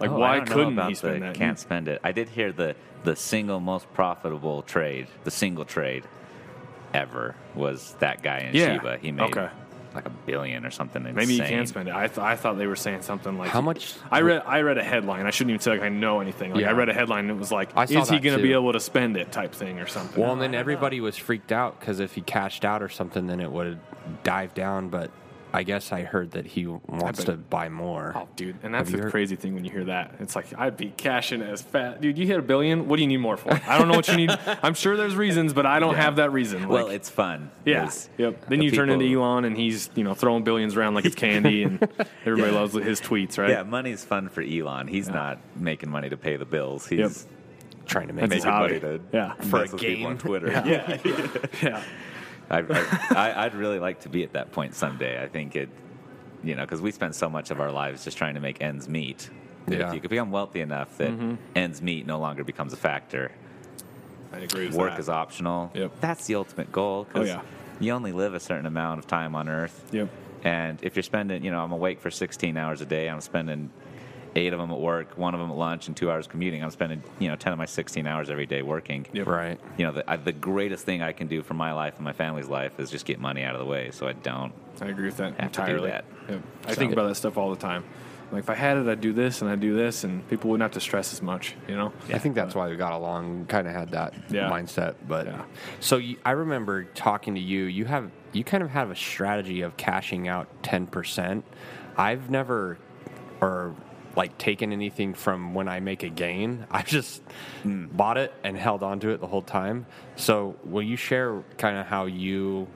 Like 0.00 0.10
Oh, 0.10 0.18
why 0.18 0.40
couldn't 0.40 0.76
he 0.88 0.96
spend 0.96 1.22
the 1.22 1.26
that? 1.26 1.34
Can't 1.36 1.56
spend 1.60 1.86
it. 1.86 2.00
I 2.02 2.10
did 2.10 2.28
hear 2.28 2.50
the 2.50 2.74
the 3.04 3.14
single 3.14 3.60
most 3.60 3.86
profitable 3.94 4.62
trade, 4.62 5.06
the 5.22 5.30
single 5.30 5.64
trade 5.64 6.02
ever 6.92 7.36
was 7.54 7.94
that 8.00 8.20
guy 8.24 8.38
in 8.38 8.56
Yeah. 8.56 8.74
Shiba. 8.74 8.98
He 8.98 9.12
made 9.12 9.30
Okay. 9.30 9.48
Like 9.98 10.06
a 10.06 10.10
billion 10.26 10.64
or 10.64 10.70
something. 10.70 11.02
Insane. 11.02 11.14
Maybe 11.14 11.34
you 11.34 11.42
can 11.42 11.66
spend 11.66 11.88
it. 11.88 11.94
I, 11.94 12.06
th- 12.06 12.18
I 12.18 12.36
thought 12.36 12.56
they 12.58 12.66
were 12.66 12.76
saying 12.76 13.02
something 13.02 13.36
like 13.36 13.50
How 13.50 13.60
much- 13.60 13.94
I 14.10 14.20
read 14.20 14.42
I 14.46 14.60
read 14.60 14.78
a 14.78 14.84
headline. 14.84 15.26
I 15.26 15.30
shouldn't 15.30 15.50
even 15.50 15.60
say 15.60 15.72
like 15.72 15.82
I 15.82 15.88
know 15.88 16.20
anything. 16.20 16.52
Like 16.52 16.60
Yeah. 16.62 16.70
I 16.70 16.72
read 16.72 16.88
a 16.88 16.94
headline. 16.94 17.20
and 17.24 17.30
It 17.32 17.38
was 17.38 17.50
like, 17.52 17.76
I 17.76 17.84
saw 17.86 18.00
is 18.02 18.08
he 18.08 18.18
going 18.18 18.36
to 18.36 18.42
be 18.42 18.52
able 18.52 18.72
to 18.72 18.80
spend 18.80 19.16
it? 19.16 19.32
Type 19.32 19.52
thing 19.54 19.78
or 19.80 19.86
something. 19.86 20.20
Well, 20.22 20.32
and 20.32 20.40
then 20.40 20.54
everybody 20.54 21.00
was 21.00 21.16
freaked 21.16 21.52
out 21.52 21.78
because 21.80 22.00
if 22.00 22.14
he 22.14 22.20
cashed 22.20 22.64
out 22.64 22.82
or 22.82 22.88
something, 22.88 23.26
then 23.26 23.40
it 23.40 23.50
would 23.50 23.80
dive 24.22 24.54
down. 24.54 24.88
But 24.88 25.10
I 25.52 25.62
guess 25.62 25.92
I 25.92 26.02
heard 26.02 26.32
that 26.32 26.44
he 26.46 26.66
wants 26.66 27.24
to 27.24 27.32
buy 27.36 27.68
more. 27.68 28.12
Oh, 28.14 28.28
dude, 28.36 28.56
and 28.62 28.74
that's 28.74 28.90
the 28.90 28.98
heard- 28.98 29.10
crazy 29.10 29.34
thing 29.36 29.54
when 29.54 29.64
you 29.64 29.70
hear 29.70 29.84
that. 29.84 30.14
It's 30.20 30.36
like 30.36 30.46
I'd 30.58 30.76
be 30.76 30.90
cashing 30.96 31.40
as 31.42 31.62
fat, 31.62 32.00
dude. 32.00 32.18
You 32.18 32.26
hit 32.26 32.38
a 32.38 32.42
billion. 32.42 32.86
What 32.88 32.96
do 32.96 33.02
you 33.02 33.08
need 33.08 33.16
more 33.18 33.36
for? 33.36 33.52
I 33.66 33.78
don't 33.78 33.88
know 33.88 33.94
what 33.96 34.08
you 34.08 34.16
need. 34.16 34.30
I'm 34.62 34.74
sure 34.74 34.96
there's 34.96 35.16
reasons, 35.16 35.52
but 35.52 35.64
I 35.66 35.78
don't 35.78 35.94
have 35.94 36.16
that 36.16 36.32
reason. 36.32 36.62
Like, 36.62 36.70
Well, 36.70 36.88
it's 36.88 37.08
fun. 37.08 37.50
yeah, 37.64 37.84
'cause 37.84 38.08
yep. 38.18 38.46
Then 38.48 38.58
the 38.58 38.66
you 38.66 38.70
turn 38.70 38.90
into 38.90 39.06
Elon, 39.06 39.44
and 39.44 39.56
he's 39.56 39.88
you 39.94 40.04
know 40.04 40.14
throwing 40.14 40.44
billions 40.44 40.76
around 40.76 40.94
like 40.94 41.04
it's 41.06 41.14
candy, 41.26 41.62
and 41.62 41.86
everybody 42.26 42.52
loves 42.52 42.74
his 42.74 43.00
tweets, 43.00 43.38
right? 43.38 43.50
Yeah, 43.50 43.62
money's 43.62 44.04
fun 44.04 44.28
for 44.28 44.42
Elon. 44.42 44.86
He's 44.88 45.08
not 45.08 45.38
making 45.56 45.90
money 45.90 46.08
to 46.10 46.16
pay 46.16 46.36
the 46.36 46.44
bills. 46.46 46.86
He's 46.86 46.98
Yep. 46.98 47.10
trying 47.86 48.08
to 48.08 48.12
make 48.12 48.22
That's 48.28 48.34
his 48.34 48.44
more 48.44 48.54
money 48.60 48.80
to 48.80 49.00
Yeah. 49.12 49.32
For 49.34 49.60
a 49.60 49.62
people 49.64 49.78
game. 49.78 50.06
on 50.06 50.18
Twitter. 50.18 50.48
yeah, 50.48 50.98
yeah. 51.62 51.82
I, 52.50 52.58
I, 53.10 53.44
I'd 53.44 53.54
really 53.54 53.78
like 53.78 54.00
to 54.00 54.08
be 54.08 54.22
at 54.24 54.32
that 54.32 54.52
point 54.52 54.74
someday. 54.74 55.22
I 55.22 55.28
think 55.28 55.54
it, 55.56 55.68
you 56.42 56.54
know, 56.54 56.62
because 56.62 56.80
we 56.80 56.90
spend 56.90 57.14
so 57.14 57.28
much 57.28 57.50
of 57.50 57.60
our 57.60 57.70
lives 57.70 58.04
just 58.04 58.16
trying 58.16 58.34
to 58.34 58.40
make 58.40 58.62
ends 58.62 58.88
meet. 58.88 59.28
Yeah. 59.66 59.88
If 59.88 59.94
you 59.94 60.00
could 60.00 60.10
become 60.10 60.30
wealthy 60.30 60.60
enough 60.60 60.96
that 60.98 61.10
Mm-hmm. 61.10 61.34
ends 61.54 61.82
meet 61.82 62.06
no 62.06 62.18
longer 62.18 62.42
becomes 62.44 62.72
a 62.72 62.76
factor, 62.76 63.30
I 64.32 64.38
agree 64.38 64.68
work 64.70 64.92
that. 64.92 65.00
is 65.00 65.08
optional. 65.08 65.70
Yep. 65.74 65.92
That's 66.00 66.26
the 66.26 66.36
ultimate 66.36 66.72
goal. 66.72 67.04
'cause 67.04 67.28
Oh, 67.28 67.32
yeah. 67.32 67.42
You 67.80 67.92
only 67.92 68.12
live 68.12 68.34
a 68.34 68.40
certain 68.40 68.66
amount 68.66 68.98
of 68.98 69.06
time 69.06 69.34
on 69.34 69.48
Earth. 69.48 69.88
Yep. 69.92 70.08
And 70.44 70.78
if 70.82 70.96
you're 70.96 71.02
spending, 71.02 71.44
you 71.44 71.50
know, 71.50 71.60
I'm 71.62 71.72
awake 71.72 72.00
for 72.00 72.10
16 72.10 72.56
hours 72.56 72.80
a 72.80 72.86
day. 72.86 73.08
I'm 73.08 73.20
spending 73.20 73.70
eight 74.36 74.52
of 74.52 74.58
them 74.58 74.70
at 74.70 74.78
work, 74.78 75.16
one 75.16 75.34
of 75.34 75.40
them 75.40 75.50
at 75.50 75.56
lunch, 75.56 75.86
and 75.88 75.96
two 75.96 76.10
hours 76.10 76.26
commuting. 76.26 76.62
I'm 76.62 76.70
spending, 76.70 77.02
you 77.18 77.28
know, 77.28 77.36
10 77.36 77.52
of 77.52 77.58
my 77.58 77.64
16 77.66 78.06
hours 78.06 78.30
every 78.30 78.46
day 78.46 78.62
working. 78.62 79.06
Yep. 79.12 79.26
Right. 79.26 79.60
You 79.76 79.86
know, 79.86 79.92
the, 79.92 80.10
I, 80.10 80.16
the 80.16 80.32
greatest 80.32 80.84
thing 80.84 81.02
I 81.02 81.12
can 81.12 81.26
do 81.26 81.42
for 81.42 81.54
my 81.54 81.72
life 81.72 81.96
and 81.96 82.04
my 82.04 82.12
family's 82.12 82.48
life 82.48 82.78
is 82.78 82.90
just 82.90 83.04
get 83.06 83.18
money 83.20 83.42
out 83.42 83.54
of 83.54 83.60
the 83.60 83.66
way 83.66 83.90
so 83.90 84.06
I 84.06 84.12
don't. 84.12 84.52
I 84.80 84.86
agree 84.86 85.06
with 85.06 85.16
that 85.16 85.38
Have 85.40 85.52
to 85.52 85.58
do 85.58 85.62
entirely. 85.62 85.90
that. 85.90 86.04
Yep. 86.28 86.40
I 86.66 86.74
think 86.74 86.92
about 86.92 87.08
that 87.08 87.14
stuff 87.16 87.36
all 87.36 87.50
the 87.50 87.56
time. 87.60 87.84
Like 88.30 88.40
if 88.40 88.50
I 88.50 88.54
had 88.54 88.76
it, 88.76 88.86
I'd 88.86 89.00
do 89.00 89.14
this 89.14 89.40
and 89.40 89.50
I'd 89.50 89.60
do 89.60 89.74
this, 89.74 90.04
and 90.04 90.28
people 90.28 90.50
wouldn't 90.50 90.62
have 90.62 90.72
to 90.72 90.80
stress 90.80 91.14
as 91.14 91.22
much. 91.22 91.54
You 91.66 91.76
know? 91.76 91.92
I 92.12 92.18
think 92.18 92.34
that's 92.34 92.54
why 92.54 92.68
we 92.68 92.76
got 92.76 92.92
along. 92.92 93.46
Kind 93.46 93.66
of 93.66 93.72
had 93.72 93.92
that 93.92 94.12
Yeah. 94.28 94.50
mindset. 94.50 94.96
But 95.08 95.26
Yeah. 95.28 95.42
so 95.80 95.96
you, 95.96 96.18
I 96.26 96.32
remember 96.32 96.84
talking 96.84 97.34
to 97.36 97.40
you. 97.40 97.64
You 97.64 97.86
have 97.86 98.10
you 98.32 98.44
kind 98.44 98.62
of 98.62 98.68
have 98.68 98.90
a 98.90 98.94
strategy 98.94 99.62
of 99.62 99.78
cashing 99.78 100.28
out 100.28 100.46
ten 100.62 100.86
percent. 100.86 101.42
I've 101.96 102.28
never 102.28 102.76
or 103.40 103.74
like 104.18 104.36
taken 104.36 104.72
anything 104.72 105.14
from 105.14 105.54
when 105.54 105.68
I 105.68 105.78
make 105.78 106.02
a 106.02 106.08
gain. 106.08 106.66
I 106.70 106.82
just 106.82 107.22
bought 107.64 108.18
it 108.18 108.34
and 108.42 108.58
held 108.58 108.82
on 108.82 108.98
to 109.00 109.10
it 109.10 109.20
the 109.20 109.28
whole 109.28 109.42
time. 109.42 109.86
So 110.16 110.56
will 110.64 110.82
you 110.82 110.96
share 110.96 111.42
kind 111.56 111.78
of 111.78 111.86
how 111.86 112.06
you 112.06 112.66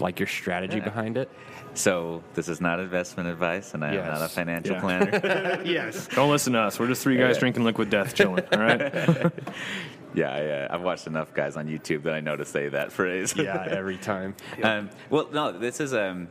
like 0.00 0.18
your 0.18 0.26
strategy 0.26 0.78
Yeah. 0.78 0.84
behind 0.84 1.16
it? 1.16 1.30
So 1.74 2.24
this 2.34 2.48
is 2.48 2.60
not 2.60 2.80
investment 2.80 3.28
advice, 3.28 3.74
and 3.74 3.84
I 3.84 3.94
am 3.94 4.04
not 4.06 4.20
a 4.22 4.28
financial 4.28 4.74
Yeah. 4.74 4.80
planner. 4.80 5.62
yes. 5.64 6.08
Don't 6.08 6.28
listen 6.30 6.54
to 6.54 6.58
us. 6.60 6.80
We're 6.80 6.88
just 6.88 7.02
three 7.02 7.16
guys 7.16 7.36
Yeah. 7.36 7.40
drinking 7.40 7.62
liquid 7.64 7.88
death, 7.88 8.12
chilling. 8.12 8.44
All 8.52 8.58
right. 8.58 8.80
yeah, 10.12 10.32
I, 10.32 10.46
uh, 10.46 10.68
I've 10.74 10.82
watched 10.82 11.06
enough 11.06 11.32
guys 11.32 11.56
on 11.56 11.68
YouTube 11.68 12.02
that 12.02 12.14
I 12.14 12.20
know 12.20 12.34
to 12.34 12.44
say 12.44 12.68
that 12.68 12.90
phrase. 12.90 13.32
Yeah, 13.36 13.64
every 13.70 13.96
time. 13.98 14.34
Um, 14.60 14.90
well, 15.08 15.28
no, 15.32 15.52
this 15.52 15.78
is. 15.78 15.94
Um, 15.94 16.26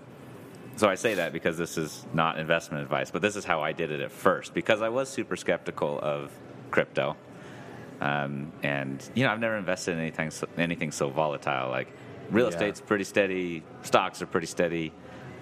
so 0.79 0.87
I 0.87 0.95
say 0.95 1.15
that 1.15 1.33
because 1.33 1.57
this 1.57 1.77
is 1.77 2.05
not 2.13 2.39
investment 2.39 2.83
advice, 2.83 3.11
but 3.11 3.21
this 3.21 3.35
is 3.35 3.43
how 3.43 3.61
I 3.61 3.73
did 3.73 3.91
it 3.91 3.99
at 3.99 4.11
first 4.13 4.53
because 4.53 4.81
I 4.81 4.87
was 4.87 5.09
super 5.09 5.35
skeptical 5.35 5.99
of 6.01 6.31
crypto, 6.71 7.17
um, 7.99 8.53
and 8.63 9.03
you 9.13 9.25
know 9.25 9.31
I've 9.33 9.41
never 9.41 9.57
invested 9.57 9.91
in 9.95 9.99
anything 9.99 10.31
so, 10.31 10.47
anything 10.57 10.91
so 10.93 11.09
volatile. 11.09 11.69
Like 11.69 11.89
real 12.31 12.45
Yeah. 12.45 12.53
estate's 12.53 12.79
pretty 12.79 13.03
steady, 13.03 13.61
stocks 13.81 14.21
are 14.21 14.25
pretty 14.25 14.47
steady. 14.47 14.93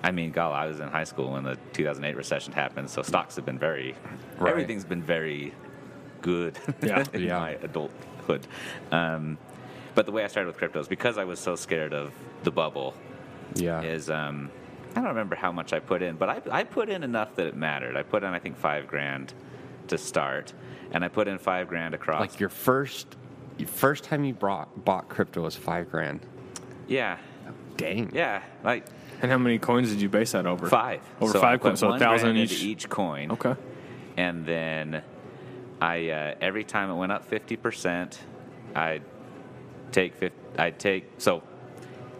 I 0.03 0.09
mean, 0.09 0.31
God, 0.31 0.53
I 0.53 0.65
was 0.65 0.79
in 0.79 0.87
high 0.87 1.03
school 1.03 1.33
when 1.33 1.43
the 1.43 1.55
2008 1.73 2.15
recession 2.15 2.53
happened, 2.53 2.89
so 2.89 3.03
stocks 3.03 3.35
have 3.35 3.45
been 3.45 3.59
very, 3.59 3.93
Right. 4.39 4.49
everything's 4.49 4.85
been 4.85 5.03
very 5.03 5.53
good 6.23 6.57
Yeah. 6.81 7.05
in 7.13 7.21
Yeah. 7.25 7.37
my 7.39 7.51
adulthood. 7.61 8.47
Um, 8.91 9.37
but 9.93 10.07
the 10.07 10.11
way 10.11 10.23
I 10.23 10.27
started 10.27 10.47
with 10.47 10.57
crypto 10.57 10.79
is 10.79 10.87
because 10.87 11.19
I 11.19 11.25
was 11.25 11.39
so 11.39 11.55
scared 11.55 11.93
of 11.93 12.11
the 12.43 12.51
bubble 12.51 12.95
Yeah. 13.55 13.81
is 13.83 14.09
um, 14.09 14.49
I 14.91 14.99
don't 15.01 15.09
remember 15.09 15.35
how 15.35 15.51
much 15.51 15.73
I 15.73 15.79
put 15.79 16.01
in, 16.01 16.15
but 16.15 16.29
I, 16.29 16.41
I 16.59 16.63
put 16.63 16.89
in 16.89 17.03
enough 17.03 17.35
that 17.35 17.47
it 17.47 17.55
mattered. 17.55 17.95
I 17.95 18.03
put 18.03 18.23
in 18.23 18.33
I 18.33 18.39
think 18.39 18.57
five 18.57 18.87
grand 18.87 19.33
to 19.87 19.97
start, 19.97 20.53
and 20.91 21.03
I 21.05 21.07
put 21.07 21.27
in 21.27 21.37
five 21.37 21.67
grand 21.67 21.93
across. 21.93 22.19
Like 22.21 22.39
your 22.39 22.49
first 22.49 23.07
your 23.57 23.67
first 23.67 24.03
time 24.03 24.23
you 24.23 24.33
brought 24.33 24.83
bought 24.85 25.09
crypto 25.09 25.41
was 25.43 25.55
five 25.55 25.89
grand. 25.91 26.25
yeah, 26.87 27.17
Dang. 27.77 28.11
yeah, 28.13 28.41
like 28.63 28.85
And 29.21 29.29
how 29.31 29.37
many 29.37 29.59
coins 29.59 29.89
did 29.89 30.01
you 30.01 30.09
base 30.09 30.31
that 30.33 30.45
over? 30.45 30.67
five 30.67 31.01
Over 31.21 31.33
So 31.33 31.39
five 31.41 31.61
coins, 31.61 31.79
so 31.79 31.87
a 31.87 31.89
one 31.91 31.99
thousand 31.99 32.29
grand 32.33 32.39
into 32.39 32.53
each. 32.55 32.63
each 32.63 32.89
coin. 32.89 33.31
Okay. 33.31 33.55
and 34.17 34.45
then 34.45 35.03
I 35.79 36.09
uh, 36.09 36.35
every 36.41 36.63
time 36.63 36.89
it 36.89 36.95
went 36.95 37.11
up 37.11 37.25
fifty 37.25 37.55
percent, 37.55 38.19
I'd 38.75 39.03
take 39.91 40.15
50, 40.15 40.37
I'd 40.59 40.79
take 40.79 41.05
so 41.19 41.35
yeah, 41.37 41.43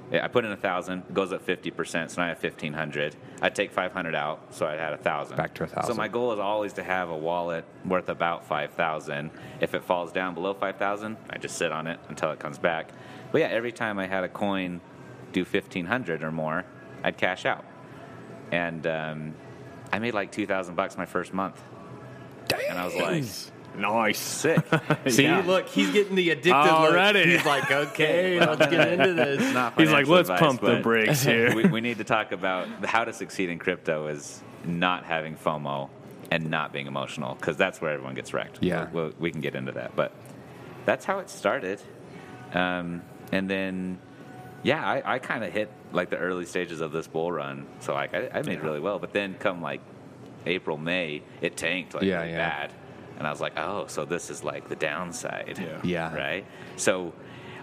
I 0.10 0.28
put 0.30 0.46
in 0.46 0.52
a 0.54 0.58
thousand, 0.58 1.00
it 1.00 1.14
goes 1.14 1.34
up 1.34 1.42
fifty 1.42 1.70
percent, 1.70 2.12
so 2.12 2.22
now 2.22 2.28
I 2.28 2.30
have 2.30 2.40
fifteen 2.40 2.74
hundred. 2.74 3.16
I'd 3.42 3.56
take 3.56 3.72
five 3.72 3.92
hundred 3.92 4.16
out, 4.16 4.54
so 4.56 4.66
I 4.66 4.74
had 4.76 4.94
a 4.94 4.98
thousand. 4.98 5.36
Back 5.36 5.54
to 5.56 5.64
a 5.64 5.68
thousand. 5.68 5.94
So 5.94 5.98
my 5.98 6.08
goal 6.08 6.32
is 6.32 6.40
always 6.40 6.74
to 6.74 6.84
have 6.84 7.10
a 7.10 7.18
wallet 7.18 7.66
worth 7.86 8.08
about 8.08 8.46
five 8.46 8.72
thousand. 8.72 9.32
If 9.60 9.74
it 9.74 9.84
falls 9.84 10.14
down 10.14 10.34
below 10.34 10.54
five 10.54 10.78
thousand, 10.78 11.18
I 11.30 11.38
just 11.38 11.58
sit 11.58 11.72
on 11.74 11.88
it 11.88 12.00
until 12.08 12.32
it 12.32 12.40
comes 12.40 12.58
back. 12.58 12.92
But 13.32 13.42
yeah, 13.42 13.48
every 13.48 13.74
time 13.74 14.00
I 14.00 14.08
had 14.08 14.24
a 14.24 14.30
coin 14.30 14.80
do 15.34 15.44
fifteen 15.44 15.86
hundred 15.86 16.24
or 16.24 16.32
more, 16.32 16.64
I'd 17.04 17.18
cash 17.18 17.46
out, 17.46 17.66
and 18.52 18.88
um, 18.88 19.36
I 19.92 20.00
made 20.00 20.14
like 20.14 20.32
two 20.32 20.46
thousand 20.48 20.76
bucks 20.76 20.98
my 20.98 21.06
first 21.06 21.34
month. 21.34 21.62
And 22.70 22.80
I 22.80 22.86
was 22.86 22.96
like, 22.96 23.26
Nice. 23.78 24.20
sick. 24.20 24.60
See, 25.08 25.24
Yeah. 25.24 25.44
look, 25.46 25.68
he's 25.68 25.92
getting 25.92 26.16
the 26.16 26.30
addicted 26.32 26.52
Already. 26.54 27.20
look. 27.20 27.28
He's 27.28 27.46
like, 27.46 27.72
okay, 27.72 28.40
let's 28.46 28.68
get 28.72 28.94
into 28.94 29.14
this. 29.14 29.54
Not 29.54 29.80
He's 29.80 29.92
like, 29.92 30.08
let's 30.08 30.30
advice, 30.30 30.40
pump 30.40 30.62
the 30.62 30.68
but 30.68 30.84
brakes 30.84 31.24
here. 31.24 31.56
we, 31.56 31.66
we 31.66 31.82
need 31.82 31.98
to 32.00 32.04
talk 32.04 32.32
about 32.32 32.68
how 32.86 33.04
to 33.06 33.14
succeed 33.14 33.50
in 33.50 33.60
crypto 33.60 34.08
is 34.08 34.42
not 34.66 35.06
having 35.06 35.36
FOMO 35.36 35.90
and 36.32 36.50
not 36.50 36.74
being 36.74 36.88
emotional 36.88 37.36
because 37.36 37.56
that's 37.56 37.80
where 37.80 37.92
everyone 37.92 38.16
gets 38.16 38.34
wrecked. 38.34 38.60
Yeah. 38.62 38.90
we 38.92 39.12
we 39.20 39.32
can 39.32 39.40
get 39.42 39.56
into 39.56 39.72
that, 39.74 39.96
but 39.96 40.12
that's 40.86 41.06
how 41.06 41.20
it 41.20 41.30
started. 41.30 41.82
Um, 42.54 43.02
and 43.32 43.50
then, 43.50 44.00
yeah, 44.64 44.86
I, 44.86 45.16
I 45.16 45.20
kind 45.20 45.44
of 45.44 45.52
hit 45.54 45.72
like 45.94 46.10
the 46.10 46.18
early 46.18 46.46
stages 46.46 46.82
of 46.82 46.92
this 46.92 47.08
bull 47.08 47.32
run, 47.32 47.66
so 47.80 47.94
like 47.94 48.14
I, 48.14 48.30
I 48.34 48.42
made 48.42 48.62
really 48.62 48.80
well. 48.80 49.00
But 49.00 49.14
then 49.14 49.36
come 49.36 49.62
like 49.62 49.82
April, 50.46 50.78
May, 50.78 51.22
it 51.42 51.56
tanked 51.58 51.94
like 51.94 52.04
Yeah, 52.04 52.20
really 52.22 52.32
yeah. 52.32 52.50
bad, 52.68 52.72
and 53.18 53.28
I 53.28 53.32
was 53.32 53.42
like, 53.42 53.58
oh, 53.58 53.88
so 53.88 54.06
this 54.06 54.30
is 54.30 54.44
like 54.44 54.70
the 54.70 54.76
downside. 54.76 55.58
Yeah. 55.62 55.80
Yeah. 55.84 56.16
Right. 56.16 56.46
So. 56.76 57.14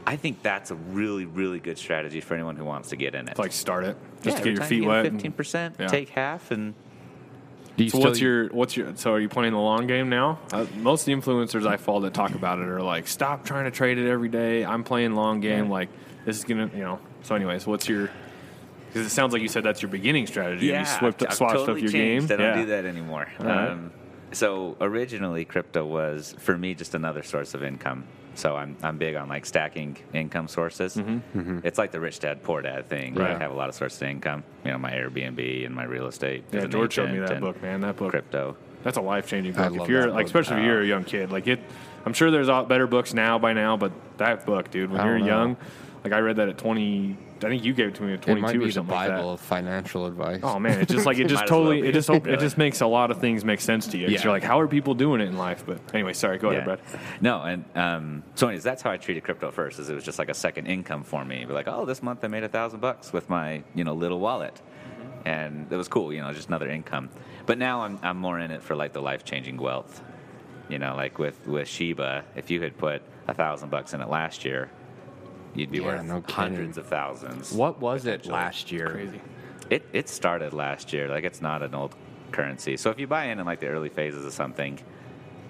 I 0.06 0.16
think 0.16 0.42
that's 0.42 0.70
a 0.70 0.74
really, 0.74 1.24
really 1.24 1.60
good 1.60 1.78
strategy 1.78 2.20
for 2.20 2.34
anyone 2.34 2.56
who 2.56 2.64
wants 2.66 2.90
to 2.90 2.96
get 2.96 3.14
in 3.14 3.26
it. 3.26 3.38
like 3.38 3.52
start 3.52 3.84
it 3.84 3.96
just 4.22 4.36
Yeah, 4.36 4.42
to 4.42 4.50
get 4.50 4.58
your 4.58 4.66
feet 4.66 4.82
you 4.82 4.88
wet. 4.88 5.04
Fifteen 5.10 5.32
percent, 5.32 5.76
Yeah. 5.80 5.86
take 5.86 6.10
half, 6.10 6.50
and 6.50 6.74
Do 7.78 7.84
you 7.84 7.88
So 7.88 7.96
still- 8.00 8.10
what's 8.10 8.20
your 8.20 8.48
what's 8.48 8.76
your 8.76 8.94
so 8.96 9.14
are 9.14 9.18
you 9.18 9.30
playing 9.30 9.54
the 9.54 9.58
long 9.58 9.86
game 9.86 10.10
now? 10.10 10.40
Uh, 10.52 10.66
most 10.76 11.00
of 11.00 11.06
the 11.06 11.12
influencers 11.14 11.66
I 11.66 11.78
follow 11.78 12.00
that 12.02 12.12
talk 12.12 12.34
about 12.34 12.58
it 12.58 12.68
are 12.68 12.82
like, 12.82 13.08
stop 13.08 13.46
trying 13.46 13.64
to 13.64 13.70
trade 13.70 13.96
it 13.96 14.06
every 14.06 14.28
day. 14.28 14.62
I'm 14.62 14.84
playing 14.84 15.14
long 15.14 15.40
game. 15.40 15.64
Yeah. 15.64 15.70
Like 15.70 15.88
this 16.26 16.36
is 16.36 16.44
gonna 16.44 16.68
you 16.74 16.82
know. 16.82 16.98
So 17.22 17.34
anyways, 17.34 17.66
what's 17.66 17.88
your 17.88 18.10
Because 18.88 19.06
it 19.06 19.10
sounds 19.10 19.32
like 19.32 19.40
you 19.40 19.48
said 19.48 19.64
that's 19.64 19.80
your 19.80 19.90
beginning 19.90 20.26
strategy. 20.26 20.66
Yeah, 20.66 20.80
you 20.80 20.84
swapped, 20.84 21.22
I've 21.22 21.30
swatched 21.30 21.52
totally 21.52 21.78
up 21.78 21.82
your 21.82 21.90
changed. 21.90 22.28
game. 22.28 22.38
I 22.38 22.42
don't 22.42 22.56
yeah. 22.58 22.62
do 22.62 22.68
that 22.72 22.84
anymore. 22.84 23.26
All 23.40 23.46
right. 23.46 23.70
Um, 23.70 23.90
so 24.34 24.76
originally, 24.80 25.44
crypto 25.44 25.84
was 25.84 26.34
for 26.38 26.56
me 26.56 26.74
just 26.74 26.94
another 26.94 27.22
source 27.22 27.54
of 27.54 27.62
income. 27.62 28.04
So 28.36 28.56
I'm 28.56 28.76
I'm 28.82 28.98
big 28.98 29.14
on 29.14 29.28
like 29.28 29.46
stacking 29.46 29.96
income 30.12 30.48
sources. 30.48 30.96
Mm-hmm. 30.96 31.38
Mm-hmm. 31.38 31.58
It's 31.62 31.78
like 31.78 31.92
the 31.92 32.00
rich 32.00 32.18
dad 32.18 32.42
poor 32.42 32.62
dad 32.62 32.88
thing. 32.88 33.14
Right. 33.14 33.30
I 33.30 33.38
have 33.38 33.52
a 33.52 33.54
lot 33.54 33.68
of 33.68 33.74
sources 33.74 34.02
of 34.02 34.08
income. 34.08 34.42
You 34.64 34.72
know, 34.72 34.78
my 34.78 34.90
Airbnb 34.90 35.64
and 35.64 35.74
my 35.74 35.84
real 35.84 36.06
estate. 36.06 36.44
Yeah, 36.52 36.66
George 36.66 36.94
showed 36.94 37.10
me 37.12 37.20
that 37.20 37.40
book, 37.40 37.62
man. 37.62 37.80
That 37.80 37.96
book. 37.96 38.10
Crypto. 38.10 38.56
That's 38.82 38.96
a 38.96 39.00
life 39.00 39.26
changing 39.28 39.52
book. 39.52 39.70
love 39.70 39.82
If 39.82 39.88
you're 39.88 40.02
that 40.02 40.08
like, 40.08 40.26
book. 40.26 40.34
especially 40.34 40.60
if 40.62 40.66
you're 40.66 40.82
a 40.82 40.86
young 40.86 41.04
kid, 41.04 41.30
like 41.30 41.46
it. 41.46 41.60
I'm 42.04 42.12
sure 42.12 42.30
there's 42.30 42.48
a 42.48 42.64
better 42.68 42.86
books 42.86 43.14
now 43.14 43.38
by 43.38 43.54
now, 43.54 43.78
but 43.78 43.92
that 44.18 44.44
book, 44.44 44.70
dude, 44.70 44.90
when 44.90 45.00
I 45.00 45.06
you're 45.06 45.18
know. 45.20 45.26
young, 45.26 45.56
like 46.02 46.12
I 46.12 46.18
read 46.18 46.36
that 46.36 46.48
at 46.50 46.58
20. 46.58 47.16
I 47.44 47.48
think 47.48 47.64
you 47.64 47.72
gave 47.74 47.88
it 47.88 47.94
to 47.96 48.02
me 48.02 48.14
at 48.14 48.20
It 48.20 48.22
22 48.22 48.40
might 48.42 48.52
be 48.52 48.58
or 48.58 48.66
the 48.66 48.72
something 48.72 48.94
like 48.94 49.08
Bible 49.10 49.28
that. 49.28 49.34
of 49.34 49.40
financial 49.40 50.06
advice. 50.06 50.40
Oh 50.42 50.58
man, 50.58 50.80
it 50.80 50.88
just 50.88 51.06
like 51.06 51.18
it 51.18 51.24
just 51.28 51.34
Might 51.40 51.44
as 51.44 51.50
well 51.50 51.60
totally 51.60 51.82
be, 51.82 51.88
it 51.88 51.92
just 51.92 52.10
op- 52.10 52.26
it 52.34 52.40
just 52.40 52.58
makes 52.58 52.80
a 52.80 52.86
lot 52.86 53.10
of 53.10 53.20
things 53.20 53.44
make 53.44 53.60
sense 53.60 53.86
to 53.88 53.98
you. 53.98 54.06
'cause 54.06 54.12
Yeah. 54.14 54.22
You're 54.24 54.32
like, 54.32 54.42
how 54.42 54.58
are 54.60 54.68
people 54.68 54.94
doing 54.94 55.20
it 55.20 55.28
in 55.28 55.36
life? 55.36 55.64
But 55.66 55.78
anyway, 55.94 56.12
sorry, 56.12 56.38
go 56.38 56.50
ahead, 56.50 56.64
Brad. 56.64 56.80
No, 57.20 57.42
and 57.42 57.64
um, 57.76 58.22
so 58.34 58.46
anyways, 58.48 58.62
that's 58.62 58.82
how 58.82 58.90
I 58.90 58.96
treated 58.96 59.22
crypto 59.24 59.50
first. 59.50 59.78
Is 59.78 59.88
it 59.90 59.94
was 59.94 60.04
just 60.04 60.18
like 60.18 60.28
a 60.28 60.34
second 60.34 60.66
income 60.66 61.02
for 61.04 61.24
me. 61.24 61.44
Be 61.44 61.52
like, 61.52 61.68
oh, 61.68 61.84
this 61.84 62.02
month 62.02 62.24
I 62.24 62.28
made 62.28 62.44
a 62.44 62.48
thousand 62.48 62.80
bucks 62.80 63.12
with 63.12 63.28
my 63.28 63.62
you 63.74 63.84
know 63.84 63.94
little 63.94 64.20
wallet, 64.20 64.60
and 65.24 65.66
it 65.70 65.76
was 65.76 65.88
cool. 65.88 66.12
You 66.12 66.20
know, 66.20 66.32
just 66.32 66.48
another 66.48 66.68
income. 66.68 67.10
But 67.46 67.58
now 67.58 67.82
I'm 67.82 67.98
I'm 68.02 68.16
more 68.18 68.38
in 68.38 68.50
it 68.50 68.62
for 68.62 68.74
like 68.74 68.92
the 68.92 69.02
life 69.02 69.24
changing 69.24 69.56
wealth. 69.58 70.02
You 70.68 70.78
know, 70.78 70.94
like 70.96 71.18
with 71.18 71.46
with 71.46 71.68
Shiba, 71.68 72.24
if 72.36 72.50
you 72.50 72.60
had 72.62 72.76
put 72.78 73.02
a 73.28 73.34
thousand 73.34 73.70
bucks 73.70 73.92
in 73.94 74.00
it 74.00 74.08
last 74.08 74.44
year, 74.44 74.70
you'd 75.54 75.70
be 75.70 75.78
Yeah, 75.78 75.84
worth 75.86 76.04
no 76.04 76.22
hundreds 76.28 76.78
of 76.78 76.86
thousands. 76.86 77.52
What 77.52 77.80
was 77.80 78.06
it 78.06 78.26
last 78.26 78.70
year? 78.72 78.90
Crazy. 78.90 79.20
It 79.70 79.86
it 79.92 80.08
started 80.08 80.52
last 80.52 80.92
year. 80.92 81.08
Like 81.08 81.24
it's 81.24 81.40
not 81.40 81.62
an 81.62 81.74
old 81.74 81.94
currency. 82.32 82.76
So 82.76 82.90
if 82.90 82.98
you 82.98 83.06
buy 83.06 83.26
in 83.26 83.38
in 83.38 83.46
like 83.46 83.60
the 83.60 83.68
early 83.68 83.88
phases 83.88 84.24
of 84.26 84.32
something, 84.32 84.78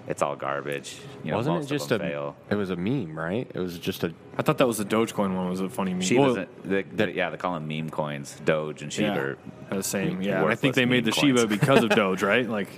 it's 0.07 0.21
all 0.23 0.37
garbage. 0.37 0.99
You 1.25 1.31
know, 1.31 1.38
Wasn't 1.38 1.57
most 1.57 1.67
it 1.67 1.75
just 1.75 1.90
of 1.90 2.01
a? 2.01 2.05
fail. 2.05 2.37
It 2.51 2.57
was 2.57 2.71
a 2.71 2.77
meme, 2.77 3.19
right? 3.19 3.51
It 3.55 3.59
was 3.59 3.79
just 3.79 4.05
a. 4.05 4.12
I 4.37 4.43
thought 4.43 4.59
that 4.59 4.67
was 4.67 4.79
the 4.79 4.85
Dogecoin 4.85 5.35
one. 5.35 5.49
Was 5.49 5.61
a 5.61 5.69
funny 5.71 5.93
meme. 5.93 6.03
She 6.03 6.19
Well, 6.19 6.29
doesn't. 6.29 6.62
The, 6.69 6.83
the, 6.83 7.12
yeah, 7.12 7.31
they 7.31 7.37
call 7.38 7.55
them 7.55 7.67
meme 7.67 7.88
coins. 7.90 8.38
Doge 8.45 8.83
and 8.83 8.93
Shiba. 8.93 9.07
yeah, 9.09 9.19
are- 9.19 9.38
the 9.79 9.83
same. 9.83 10.21
Yeah, 10.23 10.45
I 10.45 10.55
think 10.57 10.75
they 10.75 10.85
made 10.85 11.05
the 11.07 11.11
meme 11.11 11.37
Shiba 11.37 11.47
because 11.47 11.83
of 11.83 11.90
Doge, 12.03 12.23
right? 12.23 12.49
Like, 12.49 12.69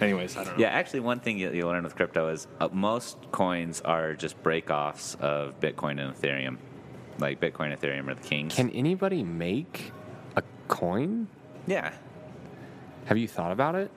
anyways, 0.00 0.36
I 0.36 0.44
don't 0.44 0.56
know. 0.58 0.62
Yeah, 0.62 0.68
actually, 0.70 1.00
one 1.00 1.20
thing 1.20 1.38
you, 1.38 1.50
you 1.52 1.66
learn 1.66 1.84
with 1.84 1.96
crypto 1.96 2.28
is 2.28 2.46
uh, 2.60 2.68
most 2.72 3.16
coins 3.32 3.80
are 3.82 4.14
just 4.14 4.42
breakoffs 4.42 5.18
of 5.20 5.58
Bitcoin 5.60 6.00
and 6.00 6.14
Ethereum. 6.14 6.58
Like 7.18 7.40
Bitcoin 7.40 7.72
and 7.72 7.80
Ethereum 7.80 8.08
are 8.08 8.14
the 8.14 8.26
kings. 8.26 8.54
Can 8.54 8.70
anybody 8.70 9.22
make 9.22 9.92
a 10.36 10.42
coin? 10.68 11.28
yeah. 11.66 11.92
Have 13.06 13.18
you 13.18 13.28
thought 13.28 13.52
about 13.52 13.76
it? 13.76 13.90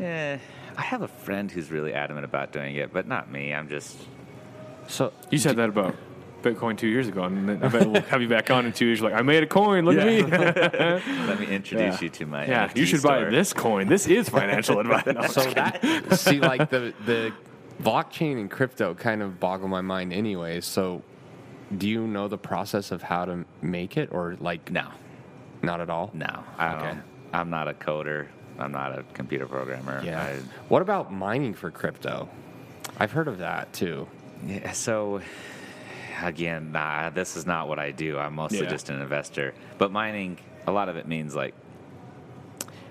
Yeah, 0.00 0.38
I 0.76 0.82
have 0.82 1.02
a 1.02 1.08
friend 1.08 1.48
who's 1.50 1.70
really 1.70 1.94
adamant 1.94 2.24
about 2.24 2.50
doing 2.52 2.74
it, 2.74 2.92
but 2.92 3.06
not 3.06 3.30
me. 3.30 3.54
I'm 3.54 3.68
just. 3.68 3.96
So 4.88 5.12
You 5.30 5.38
said 5.38 5.54
that 5.56 5.68
about 5.68 5.94
Bitcoin 6.44 6.76
two 6.78 6.86
years 6.86 7.08
ago, 7.08 7.24
and 7.24 7.48
then 7.48 7.62
I 7.62 7.68
bet 7.68 7.88
we'll 7.88 8.02
have 8.02 8.20
you 8.22 8.28
back 8.28 8.50
on 8.50 8.66
in 8.66 8.72
two 8.72 8.86
years. 8.86 9.00
You're 9.00 9.10
like, 9.10 9.18
I 9.18 9.22
made 9.22 9.42
a 9.42 9.46
coin. 9.46 9.84
Look 9.84 9.96
at 9.98 10.06
me. 10.06 10.22
Let 11.26 11.40
me 11.40 11.46
introduce 11.46 11.94
Yeah. 12.00 12.04
you 12.04 12.08
to 12.10 12.26
my. 12.26 12.46
yeah, 12.46 12.68
NFT 12.68 12.76
you 12.76 12.86
should 12.86 13.02
buy 13.02 13.18
store. 13.20 13.30
this 13.30 13.52
coin. 13.52 13.88
This 13.88 14.06
is 14.06 14.28
financial 14.28 14.78
advice. 14.78 15.06
No, 15.06 15.22
so 15.26 15.42
that 15.52 15.80
see 16.18 16.38
like 16.40 16.70
the 16.70 16.92
the 17.06 17.32
blockchain 17.82 18.38
and 18.38 18.50
crypto 18.50 18.94
kind 18.94 19.22
of 19.22 19.40
boggle 19.40 19.66
my 19.66 19.80
mind 19.80 20.12
anyways 20.12 20.64
so 20.64 21.02
do 21.76 21.88
you 21.88 22.06
know 22.06 22.28
the 22.28 22.38
process 22.38 22.92
of 22.92 23.02
how 23.02 23.24
to 23.24 23.44
make 23.62 23.96
it 23.96 24.08
or 24.12 24.36
like 24.40 24.70
No, 24.70 24.86
not 25.60 25.80
at 25.80 25.90
all 25.90 26.10
no. 26.14 26.44
I 26.56 26.74
Okay. 26.76 26.84
don't. 26.84 27.02
I'm 27.32 27.50
not 27.50 27.66
a 27.66 27.72
coder. 27.74 28.28
I'm 28.60 28.70
not 28.70 28.96
a 28.96 29.02
computer 29.14 29.46
programmer. 29.48 30.00
yeah 30.04 30.22
I, 30.22 30.36
what 30.68 30.82
about 30.82 31.12
mining 31.12 31.52
for 31.52 31.72
crypto 31.72 32.28
i've 33.00 33.10
heard 33.10 33.26
of 33.26 33.38
that 33.38 33.72
too 33.72 34.06
Yeah, 34.46 34.70
so 34.70 35.20
again, 36.22 36.72
nah, 36.72 37.10
this 37.10 37.36
is 37.36 37.46
not 37.46 37.68
what 37.68 37.78
I 37.78 37.90
do. 37.90 38.18
I'm 38.18 38.34
mostly 38.34 38.60
Yeah. 38.62 38.70
just 38.70 38.90
an 38.90 39.00
investor. 39.00 39.54
But 39.78 39.90
mining, 39.92 40.38
a 40.66 40.72
lot 40.72 40.88
of 40.88 40.96
it 40.96 41.06
means 41.06 41.34
like 41.34 41.54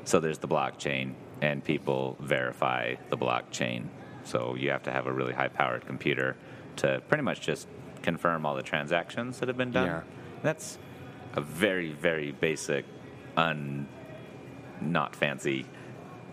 so 0.05 0.19
there's 0.19 0.39
the 0.39 0.47
blockchain 0.47 1.13
and 1.41 1.63
people 1.63 2.17
verify 2.19 2.95
the 3.09 3.17
blockchain. 3.17 3.86
So 4.25 4.55
you 4.55 4.69
have 4.71 4.83
to 4.83 4.91
have 4.91 5.07
a 5.07 5.12
really 5.13 5.33
high 5.33 5.47
powered 5.47 5.86
computer 5.86 6.36
to 6.77 7.01
pretty 7.07 7.23
much 7.23 7.41
just 7.41 7.67
confirm 8.01 8.45
all 8.45 8.55
the 8.55 8.63
transactions 8.63 9.39
that 9.39 9.47
have 9.47 9.57
been 9.57 9.71
done. 9.71 9.88
Yeah. 9.88 10.01
That's 10.41 10.77
a 11.33 11.41
very, 11.41 11.91
very 11.93 12.31
basic, 12.31 12.86
un 13.38 13.88
not 14.81 15.15
fancy 15.15 15.65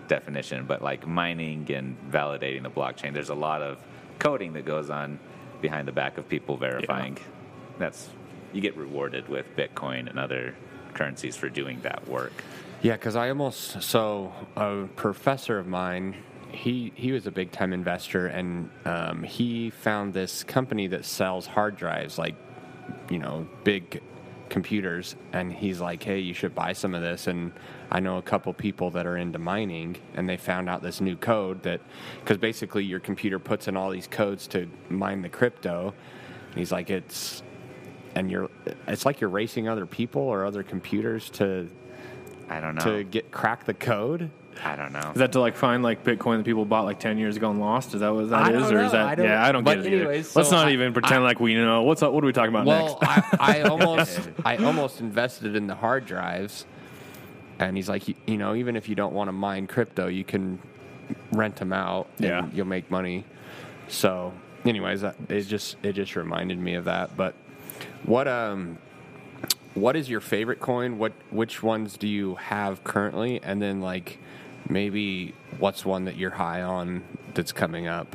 definition, 0.08 0.66
but 0.66 0.82
like 0.82 1.06
mining 1.06 1.70
and 1.72 1.96
validating 2.10 2.64
the 2.64 2.70
blockchain, 2.70 3.12
there's 3.14 3.28
a 3.28 3.34
lot 3.34 3.62
of 3.62 3.78
coding 4.18 4.52
that 4.54 4.64
goes 4.64 4.90
on 4.90 5.20
behind 5.60 5.86
the 5.86 5.92
back 5.92 6.18
of 6.18 6.28
people 6.28 6.56
verifying. 6.56 7.18
That's 7.78 8.08
you 8.52 8.60
get 8.60 8.76
rewarded 8.76 9.28
with 9.28 9.46
Bitcoin 9.56 10.08
and 10.08 10.18
other 10.18 10.54
currencies 10.94 11.36
for 11.36 11.48
doing 11.48 11.80
that 11.82 12.06
work. 12.08 12.32
Yeah, 12.82 12.94
because 12.94 13.14
I 13.16 13.28
almost 13.28 13.82
so 13.82 14.32
a 14.56 14.86
professor 14.96 15.58
of 15.58 15.66
mine, 15.66 16.16
he 16.50 16.92
he 16.94 17.12
was 17.12 17.26
a 17.26 17.30
big 17.30 17.52
time 17.52 17.72
investor, 17.72 18.26
and 18.26 18.70
um, 18.84 19.22
he 19.22 19.70
found 19.70 20.14
this 20.14 20.42
company 20.44 20.86
that 20.88 21.04
sells 21.04 21.46
hard 21.46 21.76
drives, 21.76 22.18
like 22.18 22.34
you 23.10 23.18
know, 23.18 23.46
big 23.64 24.02
computers, 24.50 25.16
and 25.32 25.52
he's 25.52 25.80
like, 25.80 26.02
hey, 26.02 26.18
you 26.18 26.34
should 26.34 26.54
buy 26.54 26.72
some 26.72 26.94
of 26.94 27.00
this. 27.00 27.26
And 27.26 27.52
I 27.90 28.00
know 28.00 28.18
a 28.18 28.22
couple 28.22 28.52
people 28.52 28.90
that 28.90 29.06
are 29.06 29.16
into 29.16 29.38
mining, 29.38 29.96
and 30.14 30.28
they 30.28 30.36
found 30.36 30.68
out 30.68 30.82
this 30.82 31.00
new 31.00 31.16
code 31.16 31.62
that 31.62 31.80
because 32.20 32.36
basically 32.36 32.84
your 32.84 33.00
computer 33.00 33.38
puts 33.38 33.68
in 33.68 33.76
all 33.76 33.90
these 33.90 34.06
codes 34.06 34.46
to 34.48 34.68
mine 34.88 35.22
the 35.22 35.28
crypto. 35.28 35.94
And 36.50 36.58
he's 36.58 36.72
like, 36.72 36.90
it's 36.90 37.42
and 38.14 38.30
you're 38.30 38.50
it's 38.86 39.06
like 39.06 39.20
you're 39.20 39.30
racing 39.30 39.68
other 39.68 39.86
people 39.86 40.22
or 40.22 40.44
other 40.44 40.62
computers 40.62 41.30
to 41.30 41.68
I 42.48 42.60
don't 42.60 42.74
know. 42.74 42.96
to 42.96 43.04
get 43.04 43.30
crack 43.30 43.64
the 43.64 43.74
code. 43.74 44.30
I 44.64 44.76
don't 44.76 44.92
know. 44.92 45.10
Is 45.12 45.18
that 45.18 45.32
to 45.32 45.40
like 45.40 45.56
find 45.56 45.82
like 45.82 46.04
Bitcoin 46.04 46.38
that 46.38 46.44
people 46.44 46.64
bought 46.64 46.84
like 46.84 46.98
ten 47.00 47.16
years 47.18 47.36
ago 47.36 47.50
and 47.50 47.60
lost? 47.60 47.94
Is 47.94 48.00
that 48.00 48.12
what 48.12 48.28
that 48.30 48.42
I 48.46 48.52
is, 48.52 48.70
or 48.70 48.80
is 48.80 48.92
that? 48.92 49.06
I 49.06 49.14
don't- 49.14 49.26
yeah, 49.26 49.44
I 49.46 49.52
don't 49.52 49.64
get 49.64 49.78
it. 49.78 49.86
anyways, 49.86 50.34
Let's 50.36 50.50
not 50.50 50.66
I- 50.68 50.72
even 50.72 50.92
pretend 50.92 51.24
like 51.24 51.40
we 51.40 51.54
know. 51.54 51.82
What's 51.82 52.02
up? 52.02 52.12
What 52.12 52.22
are 52.24 52.26
we 52.26 52.32
talking 52.32 52.50
about 52.54 52.66
Well, 52.66 52.98
next? 53.00 53.32
I, 53.40 53.58
I 53.58 53.62
almost 53.68 54.20
I 54.44 54.56
almost 54.56 55.00
invested 55.00 55.56
in 55.56 55.66
the 55.66 55.74
hard 55.74 56.04
drives, 56.04 56.66
and 57.58 57.76
he's 57.76 57.88
like, 57.88 58.08
you, 58.08 58.14
you 58.26 58.36
know, 58.36 58.54
even 58.54 58.76
if 58.76 58.88
you 58.88 58.94
don't 58.94 59.14
want 59.14 59.28
to 59.28 59.32
mine 59.32 59.66
crypto, 59.66 60.08
you 60.08 60.24
can 60.24 60.58
rent 61.32 61.56
them 61.56 61.72
out, 61.72 62.08
and 62.18 62.26
Yeah. 62.26 62.46
you'll 62.52 62.66
make 62.66 62.90
money. 62.90 63.24
So, 63.88 64.32
anyways, 64.64 65.02
it 65.02 65.40
just 65.42 65.76
it 65.82 65.92
just 65.94 66.16
reminded 66.16 66.58
me 66.58 66.74
of 66.74 66.84
that. 66.84 67.16
But 67.16 67.34
what 68.04 68.28
um. 68.28 68.78
What 69.74 69.94
is 69.94 70.10
your 70.10 70.20
favorite 70.20 70.58
coin? 70.58 70.98
What 70.98 71.12
which 71.30 71.62
ones 71.62 71.96
do 71.96 72.08
you 72.08 72.34
have 72.34 72.82
currently? 72.82 73.40
And 73.40 73.62
then 73.62 73.80
like 73.80 74.18
maybe 74.68 75.34
what's 75.58 75.84
one 75.84 76.04
that 76.04 76.16
you're 76.16 76.30
high 76.30 76.62
on 76.62 77.02
that's 77.34 77.52
coming 77.52 77.86
up? 77.86 78.14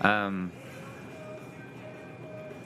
Um, 0.00 0.52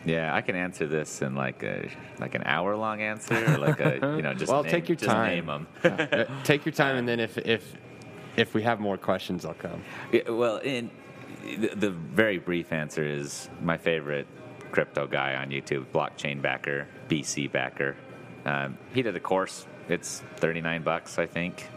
yeah, 0.05 0.35
I 0.35 0.41
can 0.41 0.57
answer 0.57 0.87
this 0.87 1.23
in 1.23 1.35
like 1.35 1.63
a 1.63 1.89
like 2.19 2.35
an 2.35 2.43
hour 2.45 2.77
long 2.77 3.01
answer, 3.01 3.55
or 3.55 3.59
like 3.59 3.81
a 3.81 3.95
you 4.17 4.23
know 4.23 4.35
just 4.35 4.51
Well, 4.51 4.63
name, 4.63 4.71
take 4.71 4.89
your 4.89 4.97
time. 4.97 5.67
Uh, 5.85 6.25
Take 6.45 6.65
your 6.65 6.73
time, 6.73 6.97
and 6.97 7.09
then 7.09 7.21
if 7.21 7.39
if 7.39 7.75
if 8.37 8.55
we 8.55 8.63
have 8.63 8.81
more 8.81 8.97
questions, 8.97 9.45
I'll 9.45 9.55
come. 9.55 9.83
Yeah, 10.11 10.31
well, 10.31 10.57
in 10.59 10.91
the, 11.43 11.73
the 11.75 11.91
very 11.91 12.39
brief 12.39 12.73
answer 12.73 13.05
is 13.05 13.49
my 13.61 13.77
favorite 13.77 14.27
crypto 14.73 15.07
guy 15.07 15.37
on 15.37 15.51
YouTube, 15.51 15.87
blockchain 15.93 16.41
backer, 16.41 16.89
BC 17.09 17.51
backer. 17.53 17.97
Um, 18.45 18.79
he 18.95 19.03
did 19.03 19.15
a 19.15 19.21
course. 19.21 19.67
It's 19.89 20.21
thirty 20.37 20.61
nine 20.61 20.83
bucks, 20.83 21.19
I 21.19 21.27
think. 21.27 21.69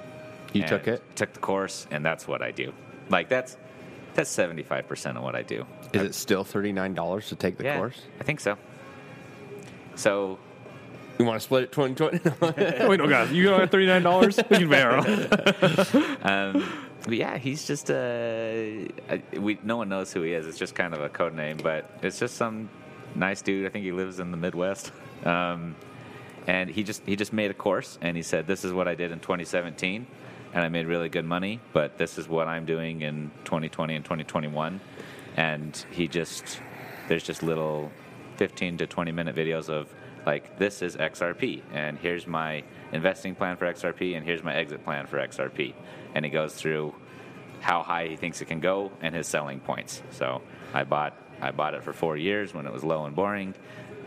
You 0.55 0.61
And 0.61 0.69
took 0.69 0.87
it. 0.87 1.03
Took 1.15 1.33
the 1.33 1.39
course, 1.39 1.85
and 1.91 2.03
that's 2.05 2.27
what 2.27 2.41
I 2.41 2.51
do. 2.51 2.73
Like 3.09 3.27
that's 3.29 3.57
that's 4.13 4.29
seventy 4.29 4.63
five 4.63 4.87
percent 4.87 5.17
of 5.17 5.23
what 5.23 5.35
I 5.35 5.41
do. 5.41 5.65
Is 5.93 6.01
it 6.01 6.15
still 6.15 6.43
thirty 6.45 6.71
nine 6.71 6.93
dollars 6.93 7.27
to 7.29 7.35
take 7.35 7.57
the 7.57 7.65
yeah, 7.65 7.77
course? 7.77 8.01
I 8.19 8.23
think 8.23 8.39
so. 8.39 8.57
So 9.95 10.39
You 11.19 11.25
want 11.25 11.39
to 11.39 11.43
split 11.45 11.63
it 11.63 11.71
20 11.71 12.03
Wait, 12.87 12.97
no, 12.99 13.07
guys, 13.07 13.31
you 13.31 13.45
got 13.45 13.69
thirty 13.69 13.85
nine 13.85 14.03
dollars. 14.03 14.37
We 14.49 14.57
can 14.57 14.69
borrow. 14.69 15.01
Um, 16.23 16.71
but 17.03 17.13
yeah, 17.13 17.37
he's 17.37 17.67
just 17.67 17.91
uh, 17.91 17.93
I- 17.95 19.21
we 19.37 19.59
no 19.63 19.77
one 19.77 19.89
knows 19.89 20.11
who 20.11 20.21
he 20.23 20.33
is. 20.33 20.47
It's 20.47 20.57
just 20.57 20.73
kind 20.73 20.93
of 20.93 21.01
a 21.01 21.09
code 21.09 21.35
name, 21.35 21.57
but 21.61 21.89
it's 22.01 22.17
just 22.17 22.35
some 22.35 22.69
nice 23.13 23.41
dude. 23.41 23.65
I 23.65 23.69
think 23.69 23.85
he 23.85 23.91
lives 23.91 24.19
in 24.19 24.31
the 24.31 24.37
Midwest. 24.37 24.91
Um, 25.23 25.75
and 26.47 26.69
he 26.69 26.83
just 26.83 27.03
he 27.05 27.15
just 27.15 27.31
made 27.33 27.51
a 27.51 27.53
course, 27.53 27.97
and 28.01 28.17
he 28.17 28.23
said, 28.23 28.47
"This 28.47 28.65
is 28.65 28.73
what 28.73 28.87
I 28.87 28.95
did 28.95 29.11
in 29.11 29.19
2017, 29.19 30.07
and 30.55 30.63
I 30.63 30.69
made 30.69 30.87
really 30.87 31.09
good 31.09 31.25
money. 31.25 31.59
But 31.73 31.99
this 31.99 32.17
is 32.17 32.27
what 32.27 32.47
I'm 32.47 32.65
doing 32.65 33.01
in 33.01 33.29
2020 33.43 33.95
and 33.95 34.03
2021." 34.03 34.81
And 35.37 35.85
he 35.91 36.07
just 36.07 36.59
there's 37.07 37.23
just 37.23 37.43
little 37.43 37.91
15 38.37 38.77
to 38.77 38.87
20 38.87 39.11
minute 39.11 39.35
videos 39.35 39.69
of 39.69 39.93
like 40.25 40.57
this 40.57 40.81
is 40.81 40.95
XRP, 40.95 41.61
and 41.71 41.99
here's 41.99 42.25
my 42.25 42.63
investing 42.91 43.35
plan 43.35 43.57
for 43.57 43.71
XRP, 43.71 44.15
and 44.15 44.25
here's 44.25 44.43
my 44.43 44.55
exit 44.55 44.83
plan 44.83 45.05
for 45.05 45.17
XRP, 45.17 45.73
and 46.15 46.25
he 46.25 46.31
goes 46.31 46.55
through 46.55 46.95
how 47.61 47.83
high 47.83 48.07
he 48.07 48.15
thinks 48.15 48.41
it 48.41 48.45
can 48.45 48.59
go 48.59 48.91
and 49.01 49.13
his 49.15 49.27
selling 49.27 49.59
points. 49.59 50.01
So 50.11 50.41
I 50.73 50.83
bought 50.83 51.15
I 51.41 51.51
bought 51.51 51.73
it 51.73 51.83
for 51.83 51.93
four 51.93 52.17
years 52.17 52.53
when 52.53 52.65
it 52.65 52.73
was 52.73 52.83
low 52.83 53.05
and 53.05 53.15
boring, 53.15 53.53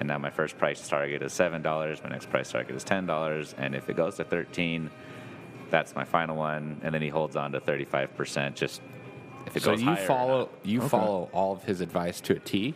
and 0.01 0.09
now 0.09 0.19
my 0.19 0.31
first 0.31 0.59
price 0.59 0.87
target 0.89 1.23
is 1.23 1.33
seven 1.33 1.63
dollars. 1.63 2.03
My 2.03 2.11
next 2.11 2.31
price 2.31 2.51
target 2.51 2.75
is 2.75 2.85
ten 2.85 3.07
dollars, 3.07 3.55
and 3.57 3.75
if 3.75 3.89
it 3.89 3.97
goes 3.97 4.17
to 4.17 4.25
thirteen, 4.25 4.91
that's 5.71 5.95
my 5.95 6.05
final 6.05 6.37
one. 6.37 6.81
And 6.83 6.95
then 6.95 7.03
he 7.03 7.09
holds 7.09 7.37
on 7.37 7.53
to 7.53 7.61
thirty 7.61 7.85
five 7.85 8.17
percent. 8.17 8.57
Just 8.57 8.81
if 9.47 9.57
it 9.57 9.63
So 9.63 9.71
goes 9.73 9.81
you 9.81 9.87
higher 9.87 10.07
follow 10.07 10.49
you 10.63 10.81
follow 10.81 11.29
all 11.33 11.53
of 11.53 11.65
his 11.65 11.81
advice 11.81 12.21
to 12.23 12.37
a 12.37 12.39
T. 12.39 12.75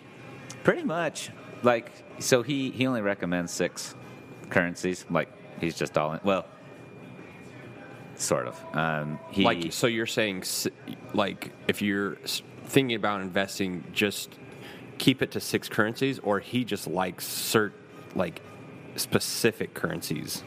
Pretty 0.64 0.84
much. 0.84 1.30
Like, 1.62 1.92
so 2.18 2.42
he, 2.42 2.70
he 2.70 2.86
only 2.86 3.02
recommends 3.02 3.52
six 3.52 3.94
currencies. 4.50 5.06
Like, 5.10 5.28
he's 5.60 5.76
just 5.76 5.96
all 5.96 6.12
in. 6.12 6.20
Well, 6.24 6.44
sort 8.16 8.48
of. 8.48 8.76
Um, 8.76 9.18
he, 9.30 9.44
Like 9.44 9.72
so, 9.72 9.86
you're 9.86 10.06
saying 10.06 10.44
like 11.14 11.52
if 11.68 11.82
you're 11.82 12.16
thinking 12.64 12.96
about 12.96 13.20
investing, 13.20 13.84
just 13.92 14.38
keep 14.98 15.22
it 15.22 15.30
to 15.32 15.40
six 15.40 15.68
currencies, 15.68 16.18
or 16.20 16.40
he 16.40 16.64
just 16.64 16.86
likes 16.86 17.26
cert 17.26 17.72
like 18.14 18.40
specific 18.96 19.74
currencies. 19.74 20.42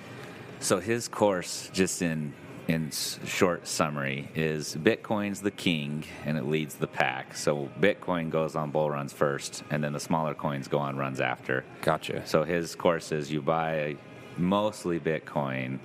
So 0.66 0.80
his 0.80 1.08
course, 1.08 1.70
just 1.72 2.02
in 2.02 2.34
in 2.68 2.90
short 2.90 3.68
summary, 3.68 4.28
is 4.34 4.76
Bitcoin's 4.76 5.40
the 5.40 5.52
king 5.52 6.04
and 6.26 6.36
it 6.36 6.48
leads 6.48 6.74
the 6.74 6.88
pack. 6.88 7.36
So 7.38 7.70
Bitcoin 7.80 8.32
goes 8.32 8.56
on 8.56 8.72
bull 8.72 8.90
runs 8.90 9.14
first, 9.14 9.64
and 9.70 9.84
then 9.84 9.94
the 9.94 10.00
smaller 10.00 10.34
coins 10.34 10.68
go 10.68 10.80
on 10.80 10.98
runs 10.98 11.20
after. 11.20 11.64
Gotcha. 11.82 12.26
So 12.26 12.44
his 12.44 12.74
course 12.74 13.12
is 13.12 13.32
you 13.32 13.44
buy 13.44 13.98
mostly 14.38 15.00
Bitcoin 15.00 15.78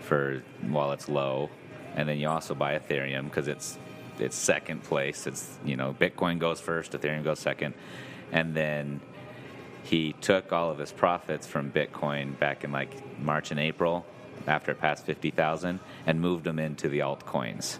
for 0.00 0.44
while 0.62 0.92
it's 0.92 1.08
low, 1.08 1.50
and 1.96 2.08
then 2.08 2.18
you 2.18 2.28
also 2.28 2.54
buy 2.54 2.78
Ethereum 2.78 3.24
because 3.24 3.48
it's 3.48 3.76
it's 4.20 4.36
second 4.36 4.84
place. 4.84 5.26
It's 5.26 5.58
you 5.64 5.76
know 5.76 5.96
Bitcoin 5.98 6.38
goes 6.38 6.60
first, 6.60 6.92
Ethereum 6.92 7.24
goes 7.24 7.40
second, 7.40 7.74
and 8.30 8.54
then 8.54 9.00
he 9.86 10.12
took 10.20 10.52
all 10.52 10.70
of 10.70 10.78
his 10.78 10.92
profits 10.92 11.46
from 11.46 11.70
Bitcoin 11.70 12.38
back 12.38 12.64
in 12.64 12.72
like 12.72 12.90
March 13.20 13.50
and 13.50 13.60
April 13.60 14.04
after 14.46 14.72
it 14.72 14.80
passed 14.80 15.06
fifty 15.06 15.30
thousand 15.30 15.80
and 16.06 16.20
moved 16.20 16.44
them 16.44 16.58
into 16.58 16.88
the 16.88 16.98
altcoins. 17.00 17.78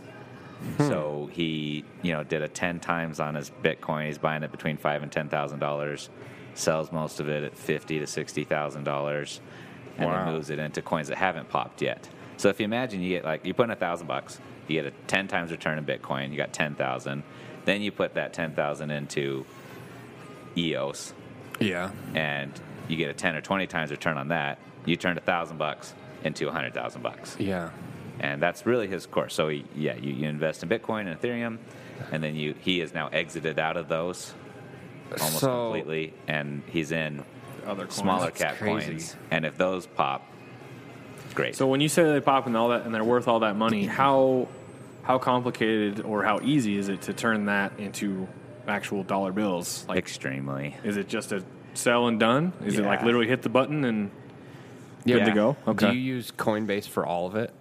Hmm. 0.79 0.89
So 0.89 1.29
he, 1.33 1.85
you 2.03 2.13
know, 2.13 2.23
did 2.25 2.43
a 2.43 2.49
ten 2.49 2.81
times 2.81 3.21
on 3.21 3.35
his 3.35 3.51
Bitcoin. 3.63 4.07
He's 4.07 4.19
buying 4.19 4.43
it 4.43 4.51
between 4.53 4.77
five 4.77 5.03
and 5.03 5.13
ten 5.13 5.29
thousand 5.29 5.59
dollars, 5.59 6.09
sells 6.55 6.91
most 6.93 7.21
of 7.21 7.29
it 7.29 7.45
at 7.45 7.57
fifty 7.59 7.99
to 7.99 8.07
sixty 8.07 8.45
thousand 8.45 8.85
dollars, 8.85 9.41
and 9.99 10.09
Wow. 10.09 10.25
then 10.25 10.35
moves 10.35 10.51
it 10.51 10.59
into 10.59 10.81
coins 10.83 11.09
that 11.09 11.19
haven't 11.19 11.49
popped 11.51 11.83
yet. 11.83 12.09
So 12.39 12.49
if 12.49 12.61
you 12.61 12.65
imagine 12.65 13.01
you 13.03 13.11
get 13.11 13.25
like 13.25 13.45
you 13.45 13.53
put 13.55 13.65
in 13.65 13.71
a 13.71 13.77
thousand 13.77 14.07
bucks, 14.07 14.41
you 14.69 14.81
get 14.81 14.87
a 14.87 14.97
ten 15.09 15.29
times 15.29 15.51
return 15.51 15.77
in 15.79 15.85
Bitcoin, 15.85 16.31
you 16.31 16.37
got 16.37 16.53
ten 16.53 16.75
thousand. 16.75 17.23
Then 17.65 17.83
you 17.83 17.91
put 17.93 18.15
that 18.15 18.33
ten 18.33 18.55
thousand 18.55 18.91
into 18.93 19.45
EOS, 20.57 21.13
Yeah. 21.61 21.91
and 22.15 22.53
you 22.89 22.97
get 22.97 23.11
a 23.11 23.15
ten 23.15 23.35
or 23.35 23.41
twenty 23.41 23.67
times 23.67 23.91
return 23.91 24.17
on 24.17 24.29
that. 24.29 24.59
You 24.85 24.97
turned 24.97 25.19
a 25.19 25.23
thousand 25.23 25.59
bucks 25.59 25.95
into 26.25 26.49
a 26.49 26.53
hundred 26.53 26.75
thousand 26.75 27.03
bucks 27.03 27.37
Yeah. 27.39 27.71
and 28.21 28.41
that's 28.43 28.65
really 28.67 28.87
his 28.87 29.07
course. 29.07 29.35
So 29.35 29.49
he, 29.49 29.65
yeah, 29.75 29.97
you, 29.97 30.13
you 30.13 30.29
invest 30.29 30.63
in 30.63 30.69
Bitcoin 30.69 31.07
and 31.11 31.21
Ethereum, 31.21 31.59
and 32.13 32.23
then 32.23 32.35
you 32.37 32.55
he 32.61 32.81
is 32.81 32.95
now 32.95 33.09
exited 33.09 33.59
out 33.59 33.77
of 33.77 33.89
those 33.89 34.33
almost 35.13 35.39
So- 35.41 35.65
completely, 35.71 36.15
and 36.29 36.63
he's 36.69 36.93
in 36.93 37.25
Other 37.67 37.85
coins. 37.85 37.95
smaller 37.95 38.27
That's 38.27 38.41
cap 38.41 38.57
crazy. 38.57 38.87
coins. 38.93 39.17
And 39.31 39.45
if 39.45 39.57
those 39.59 39.87
pop, 39.87 40.25
great. 41.35 41.57
So 41.57 41.67
when 41.67 41.81
you 41.81 41.89
say 41.89 42.03
they 42.05 42.21
pop 42.21 42.47
and 42.47 42.57
all 42.57 42.69
that, 42.71 42.85
and 42.87 42.95
they're 42.95 43.05
worth 43.05 43.29
all 43.29 43.41
that 43.41 43.57
money, 43.57 43.85
how 43.87 44.49
how 45.03 45.19
complicated 45.19 46.01
or 46.01 46.25
how 46.25 46.41
easy 46.43 46.77
is 46.77 46.89
it 46.89 47.03
to 47.03 47.13
turn 47.13 47.45
that 47.47 47.79
into 47.79 48.27
actual 48.67 49.03
dollar 49.03 49.33
bills? 49.33 49.85
Like, 49.89 49.99
extremely. 49.99 50.77
is 50.85 50.97
it 50.97 51.09
just 51.09 51.33
a 51.33 51.45
sell 51.75 52.07
and 52.09 52.19
done? 52.19 52.53
Is 52.65 52.79
it 52.79 52.85
like 52.85 53.03
literally 53.03 53.27
hit 53.29 53.43
the 53.43 53.49
button 53.49 53.85
and 53.85 54.11
Yeah. 55.05 55.17
good 55.19 55.25
to 55.27 55.33
go? 55.33 55.57
Okay. 55.69 55.91
Do 55.91 55.97
you 55.97 56.01
use 56.15 56.33
Coinbase 56.33 56.89
for 56.89 57.05
all 57.07 57.27
of 57.27 57.37
it, 57.37 57.53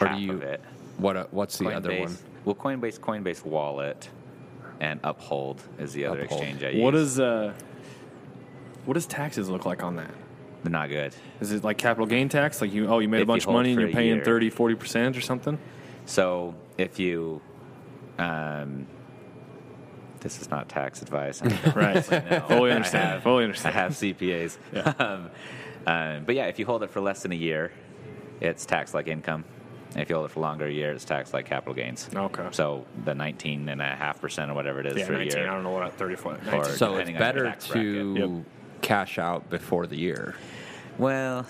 or 0.00 0.06
Half 0.08 0.16
do 0.18 0.22
you? 0.24 0.32
of 0.32 0.42
it. 0.42 0.60
What? 0.96 1.16
uh, 1.16 1.26
What's 1.30 1.58
the 1.58 1.70
other 1.72 1.94
one? 2.00 2.16
Well, 2.44 2.54
Coinbase, 2.54 2.98
Coinbase 2.98 3.44
Wallet, 3.44 4.08
and 4.80 5.00
Uphold 5.04 5.62
is 5.78 5.92
the 5.92 6.06
other 6.06 6.22
Uphold. 6.22 6.40
exchange 6.42 6.64
I 6.64 6.70
use. 6.70 6.82
what 6.82 6.94
is 6.94 7.20
uh, 7.20 7.52
what 8.84 8.94
does 8.94 9.06
taxes 9.06 9.48
look 9.48 9.66
like 9.66 9.82
on 9.82 9.96
that? 9.96 10.10
They're 10.64 10.72
not 10.72 10.88
good? 10.88 11.14
Is 11.40 11.52
it 11.52 11.62
like 11.62 11.78
capital 11.78 12.06
gain 12.06 12.28
tax? 12.28 12.60
Like 12.60 12.72
you, 12.72 12.88
oh, 12.88 12.98
you 12.98 13.08
made 13.08 13.18
If 13.18 13.24
a 13.24 13.26
bunch 13.26 13.46
of 13.46 13.52
money 13.52 13.72
and 13.72 13.80
you're 13.80 13.90
paying 13.90 14.16
year. 14.16 14.24
30, 14.24 14.50
40 14.50 14.74
percent 14.74 15.16
or 15.16 15.20
something? 15.20 15.56
So 16.06 16.54
if 16.78 16.98
you, 16.98 17.40
um, 18.18 18.86
this 20.20 20.40
is 20.40 20.50
not 20.50 20.68
tax 20.68 21.02
advice. 21.02 21.42
Right. 21.74 21.94
No, 22.10 22.40
Fully 22.48 22.70
I 22.72 22.74
understand. 22.74 23.08
have- 23.08 23.22
Fully 23.22 23.44
understand. 23.44 23.76
I 23.76 23.80
have 23.80 23.92
CPAs. 23.92 24.56
um, 25.00 25.30
um, 25.86 26.24
but 26.24 26.34
yeah, 26.34 26.46
if 26.46 26.58
you 26.58 26.66
hold 26.66 26.82
it 26.82 26.90
for 26.90 27.00
less 27.00 27.22
than 27.22 27.32
a 27.32 27.36
year, 27.36 27.72
it's 28.40 28.66
taxed 28.66 28.94
like 28.94 29.08
income. 29.08 29.44
And 29.94 30.02
if 30.02 30.10
you 30.10 30.16
hold 30.16 30.28
it 30.28 30.32
for 30.32 30.40
longer 30.40 30.66
a 30.66 30.70
year, 30.70 30.92
it's 30.92 31.04
taxed 31.04 31.32
like 31.32 31.46
capital 31.46 31.72
gains. 31.74 32.08
Okay. 32.14 32.48
So 32.50 32.84
the 33.04 33.12
19.5% 33.12 34.48
or 34.50 34.54
whatever 34.54 34.80
it 34.80 34.86
is 34.86 34.98
Yeah, 34.98 35.06
for 35.06 35.14
a 35.14 35.18
19. 35.18 35.38
I 35.42 35.46
don't 35.46 35.62
know 35.64 35.70
what 35.70 35.92
34. 35.94 36.32
Or- 36.32 36.38
19. 36.38 36.50
So 36.52 36.60
it's 36.60 36.76
depending 36.78 37.00
on 37.00 37.08
your 37.08 37.18
better 37.18 37.56
to 37.72 38.14
bracket. 38.14 38.44
cash 38.82 39.18
out 39.18 39.48
before 39.50 39.86
the 39.86 39.96
year. 39.96 40.34
Well, 40.98 41.46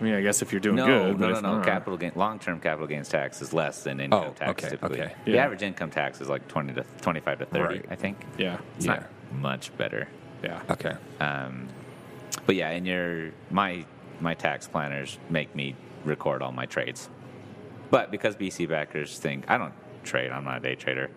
I 0.00 0.04
mean, 0.04 0.14
I 0.14 0.20
guess 0.20 0.42
if 0.42 0.52
you're 0.52 0.60
doing 0.60 0.76
no, 0.76 0.86
good. 0.86 1.18
no, 1.20 1.28
no, 1.30 1.40
no. 1.40 1.54
not- 1.56 1.64
Capital 1.64 1.96
gain, 1.96 2.12
long-term 2.14 2.60
capital 2.60 2.86
gains 2.86 3.08
tax 3.08 3.42
is 3.42 3.52
less 3.52 3.82
than 3.82 4.00
income 4.00 4.26
Oh, 4.28 4.32
tax 4.32 4.50
okay, 4.52 4.68
typically. 4.70 5.00
okay. 5.02 5.14
The 5.24 5.32
Yeah. 5.32 5.44
average 5.44 5.62
income 5.62 5.90
tax 5.90 6.20
is 6.20 6.28
like 6.28 6.46
20 6.48 6.74
to 6.74 6.84
25 7.00 7.40
to 7.40 7.46
30, 7.46 7.62
Right. 7.78 7.86
I 7.90 7.96
think. 7.96 8.24
Yeah. 8.36 8.58
It's 8.76 8.86
Yeah. 8.86 8.92
not 8.94 9.04
much 9.40 9.76
better. 9.76 10.08
Yeah. 10.42 10.60
Okay. 10.70 10.92
Um, 11.20 11.68
but 12.46 12.54
yeah, 12.54 12.70
and 12.70 12.86
your 12.86 13.30
my 13.50 13.84
my 14.20 14.34
tax 14.34 14.66
planners 14.66 15.16
make 15.30 15.54
me 15.54 15.74
record 16.04 16.42
all 16.42 16.50
my 16.52 16.66
trades. 16.66 17.08
But 17.90 18.10
because 18.10 18.36
BC 18.36 18.66
backers 18.68 19.18
think 19.18 19.44
I 19.48 19.58
don't 19.58 19.72
trade, 20.04 20.30
I'm 20.30 20.44
not 20.44 20.58
a 20.58 20.60
day 20.60 20.74
trader. 20.74 21.10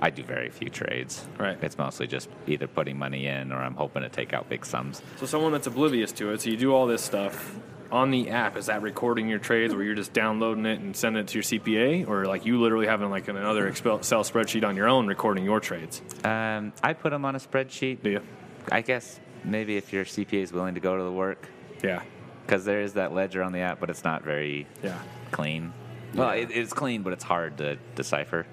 I 0.00 0.10
do 0.10 0.22
very 0.24 0.50
few 0.50 0.68
trades. 0.70 1.26
Right. 1.38 1.56
It's 1.62 1.78
mostly 1.78 2.06
just 2.08 2.28
either 2.48 2.66
putting 2.66 2.98
money 2.98 3.26
in 3.26 3.52
or 3.52 3.58
I'm 3.58 3.74
hoping 3.74 4.02
to 4.02 4.08
take 4.08 4.32
out 4.32 4.48
big 4.48 4.64
sums. 4.66 5.02
So 5.16 5.26
someone 5.26 5.52
that's 5.52 5.66
oblivious 5.68 6.10
to 6.12 6.30
it, 6.32 6.40
so 6.42 6.50
you 6.50 6.56
do 6.56 6.72
all 6.74 6.86
this 6.86 7.02
stuff 7.02 7.56
on 7.94 8.10
the 8.10 8.30
app. 8.30 8.56
Is 8.56 8.66
that 8.66 8.82
recording 8.82 9.28
your 9.28 9.38
trades, 9.38 9.72
where 9.74 9.84
you're 9.84 9.94
just 9.94 10.12
downloading 10.12 10.66
it 10.66 10.80
and 10.80 10.94
sending 10.96 11.22
it 11.22 11.28
to 11.28 11.34
your 11.34 11.42
CPA, 11.44 12.08
or 12.08 12.26
like 12.26 12.44
you 12.44 12.60
literally 12.60 12.86
having 12.86 13.08
like 13.08 13.28
another 13.28 13.68
Excel 13.68 13.98
spreadsheet 14.00 14.66
on 14.66 14.76
your 14.76 14.88
own 14.88 15.06
recording 15.06 15.44
your 15.44 15.60
trades? 15.60 16.02
Um, 16.24 16.72
I 16.82 16.92
put 16.92 17.10
them 17.10 17.24
on 17.24 17.36
a 17.36 17.38
spreadsheet. 17.38 18.02
Do 18.02 18.10
you? 18.10 18.20
I 18.72 18.80
guess 18.80 19.20
maybe 19.44 19.76
if 19.76 19.92
your 19.92 20.04
CPA 20.04 20.42
is 20.42 20.52
willing 20.52 20.74
to 20.74 20.80
go 20.80 20.96
to 20.96 21.04
the 21.04 21.12
work, 21.12 21.48
Yeah. 21.82 22.02
because 22.44 22.64
there 22.64 22.80
is 22.80 22.94
that 22.94 23.12
ledger 23.14 23.42
on 23.42 23.52
the 23.52 23.60
app, 23.60 23.78
but 23.78 23.90
it's 23.90 24.04
not 24.04 24.24
very 24.24 24.66
Yeah. 24.82 24.98
clean. 25.30 25.72
Well, 26.14 26.30
it, 26.30 26.50
it's 26.50 26.72
clean, 26.72 27.02
but 27.02 27.12
it's 27.12 27.24
hard 27.24 27.58
to 27.58 27.76
decipher. 27.94 28.46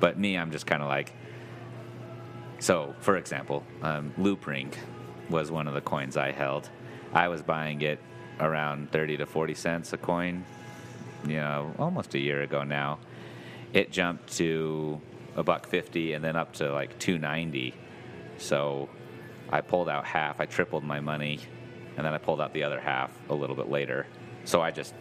But 0.00 0.18
me, 0.18 0.36
I'm 0.36 0.50
just 0.50 0.66
kind 0.66 0.82
of 0.82 0.88
like. 0.88 1.12
So, 2.60 2.94
for 3.00 3.16
example, 3.16 3.64
um, 3.82 4.12
Loopring 4.18 4.72
was 5.28 5.50
one 5.50 5.66
of 5.68 5.74
the 5.74 5.80
coins 5.80 6.16
I 6.16 6.30
held. 6.32 6.68
I 7.12 7.28
was 7.28 7.42
buying 7.42 7.80
it 7.82 7.98
around 8.40 8.90
30 8.92 9.18
to 9.18 9.26
40 9.26 9.54
cents 9.54 9.92
a 9.92 9.96
coin, 9.98 10.44
you 11.26 11.36
know, 11.36 11.72
almost 11.78 12.14
a 12.14 12.18
year 12.18 12.42
ago 12.42 12.64
now. 12.64 12.98
It 13.72 13.90
jumped 13.90 14.36
to 14.38 15.00
a 15.36 15.42
buck 15.42 15.66
50 15.66 16.12
and 16.12 16.24
then 16.24 16.36
up 16.36 16.52
to 16.54 16.72
like 16.72 16.98
290. 16.98 17.74
So 18.38 18.88
I 19.50 19.60
pulled 19.60 19.88
out 19.88 20.04
half. 20.04 20.40
I 20.40 20.46
tripled 20.46 20.84
my 20.84 21.00
money, 21.00 21.38
and 21.96 22.04
then 22.04 22.12
I 22.14 22.18
pulled 22.18 22.40
out 22.40 22.52
the 22.52 22.64
other 22.64 22.80
half 22.80 23.10
a 23.28 23.34
little 23.34 23.56
bit 23.56 23.68
later. 23.68 24.06
So 24.44 24.60
I 24.60 24.70
just 24.70 24.94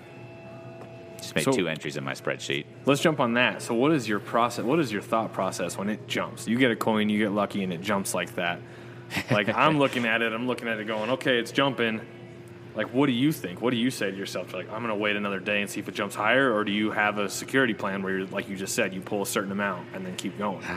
just 1.17 1.35
made 1.35 1.45
So- 1.45 1.51
two 1.53 1.67
entries 1.69 1.95
in 1.97 2.03
my 2.03 2.13
spreadsheet. 2.13 2.65
Let's 2.85 3.01
jump 3.01 3.19
on 3.21 3.33
that. 3.35 3.61
So, 3.61 3.73
what 3.73 3.93
is 3.93 4.09
your 4.09 4.19
process? 4.19 4.65
What 4.65 4.79
is 4.79 4.91
your 4.91 5.01
thought 5.01 5.31
process 5.31 5.77
when 5.77 5.89
it 5.89 6.05
jumps? 6.07 6.47
You 6.47 6.57
get 6.57 6.69
a 6.71 6.75
coin, 6.75 7.07
you 7.09 7.17
get 7.17 7.31
lucky, 7.31 7.63
and 7.63 7.71
it 7.71 7.81
jumps 7.81 8.13
like 8.13 8.35
that. 8.35 8.59
Like 9.31 9.47
I'm 9.49 9.79
looking 9.83 10.05
at 10.05 10.21
it, 10.21 10.33
I'm 10.33 10.47
looking 10.47 10.67
at 10.67 10.79
it, 10.79 10.85
going, 10.87 11.09
okay, 11.11 11.37
it's 11.39 11.51
jumping. 11.51 12.01
Like, 12.75 12.93
what 12.93 13.05
do 13.05 13.12
you 13.12 13.31
think? 13.31 13.62
What 13.62 13.71
do 13.71 13.77
you 13.77 13.91
say 13.91 14.09
to 14.09 14.17
yourself? 14.17 14.53
Like, 14.53 14.71
I'm 14.71 14.81
gonna 14.81 14.95
wait 14.95 15.15
another 15.15 15.39
day 15.39 15.62
and 15.62 15.69
see 15.69 15.79
if 15.79 15.88
it 15.88 15.95
jumps 15.95 16.15
higher, 16.15 16.53
or 16.53 16.63
do 16.63 16.71
you 16.71 16.91
have 16.91 17.17
a 17.17 17.29
security 17.29 17.73
plan 17.73 18.01
where 18.01 18.19
you're, 18.19 18.27
like 18.27 18.49
you 18.49 18.55
just 18.55 18.75
said, 18.75 18.93
you 18.93 19.01
pull 19.01 19.21
a 19.21 19.25
certain 19.25 19.51
amount 19.51 19.88
and 19.93 20.05
then 20.05 20.15
keep 20.15 20.38
going? 20.38 20.63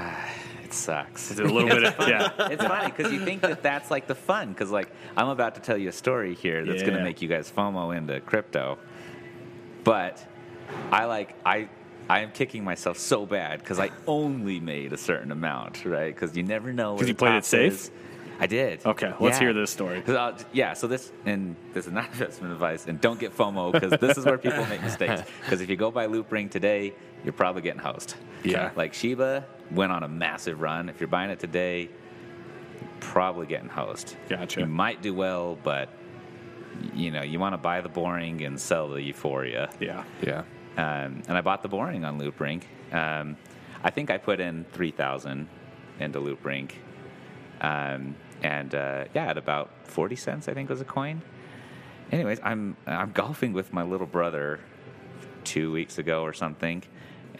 It 0.66 0.74
sucks. 0.74 1.30
Is 1.30 1.38
it 1.38 1.46
a 1.46 1.52
little 1.52 1.68
bit? 1.68 1.84
Of, 1.84 2.08
yeah. 2.08 2.48
it's 2.50 2.64
funny 2.64 2.90
because 2.90 3.12
you 3.12 3.24
think 3.24 3.40
that 3.42 3.62
that's 3.62 3.88
like 3.88 4.08
the 4.08 4.16
fun. 4.16 4.48
Because 4.48 4.68
like 4.68 4.90
I'm 5.16 5.28
about 5.28 5.54
to 5.54 5.60
tell 5.60 5.76
you 5.76 5.90
a 5.90 5.92
story 5.92 6.34
here 6.34 6.64
that's 6.64 6.82
going 6.82 6.96
to 6.96 7.04
make 7.04 7.22
you 7.22 7.28
guys 7.28 7.48
FOMO 7.48 7.96
into 7.96 8.18
crypto, 8.18 8.76
but 9.84 10.26
I 10.90 11.04
like 11.04 11.36
I 11.46 11.68
I 12.08 12.20
am 12.20 12.32
kicking 12.32 12.64
myself 12.64 12.98
so 12.98 13.26
bad 13.26 13.60
because 13.60 13.78
I 13.78 13.90
only 14.06 14.58
made 14.58 14.92
a 14.92 14.96
certain 14.96 15.30
amount, 15.30 15.84
right? 15.84 16.14
Because 16.14 16.36
you 16.36 16.42
never 16.42 16.72
know. 16.72 16.94
Because 16.94 17.08
you 17.08 17.14
played 17.14 17.36
it 17.36 17.44
safe? 17.44 17.72
is. 17.72 17.90
I 18.38 18.46
did. 18.46 18.84
Okay, 18.84 19.12
let's 19.20 19.36
Yeah. 19.36 19.44
hear 19.46 19.52
this 19.54 19.70
story. 19.70 20.02
I'll- 20.08 20.36
yeah, 20.52 20.74
so 20.74 20.86
this 20.86 21.12
and 21.24 21.56
this 21.72 21.86
is 21.86 21.92
not 21.92 22.06
investment 22.12 22.52
advice, 22.52 22.86
and 22.86 23.00
don't 23.00 23.18
get 23.18 23.34
FOMO 23.36 23.72
because 23.72 23.92
this 24.00 24.18
is 24.18 24.24
where 24.26 24.38
people 24.38 24.64
make 24.66 24.82
mistakes. 24.82 25.22
Because 25.42 25.60
if 25.60 25.70
you 25.70 25.76
go 25.76 25.90
buy 25.90 26.06
Loopring 26.06 26.50
today, 26.50 26.92
you're 27.24 27.32
probably 27.32 27.62
getting 27.62 27.80
host. 27.80 28.16
Yeah. 28.44 28.70
like 28.76 28.92
Shiba 28.94 29.44
went 29.70 29.90
on 29.92 30.02
a 30.02 30.08
massive 30.08 30.60
run. 30.60 30.88
If 30.88 31.00
you're 31.00 31.08
buying 31.08 31.30
it 31.30 31.38
today, 31.40 31.82
you're 31.82 32.90
probably 33.00 33.46
getting 33.46 33.68
host. 33.68 34.16
Gotcha. 34.28 34.60
You 34.60 34.66
might 34.66 35.02
do 35.02 35.14
well, 35.14 35.56
but 35.62 35.88
you 36.94 37.10
know 37.10 37.22
you 37.22 37.38
want 37.40 37.54
to 37.54 37.58
buy 37.58 37.80
the 37.80 37.88
boring 37.88 38.42
and 38.44 38.60
sell 38.60 38.88
the 38.88 39.00
euphoria. 39.02 39.70
Yeah. 39.80 40.04
Yeah. 40.22 40.42
Um, 40.76 41.22
and 41.26 41.38
I 41.38 41.40
bought 41.40 41.62
the 41.62 41.68
boring 41.68 42.04
on 42.04 42.20
Loopring. 42.20 42.62
Um, 42.92 43.36
I 43.82 43.90
think 43.90 44.10
I 44.10 44.18
put 44.18 44.40
in 44.40 44.64
three 44.72 44.90
thousand 44.90 45.48
into 45.98 46.20
Loopring, 46.20 46.70
um, 47.62 48.14
and 48.46 48.74
uh, 48.74 49.04
yeah, 49.12 49.26
at 49.26 49.38
about 49.38 49.70
forty 49.84 50.14
cents, 50.14 50.48
I 50.48 50.54
think 50.54 50.70
was 50.70 50.80
a 50.80 50.84
coin. 50.84 51.20
Anyways, 52.12 52.38
I'm 52.44 52.76
I'm 52.86 53.10
golfing 53.10 53.52
with 53.52 53.72
my 53.72 53.82
little 53.82 54.06
brother 54.06 54.60
two 55.42 55.72
weeks 55.72 55.98
ago 55.98 56.22
or 56.22 56.32
something, 56.32 56.84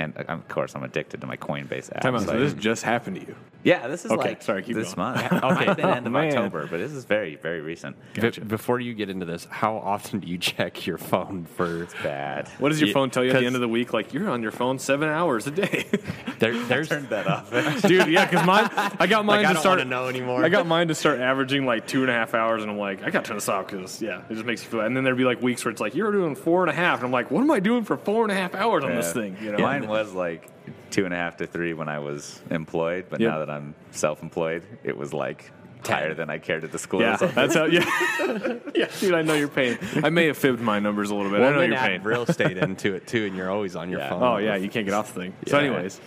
and 0.00 0.16
uh, 0.16 0.24
of 0.24 0.48
course 0.48 0.74
I'm 0.74 0.82
addicted 0.82 1.20
to 1.20 1.26
my 1.28 1.36
Coinbase 1.36 1.94
app. 1.94 2.02
Time 2.02 2.16
out. 2.16 2.22
so 2.22 2.26
So 2.32 2.40
this 2.40 2.54
just 2.54 2.82
happened 2.82 3.20
to 3.20 3.22
you. 3.22 3.36
Yeah, 3.66 3.86
this 3.88 4.04
is 4.04 4.10
Okay, 4.12 4.28
like 4.30 4.42
sorry, 4.42 4.62
keep 4.62 4.74
this 4.76 4.94
going. 4.94 5.14
month. 5.14 5.32
okay, 5.44 5.74
been 5.74 5.86
end 5.96 6.06
of 6.06 6.12
Man. 6.12 6.28
October, 6.28 6.66
but 6.70 6.78
this 6.78 6.92
is 6.92 7.04
very 7.04 7.34
very 7.36 7.60
recent. 7.60 7.96
Be- 8.14 8.30
before 8.30 8.80
you 8.80 8.94
get 8.94 9.10
into 9.10 9.26
this, 9.26 9.46
how 9.50 9.76
often 9.76 10.20
do 10.20 10.28
you 10.28 10.38
check 10.38 10.86
your 10.86 10.98
phone 10.98 11.44
for? 11.44 11.86
Bad. 12.02 12.48
What 12.58 12.68
does 12.70 12.80
your 12.80 12.88
Yeah, 12.88 12.94
phone 12.94 13.10
tell 13.10 13.24
you 13.24 13.30
at 13.32 13.40
the 13.40 13.46
end 13.46 13.54
of 13.54 13.60
the 13.60 13.68
week? 13.68 13.92
Like 13.92 14.14
you're 14.14 14.30
on 14.30 14.42
your 14.42 14.52
phone 14.52 14.78
seven 14.78 15.08
hours 15.08 15.46
a 15.46 15.50
day, 15.50 15.84
There, 16.38 16.56
there's 16.66 16.88
Turned 16.88 17.08
that 17.08 17.26
off. 17.26 17.50
dude. 17.82 18.06
Yeah, 18.08 18.26
because 18.26 18.46
mine, 18.46 18.68
I 19.00 19.06
got 19.06 19.24
mine 19.24 19.38
like 19.38 19.46
I 19.46 19.48
to 19.50 19.54
don't 19.54 19.60
start. 19.62 19.78
want 19.78 19.80
to 19.80 19.84
know 19.90 20.08
anymore. 20.08 20.44
I 20.44 20.48
got 20.48 20.66
mine 20.66 20.88
to 20.88 20.94
start 20.94 21.18
averaging 21.20 21.66
like 21.66 21.86
two 21.86 22.02
and 22.02 22.10
a 22.10 22.14
half 22.14 22.34
hours, 22.34 22.62
and 22.62 22.70
I'm 22.70 22.78
like, 22.78 23.02
I 23.02 23.10
got 23.10 23.24
to 23.24 23.28
turn 23.28 23.36
this 23.38 23.48
off 23.48 23.66
because 23.66 24.00
yeah, 24.00 24.22
it 24.30 24.34
just 24.34 24.44
makes 24.46 24.62
you 24.62 24.70
feel. 24.70 24.80
And 24.82 24.96
then 24.96 25.02
there'd 25.04 25.16
be 25.16 25.24
like 25.24 25.42
weeks 25.42 25.64
where 25.64 25.72
it's 25.72 25.80
like 25.80 25.94
you're 25.94 26.12
doing 26.12 26.36
four 26.36 26.62
and 26.62 26.70
a 26.70 26.74
half, 26.74 26.98
and 26.98 27.06
I'm 27.06 27.12
like, 27.12 27.30
what 27.30 27.40
am 27.40 27.50
I 27.50 27.58
doing 27.60 27.82
for 27.84 27.96
four 27.96 28.22
and 28.22 28.30
a 28.30 28.34
half 28.36 28.54
hours 28.54 28.84
on 28.84 28.94
this 28.94 29.12
thing? 29.12 29.36
You 29.42 29.52
know, 29.52 29.58
Mine 29.58 29.88
was 29.88 30.12
like 30.12 30.48
two 30.90 31.04
and 31.04 31.12
a 31.14 31.16
half 31.16 31.36
to 31.38 31.46
three 31.46 31.72
when 31.74 31.88
I 31.88 31.98
was 31.98 32.40
employed, 32.50 33.06
but 33.10 33.20
Yep. 33.20 33.30
now 33.30 33.38
that 33.40 33.50
I'm 33.50 33.74
self-employed, 33.90 34.62
it 34.84 34.96
was 34.96 35.12
like 35.12 35.50
higher 35.86 36.14
than 36.14 36.30
I 36.30 36.38
care 36.38 36.58
to 36.60 36.66
disclose. 36.68 37.02
Yeah, 37.02 37.16
that's 37.28 37.54
how. 37.54 37.64
Yeah, 37.66 37.84
yeah, 38.74 38.88
dude. 38.98 39.14
I 39.14 39.22
know 39.22 39.34
you're 39.34 39.46
paying. 39.48 39.78
I 40.02 40.10
may 40.10 40.26
have 40.26 40.36
fibbed 40.36 40.60
my 40.60 40.78
numbers 40.80 41.10
a 41.10 41.14
little 41.14 41.30
bit. 41.30 41.40
I 41.42 41.50
know 41.50 41.60
then 41.60 41.70
you're 41.70 41.78
paying. 41.80 42.02
real 42.02 42.22
estate 42.22 42.56
into 42.68 42.94
it 42.94 43.06
too, 43.06 43.26
and 43.26 43.36
you're 43.36 43.50
always 43.50 43.76
on 43.76 43.88
your 43.90 44.00
Yeah. 44.00 44.08
phone. 44.10 44.22
Oh 44.22 44.36
yeah, 44.38 44.56
you 44.56 44.68
can't 44.68 44.84
get 44.84 44.94
off 44.94 45.14
the 45.14 45.20
thing. 45.20 45.34
So, 45.46 45.58
anyways, 45.58 46.00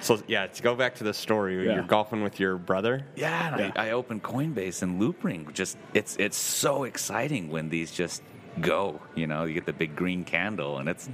So 0.00 0.20
yeah, 0.28 0.46
to 0.46 0.62
go 0.62 0.74
back 0.76 0.94
to 0.96 1.04
the 1.04 1.14
story, 1.14 1.66
Yeah. 1.66 1.74
you're 1.74 1.82
golfing 1.82 2.22
with 2.22 2.38
your 2.38 2.56
brother. 2.56 3.04
Yeah, 3.16 3.48
and 3.56 3.60
Yeah. 3.60 3.72
I, 3.82 3.88
I 3.88 3.90
opened 3.92 4.22
Coinbase 4.22 4.82
and 4.82 5.00
Loopring. 5.00 5.52
Just 5.54 5.76
it's 5.94 6.16
it's 6.18 6.36
so 6.36 6.84
exciting 6.84 7.48
when 7.50 7.68
these 7.70 7.90
just 7.90 8.22
go. 8.60 9.00
You 9.16 9.26
know, 9.26 9.44
you 9.44 9.54
get 9.54 9.66
the 9.66 9.72
big 9.72 9.96
green 9.96 10.22
candle, 10.24 10.78
and 10.78 10.88
it's 10.88 11.08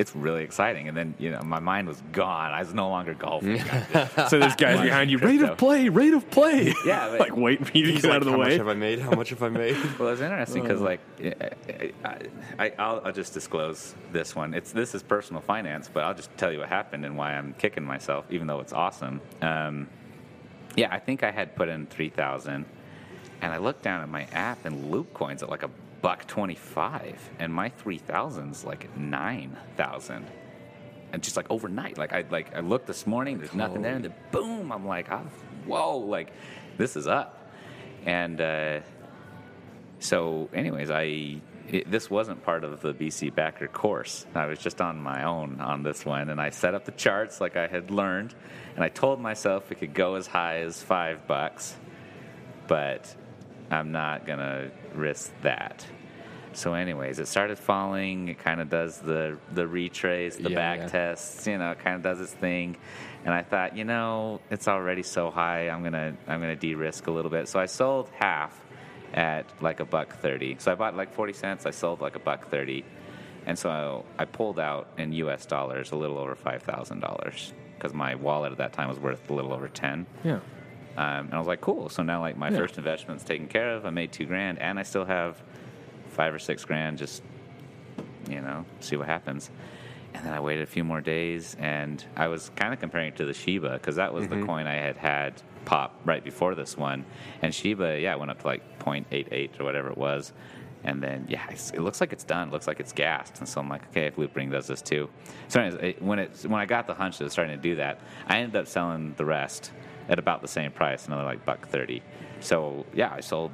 it's 0.00 0.16
really 0.16 0.42
exciting. 0.42 0.88
And 0.88 0.96
then 0.96 1.14
you 1.18 1.30
know, 1.30 1.42
my 1.42 1.60
mind 1.60 1.86
was 1.86 2.02
gone. 2.12 2.52
I 2.52 2.60
was 2.60 2.72
no 2.72 2.88
longer 2.88 3.12
golfing. 3.12 3.58
so 4.28 4.38
there's 4.38 4.56
guys 4.56 4.80
behind 4.80 5.10
you. 5.10 5.18
Rate 5.18 5.42
of 5.42 5.58
play, 5.58 5.90
rate 5.90 6.14
of 6.14 6.28
play. 6.30 6.72
Yeah, 6.86 7.10
but- 7.10 7.20
like 7.20 7.36
waiting 7.36 7.66
for 7.66 7.76
you 7.76 7.86
to 7.86 7.92
get 7.92 8.04
like, 8.04 8.12
out 8.14 8.22
of 8.22 8.24
the 8.24 8.30
how 8.30 8.38
much 8.38 8.52
have 8.54 8.68
I 8.68 8.74
made? 8.74 8.98
How 8.98 9.10
much 9.10 9.28
have 9.28 9.42
I 9.42 9.48
made? 9.50 9.76
Well, 9.98 10.08
it's 10.08 10.22
interesting 10.22 10.62
because, 10.62 10.80
like, 10.80 11.00
I, 12.04 12.18
I, 12.58 12.72
I'll, 12.78 13.02
I'll 13.04 13.12
just 13.12 13.34
disclose 13.34 13.94
this 14.10 14.34
one. 14.34 14.54
It's 14.54 14.72
this 14.72 14.94
is 14.94 15.02
personal 15.02 15.42
finance, 15.42 15.90
but 15.92 16.04
I'll 16.04 16.14
just 16.14 16.34
tell 16.38 16.50
you 16.50 16.60
what 16.60 16.70
happened 16.70 17.04
and 17.04 17.18
why 17.18 17.34
I'm 17.34 17.52
kicking 17.54 17.84
myself, 17.84 18.24
even 18.30 18.46
though 18.46 18.60
it's 18.60 18.72
awesome. 18.72 19.20
Um, 19.42 19.86
yeah, 20.76 20.88
I 20.90 20.98
think 20.98 21.22
I 21.22 21.30
had 21.30 21.54
put 21.56 21.68
in 21.68 21.86
three 21.86 22.08
thousand, 22.08 22.64
and 23.42 23.52
I 23.52 23.58
looked 23.58 23.82
down 23.82 24.00
at 24.02 24.08
my 24.08 24.24
app 24.32 24.64
and 24.64 24.90
Loop 24.90 25.12
Coins 25.12 25.42
at 25.42 25.50
like 25.50 25.62
a 25.62 25.70
buck 26.02 26.26
twenty 26.26 26.54
five, 26.54 27.18
and 27.38 27.52
my 27.52 27.70
3000's 27.70 28.64
like 28.64 28.96
nine 28.96 29.56
thousand. 29.76 30.26
And 31.12 31.22
just 31.22 31.36
like 31.36 31.50
overnight, 31.50 31.98
like 31.98 32.12
I 32.12 32.24
like 32.30 32.54
I 32.54 32.60
looked 32.60 32.86
this 32.86 33.06
morning, 33.06 33.38
there's 33.38 33.54
nothing 33.54 33.82
there, 33.82 33.94
and 33.94 34.04
then 34.04 34.14
boom, 34.30 34.70
I'm 34.72 34.86
like, 34.86 35.10
oh, 35.10 35.26
whoa, 35.66 35.98
like 35.98 36.32
this 36.76 36.96
is 36.96 37.06
up, 37.06 37.50
and. 38.06 38.40
uh 38.40 38.80
so, 40.02 40.48
anyways, 40.54 40.90
I 40.90 41.40
it, 41.68 41.90
this 41.90 42.10
wasn't 42.10 42.42
part 42.42 42.64
of 42.64 42.80
the 42.80 42.92
BC 42.94 43.34
Backer 43.34 43.68
course. 43.68 44.26
I 44.34 44.46
was 44.46 44.58
just 44.58 44.80
on 44.80 44.98
my 44.98 45.24
own 45.24 45.60
on 45.60 45.82
this 45.82 46.04
one, 46.04 46.30
and 46.30 46.40
I 46.40 46.50
set 46.50 46.74
up 46.74 46.84
the 46.86 46.92
charts 46.92 47.40
like 47.40 47.56
I 47.56 47.66
had 47.66 47.90
learned, 47.90 48.34
and 48.74 48.82
I 48.82 48.88
told 48.88 49.20
myself 49.20 49.70
it 49.70 49.76
could 49.76 49.94
go 49.94 50.14
as 50.14 50.26
high 50.26 50.60
as 50.60 50.82
five 50.82 51.26
bucks, 51.26 51.76
but 52.66 53.14
I'm 53.70 53.92
not 53.92 54.26
gonna 54.26 54.70
risk 54.94 55.32
that. 55.42 55.86
So, 56.52 56.74
anyways, 56.74 57.20
it 57.20 57.28
started 57.28 57.58
falling. 57.58 58.28
It 58.28 58.38
kind 58.40 58.60
of 58.60 58.68
does 58.68 58.98
the 58.98 59.38
the 59.52 59.66
retrace, 59.66 60.36
the 60.36 60.50
Yeah, 60.50 60.56
back 60.56 60.78
yeah. 60.80 60.86
tests. 60.88 61.46
You 61.46 61.58
know, 61.58 61.70
it 61.70 61.78
kind 61.78 61.94
of 61.96 62.02
does 62.02 62.20
its 62.20 62.32
thing. 62.34 62.76
And 63.24 63.32
I 63.34 63.42
thought, 63.42 63.76
you 63.76 63.84
know, 63.84 64.40
it's 64.50 64.66
already 64.66 65.02
so 65.04 65.30
high. 65.30 65.68
I'm 65.68 65.82
gonna 65.84 66.16
I'm 66.26 66.40
gonna 66.40 66.56
de-risk 66.56 67.06
a 67.06 67.10
little 67.12 67.30
bit. 67.30 67.48
So 67.48 67.60
I 67.60 67.66
sold 67.66 68.08
half 68.18 68.58
at 69.14 69.46
like 69.62 69.78
a 69.80 69.84
buck 69.84 70.16
thirty. 70.20 70.56
So 70.58 70.72
I 70.72 70.74
bought 70.74 70.96
like 70.96 71.12
forty 71.12 71.32
cents. 71.32 71.66
I 71.66 71.70
sold 71.70 72.00
like 72.00 72.16
a 72.16 72.20
buck 72.20 72.48
thirty, 72.50 72.84
and 73.46 73.56
so 73.56 74.04
I 74.18 74.24
pulled 74.24 74.58
out 74.58 74.88
in 74.98 75.12
U.S. 75.12 75.46
dollars 75.46 75.92
a 75.92 75.96
little 75.96 76.18
over 76.18 76.34
five 76.34 76.62
thousand 76.62 77.00
dollars 77.00 77.52
because 77.76 77.94
my 77.94 78.16
wallet 78.16 78.50
at 78.52 78.58
that 78.58 78.72
time 78.72 78.88
was 78.88 78.98
worth 78.98 79.30
a 79.30 79.34
little 79.34 79.52
over 79.52 79.68
ten. 79.68 80.06
Yeah. 80.24 80.40
Um, 80.96 81.26
and 81.26 81.34
I 81.34 81.38
was 81.38 81.46
like, 81.46 81.60
cool. 81.60 81.88
So 81.88 82.02
now, 82.02 82.20
like, 82.20 82.36
my 82.36 82.50
Yeah. 82.50 82.58
first 82.58 82.76
investment's 82.78 83.24
taken 83.24 83.46
care 83.48 83.70
of. 83.74 83.86
I 83.86 83.90
made 83.90 84.12
two 84.12 84.26
grand, 84.26 84.58
and 84.58 84.78
I 84.78 84.82
still 84.82 85.04
have 85.04 85.42
five 86.08 86.34
or 86.34 86.38
six 86.38 86.64
grand. 86.64 86.98
Just, 86.98 87.22
you 88.28 88.40
know, 88.40 88.64
see 88.80 88.96
what 88.96 89.06
happens. 89.06 89.50
And 90.12 90.26
then 90.26 90.32
I 90.32 90.40
waited 90.40 90.62
a 90.62 90.66
few 90.66 90.82
more 90.82 91.00
days, 91.00 91.56
and 91.60 92.04
I 92.16 92.26
was 92.26 92.50
kind 92.56 92.74
of 92.74 92.80
comparing 92.80 93.08
it 93.08 93.16
to 93.16 93.24
the 93.24 93.32
Shiba 93.34 93.74
because 93.74 93.96
that 93.96 94.12
was 94.12 94.26
the 94.26 94.42
coin 94.44 94.66
I 94.66 94.74
had 94.74 94.96
had 94.96 95.42
pop 95.64 96.00
right 96.04 96.24
before 96.24 96.54
this 96.56 96.76
one. 96.76 97.04
And 97.42 97.54
Shiba, 97.54 98.00
yeah, 98.00 98.16
went 98.16 98.30
up 98.30 98.40
to 98.40 98.46
like 98.46 98.62
0.88 98.80 99.60
or 99.60 99.64
whatever 99.64 99.88
it 99.88 99.96
was. 99.98 100.32
And 100.82 101.02
then, 101.02 101.26
yeah, 101.28 101.46
it 101.50 101.78
looks 101.80 102.00
like 102.00 102.12
it's 102.12 102.24
done. 102.24 102.48
It 102.48 102.52
looks 102.52 102.66
like 102.66 102.80
it's 102.80 102.92
gassed. 102.92 103.38
And 103.38 103.48
so 103.48 103.60
I'm 103.60 103.68
like, 103.68 103.86
okay, 103.90 104.06
if 104.06 104.16
Loopring 104.16 104.50
does 104.50 104.66
this 104.66 104.80
too. 104.82 105.10
So, 105.48 105.60
anyways, 105.60 105.80
it, 105.82 106.02
when 106.02 106.18
it 106.18 106.42
when 106.46 106.58
I 106.60 106.64
got 106.66 106.86
the 106.86 106.94
hunch 106.94 107.18
that 107.18 107.24
it 107.24 107.26
was 107.26 107.32
starting 107.34 107.54
to 107.54 107.62
do 107.62 107.76
that, 107.76 108.00
I 108.26 108.38
ended 108.38 108.56
up 108.56 108.66
selling 108.66 109.14
the 109.16 109.26
rest 109.26 109.70
at 110.10 110.18
about 110.18 110.42
the 110.42 110.48
same 110.48 110.72
price, 110.72 111.06
another 111.06 111.24
like 111.24 111.46
buck 111.46 111.68
thirty. 111.68 112.02
So 112.40 112.84
yeah, 112.92 113.10
I 113.14 113.20
sold, 113.20 113.52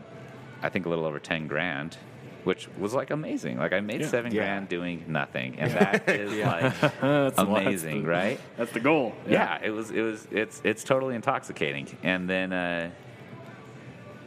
I 0.63 0.69
think 0.71 0.87
a 0.87 0.89
little 0.89 1.05
over 1.05 1.19
ten 1.21 1.47
grand, 1.47 1.97
which 2.45 2.69
was 2.79 2.95
like 2.95 3.11
amazing. 3.11 3.59
Like 3.59 3.73
I 3.73 3.81
made 3.81 4.01
Yeah. 4.01 4.07
seven 4.09 4.33
Yeah. 4.33 4.41
grand 4.43 4.69
doing 4.69 5.05
nothing, 5.07 5.57
and 5.59 5.71
that 5.73 6.09
is 6.09 6.33
like 6.45 6.81
That's 6.81 6.99
that's 7.37 7.39
amazing, 7.39 8.03
the- 8.03 8.09
right? 8.09 8.41
That's 8.57 8.73
the 8.73 8.81
goal. 8.81 9.13
yeah. 9.29 9.59
it 9.63 9.71
was 9.71 9.91
it 9.91 10.01
was 10.03 10.27
it's 10.31 10.61
it's 10.65 10.83
totally 10.83 11.15
intoxicating 11.15 11.87
and 12.03 12.29
then 12.29 12.53
uh 12.53 12.91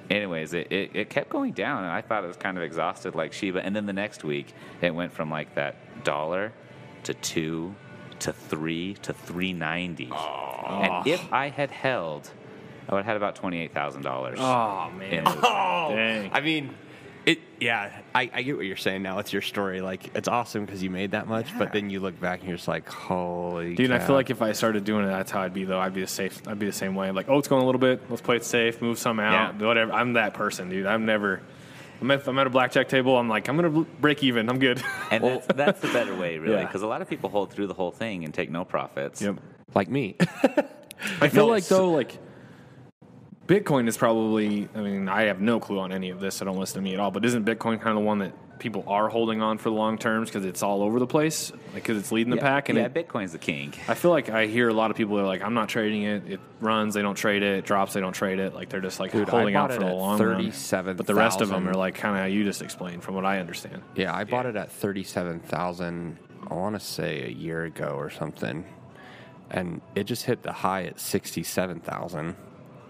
anyways 0.09 0.53
it, 0.53 0.71
it, 0.71 0.91
it 0.95 1.09
kept 1.09 1.29
going 1.29 1.51
down 1.53 1.83
and 1.83 1.91
i 1.93 2.01
thought 2.01 2.23
it 2.23 2.27
was 2.27 2.35
kind 2.37 2.57
of 2.57 2.63
exhausted 2.63 3.13
like 3.13 3.31
shiba 3.31 3.63
and 3.63 3.75
then 3.75 3.85
the 3.85 3.93
next 3.93 4.23
week 4.23 4.53
it 4.81 4.89
went 4.93 5.13
from 5.13 5.29
like 5.29 5.53
that 5.53 5.75
dollar 6.03 6.51
to 7.03 7.13
two 7.13 7.75
to 8.19 8.33
three 8.33 8.95
to 9.01 9.13
390 9.13 10.11
and 10.11 11.07
if 11.07 11.31
i 11.33 11.49
had 11.49 11.71
held 11.71 12.29
i 12.87 12.93
would 12.93 13.05
have 13.05 13.05
had 13.05 13.17
about 13.17 13.35
$28000 13.41 14.35
Oh 14.37 14.91
man. 14.97 15.13
in 15.13 15.25
Loop. 15.25 15.39
Oh, 15.43 15.93
Dang. 15.95 16.31
I 16.33 16.41
mean, 16.41 16.73
it. 17.25 17.39
Yeah, 17.59 17.91
I, 18.15 18.29
I 18.33 18.41
get 18.41 18.55
what 18.55 18.65
you're 18.65 18.77
saying 18.77 19.03
now. 19.03 19.19
It's 19.19 19.31
your 19.33 19.41
story. 19.41 19.81
Like 19.81 20.15
it's 20.15 20.27
awesome 20.27 20.65
because 20.65 20.81
you 20.81 20.89
made 20.89 21.11
that 21.11 21.27
much, 21.27 21.55
but 21.57 21.71
then 21.73 21.89
you 21.89 21.99
look 21.99 22.19
back 22.19 22.39
and 22.39 22.47
you're 22.49 22.57
just 22.57 22.67
like, 22.67 22.87
holy. 22.89 23.75
Dude, 23.75 23.91
I 23.91 23.99
feel 23.99 24.15
like 24.15 24.29
if 24.29 24.41
I 24.41 24.53
started 24.53 24.83
doing 24.85 25.05
it, 25.05 25.09
that's 25.09 25.29
how 25.29 25.41
I'd 25.41 25.53
be 25.53 25.65
though. 25.65 25.79
I'd 25.79 25.93
be 25.93 26.01
the 26.01 26.07
safe. 26.07 26.47
I'd 26.47 26.57
be 26.59 26.65
the 26.65 26.71
same 26.71 26.95
way. 26.95 27.11
Like, 27.11 27.27
oh, 27.29 27.37
it's 27.37 27.47
going 27.47 27.61
a 27.61 27.65
little 27.65 27.79
bit. 27.81 28.01
Let's 28.09 28.21
play 28.21 28.37
it 28.37 28.45
safe. 28.45 28.81
Move 28.81 28.97
some 28.97 29.19
out. 29.19 29.59
Yeah. 29.59 29.67
Whatever. 29.67 29.91
I'm 29.91 30.13
that 30.13 30.33
person, 30.33 30.69
dude. 30.69 30.85
I'm 30.87 31.05
never. 31.05 31.41
I'm 32.01 32.11
at, 32.11 32.27
I'm 32.27 32.39
at 32.39 32.47
a 32.47 32.49
blackjack 32.49 32.87
table. 32.87 33.17
I'm 33.17 33.27
like, 33.27 33.47
I'm 33.47 33.55
gonna 33.55 33.85
break 33.99 34.23
even. 34.23 34.49
I'm 34.49 34.59
good. 34.59 34.81
and 35.11 35.23
that's, 35.23 35.47
that's 35.47 35.81
the 35.81 35.89
better 35.89 36.15
way 36.15 36.37
really 36.37 36.55
Yeah. 36.55 36.65
because 36.65 36.81
a 36.81 36.87
lot 36.87 37.01
of 37.01 37.09
people 37.09 37.29
hold 37.29 37.51
through 37.51 37.67
the 37.67 37.73
whole 37.73 37.91
thing 37.91 38.23
and 38.23 38.33
take 38.33 38.49
no 38.49 38.63
profits 38.65 39.21
yep. 39.21 39.39
like 39.75 39.89
me. 39.89 40.15
I 41.21 41.29
feel 41.29 41.45
No, 41.45 41.47
like 41.47 41.65
though, 41.65 41.91
like 41.91 42.17
Bitcoin 43.47 43.87
is 43.87 43.97
probably. 43.97 44.69
I 44.75 44.81
mean, 44.81 45.09
I 45.09 45.23
have 45.23 45.41
no 45.41 45.59
clue 45.59 45.79
on 45.79 45.91
any 45.91 46.09
of 46.11 46.19
this. 46.19 46.41
I 46.41 46.45
don't 46.45 46.57
listen 46.57 46.75
to 46.75 46.81
me 46.81 46.93
at 46.93 46.99
all. 46.99 47.09
But 47.11 47.25
isn't 47.25 47.45
Bitcoin 47.45 47.81
kind 47.81 47.89
of 47.89 47.95
the 47.95 48.01
one 48.01 48.19
that 48.19 48.33
people 48.59 48.83
are 48.87 49.09
holding 49.09 49.41
on 49.41 49.57
for 49.57 49.69
the 49.69 49.75
long 49.75 49.97
terms 49.97 50.29
because 50.29 50.45
it's 50.45 50.61
all 50.61 50.83
over 50.83 50.99
the 50.99 51.07
place, 51.07 51.51
like 51.51 51.75
because 51.75 51.97
it's 51.97 52.11
leading 52.11 52.31
the 52.31 52.37
yeah, 52.37 52.43
pack? 52.43 52.69
And 52.69 52.77
yeah 52.77 52.85
it, 52.85 52.93
bitcoin's 52.93 53.31
the 53.31 53.37
king 53.37 53.73
I 53.87 53.95
feel 53.95 54.11
like 54.11 54.29
I 54.29 54.45
hear 54.45 54.69
a 54.69 54.73
lot 54.73 54.91
of 54.91 54.97
people 54.97 55.15
that 55.15 55.23
are 55.23 55.27
like, 55.27 55.41
I'm 55.41 55.53
not 55.53 55.69
trading 55.69 56.03
it. 56.03 56.23
It 56.29 56.39
runs, 56.59 56.93
they 56.93 57.01
don't 57.01 57.15
trade 57.15 57.41
it. 57.41 57.59
It 57.59 57.65
drops, 57.65 57.93
they 57.93 58.01
don't 58.01 58.13
trade 58.13 58.39
it. 58.39 58.53
Like 58.53 58.69
they're 58.69 58.81
just 58.81 58.99
like 58.99 59.11
Dude, 59.11 59.27
holding 59.29 59.55
out 59.55 59.71
for 59.71 59.79
the 59.79 59.87
at 59.87 59.95
long 59.95 60.19
run. 60.21 60.51
But 60.95 61.07
the 61.07 61.15
rest 61.15 61.41
of 61.41 61.49
them 61.49 61.67
are 61.67 61.73
like 61.73 61.95
kind 61.95 62.15
of 62.15 62.21
how 62.21 62.27
you 62.27 62.43
just 62.43 62.61
explained, 62.61 63.03
from 63.03 63.15
what 63.15 63.25
I 63.25 63.39
understand. 63.39 63.81
Yeah, 63.95 64.15
I 64.15 64.23
bought 64.23 64.45
it 64.45 64.55
at 64.55 64.71
thirty-seven 64.71 65.39
thousand. 65.41 66.17
I 66.49 66.53
want 66.53 66.75
to 66.75 66.79
say 66.79 67.23
a 67.23 67.29
year 67.29 67.63
ago 67.63 67.95
or 67.97 68.09
something, 68.09 68.65
and 69.51 69.81
it 69.95 70.05
just 70.05 70.25
hit 70.25 70.43
the 70.43 70.51
high 70.51 70.83
at 70.83 70.99
sixty-seven 70.99 71.81
thousand. 71.81 72.35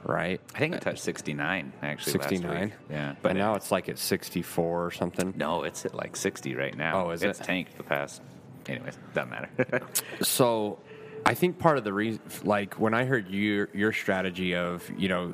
Right? 0.04 0.39
I 0.56 0.60
think 0.60 0.76
it 0.76 0.82
touched 0.82 1.04
69 1.04 1.74
actually. 1.82 2.14
last 2.14 2.30
69. 2.30 2.62
week. 2.62 2.74
Yeah, 2.89 3.16
but 3.22 3.36
now 3.36 3.56
it's 3.56 3.72
like 3.72 3.89
at 3.89 3.97
64 3.97 4.86
or 4.86 4.91
something. 4.91 5.34
no, 5.36 5.64
it's 5.64 5.86
at 5.86 5.93
like 5.95 6.16
60 6.16 6.56
right 6.56 6.76
now. 6.76 7.06
Oh, 7.08 7.12
is 7.12 7.24
it's 7.24 7.39
it? 7.39 7.43
tanked 7.43 7.78
the 7.78 7.84
past. 7.84 8.22
Anyways, 8.68 8.97
doesn't 9.14 9.30
matter. 9.30 9.82
So, 10.22 10.80
I 11.26 11.34
think 11.34 11.60
part 11.60 11.78
of 11.78 11.84
the 11.84 11.93
reason, 11.93 12.22
like 12.43 12.80
when 12.80 12.93
I 12.93 13.06
heard 13.06 13.30
your 13.30 13.70
your 13.74 13.91
strategy 13.93 14.56
of 14.56 14.89
you 14.97 15.10
know 15.10 15.34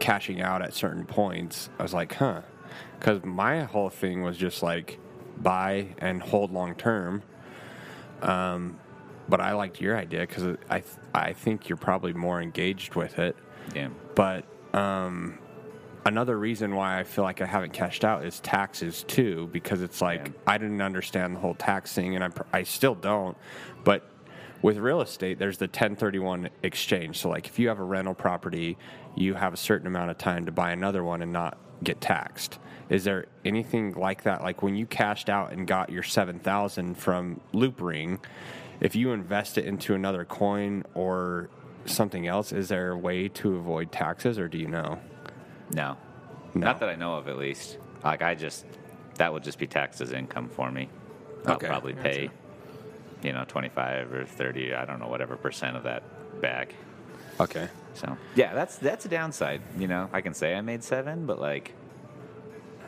cashing 0.00 0.40
out 0.40 0.62
at 0.62 0.74
certain 0.74 1.04
points, 1.04 1.70
I 1.78 1.82
was 1.82 1.94
like, 1.94 2.14
huh, 2.14 2.42
because 2.98 3.24
my 3.24 3.64
whole 3.64 3.90
thing 3.90 4.22
was 4.22 4.36
just 4.36 4.62
like 4.62 4.98
buy 5.36 5.88
and 5.98 6.22
hold 6.22 6.52
long 6.52 6.74
term. 6.74 7.22
Um, 8.22 8.78
but 9.28 9.40
I 9.40 9.52
liked 9.52 9.80
your 9.80 9.96
idea 9.96 10.20
because 10.20 10.56
I 10.70 10.80
th- 10.80 10.94
I 11.14 11.32
think 11.32 11.68
you're 11.68 11.76
probably 11.76 12.12
more 12.12 12.40
engaged 12.40 12.94
with 12.94 13.18
it. 13.18 13.36
Yeah. 13.74 13.88
But 14.14 14.44
um, 14.74 15.38
another 16.04 16.38
reason 16.38 16.74
why 16.74 16.98
I 16.98 17.04
feel 17.04 17.24
like 17.24 17.40
I 17.40 17.46
haven't 17.46 17.72
cashed 17.72 18.04
out 18.04 18.24
is 18.24 18.40
taxes 18.40 19.04
too, 19.06 19.48
because 19.52 19.82
it's 19.82 20.00
like 20.00 20.26
Yeah. 20.26 20.32
I 20.46 20.58
didn't 20.58 20.82
understand 20.82 21.36
the 21.36 21.40
whole 21.40 21.54
tax 21.54 21.92
thing, 21.94 22.14
and 22.14 22.24
I, 22.24 22.30
I 22.52 22.62
still 22.62 22.94
don't. 22.94 23.36
But 23.84 24.08
with 24.62 24.78
real 24.78 25.00
estate, 25.00 25.38
there's 25.38 25.58
the 25.58 25.66
1031 25.66 26.50
exchange. 26.62 27.18
So, 27.18 27.28
like, 27.28 27.46
if 27.46 27.58
you 27.58 27.68
have 27.68 27.78
a 27.78 27.84
rental 27.84 28.14
property, 28.14 28.76
you 29.14 29.34
have 29.34 29.52
a 29.52 29.56
certain 29.56 29.86
amount 29.86 30.10
of 30.10 30.18
time 30.18 30.46
to 30.46 30.52
buy 30.52 30.72
another 30.72 31.04
one 31.04 31.22
and 31.22 31.32
not 31.32 31.58
get 31.82 32.00
taxed. 32.00 32.58
Is 32.88 33.04
there 33.04 33.26
anything 33.44 33.92
like 33.92 34.22
that? 34.22 34.42
Like 34.42 34.62
when 34.62 34.74
you 34.74 34.86
cashed 34.86 35.28
out 35.28 35.52
and 35.52 35.66
got 35.66 35.90
your 35.90 36.02
7000 36.02 36.94
from 36.94 37.40
Loopring, 37.52 38.18
if 38.80 38.96
you 38.96 39.12
invest 39.12 39.58
it 39.58 39.64
into 39.64 39.94
another 39.94 40.24
coin 40.24 40.84
or 40.94 41.50
something 41.86 42.26
else, 42.26 42.52
is 42.52 42.68
there 42.68 42.90
a 42.90 42.96
way 42.96 43.28
to 43.28 43.56
avoid 43.56 43.90
taxes 43.92 44.38
or 44.38 44.48
do 44.48 44.58
you 44.58 44.68
know? 44.68 44.98
No. 45.72 45.96
No. 46.54 46.66
Not 46.66 46.80
that 46.80 46.88
I 46.88 46.94
know 46.96 47.14
of, 47.16 47.28
at 47.28 47.36
least. 47.38 47.78
Like 48.04 48.22
I 48.22 48.34
just 48.34 48.64
that 49.16 49.32
would 49.32 49.42
just 49.42 49.58
be 49.58 49.66
taxed 49.66 50.00
as 50.00 50.12
income 50.12 50.48
for 50.48 50.70
me. 50.70 50.88
I'll 51.46 51.54
Okay. 51.54 51.66
probably 51.66 51.92
pay, 51.94 52.30
you 53.22 53.32
know, 53.32 53.44
twenty 53.46 53.68
five 53.68 54.12
or 54.12 54.24
thirty, 54.24 54.74
I 54.74 54.84
don't 54.84 54.98
know, 55.00 55.08
whatever 55.08 55.36
percent 55.36 55.76
of 55.76 55.82
that 55.84 56.02
back. 56.40 56.74
Okay. 57.40 57.68
So 57.94 58.16
yeah, 58.34 58.54
that's 58.54 58.76
that's 58.76 59.04
a 59.04 59.08
downside. 59.08 59.60
You 59.78 59.88
know, 59.88 60.08
I 60.12 60.20
can 60.20 60.34
say 60.34 60.54
I 60.54 60.60
made 60.60 60.82
seven, 60.84 61.26
but 61.26 61.40
like 61.40 61.74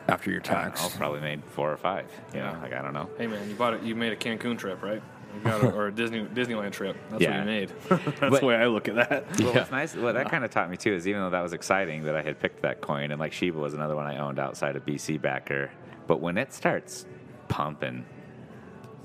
After 0.07 0.31
your 0.31 0.39
tax, 0.41 0.79
I 0.79 0.83
don't 0.83 0.93
know, 0.93 0.97
probably 0.97 1.21
made 1.21 1.43
four 1.43 1.71
or 1.71 1.77
five. 1.77 2.05
You 2.33 2.39
know, 2.39 2.57
like 2.61 2.73
I 2.73 2.81
don't 2.81 2.93
know. 2.93 3.09
Hey 3.17 3.27
man, 3.27 3.47
you 3.49 3.55
bought 3.55 3.73
it. 3.73 3.83
You 3.83 3.95
made 3.95 4.13
a 4.13 4.17
Cancun 4.17 4.57
trip, 4.57 4.81
right? 4.81 5.01
You 5.35 5.41
got 5.43 5.63
a, 5.63 5.71
or 5.71 5.87
a 5.87 5.91
Disney 5.91 6.25
Disneyland 6.25 6.71
trip. 6.71 6.95
That's 7.09 7.21
Yeah. 7.23 7.31
what 7.31 7.39
you 7.39 7.45
made. 7.45 7.69
That's 7.89 8.19
But- 8.19 8.39
the 8.41 8.45
way 8.45 8.55
I 8.55 8.67
look 8.67 8.87
at 8.87 8.95
that. 8.95 9.25
Well, 9.39 9.53
what's 9.53 9.71
nice, 9.71 9.95
what 9.95 10.13
that 10.13 10.29
kind 10.29 10.43
of 10.43 10.51
taught 10.51 10.69
me 10.69 10.77
too 10.77 10.93
is 10.93 11.07
even 11.07 11.21
though 11.21 11.29
that 11.31 11.41
was 11.41 11.53
exciting 11.53 12.03
that 12.03 12.15
I 12.15 12.21
had 12.21 12.39
picked 12.39 12.61
that 12.63 12.81
coin, 12.81 13.11
and 13.11 13.19
like 13.19 13.33
Shiba 13.33 13.57
was 13.59 13.73
another 13.73 13.95
one 13.95 14.05
I 14.05 14.17
owned 14.17 14.39
outside 14.39 14.75
of 14.75 14.85
BC 14.85 15.21
Backer, 15.21 15.71
but 16.07 16.19
when 16.21 16.37
it 16.37 16.53
starts 16.53 17.05
pumping, 17.47 18.05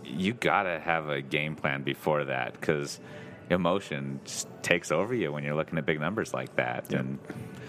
you 0.05 0.33
gotta 0.35 0.79
have 0.79 1.09
a 1.09 1.21
game 1.21 1.55
plan 1.57 1.83
before 1.83 2.25
that 2.25 2.53
because 2.53 3.01
emotion 3.51 4.21
just 4.25 4.49
takes 4.63 4.91
over 4.93 5.15
you 5.15 5.33
when 5.33 5.45
you're 5.45 5.55
looking 5.55 5.79
at 5.79 5.87
big 5.87 6.01
numbers 6.01 6.35
like 6.35 6.55
that. 6.57 6.93
And 6.93 7.19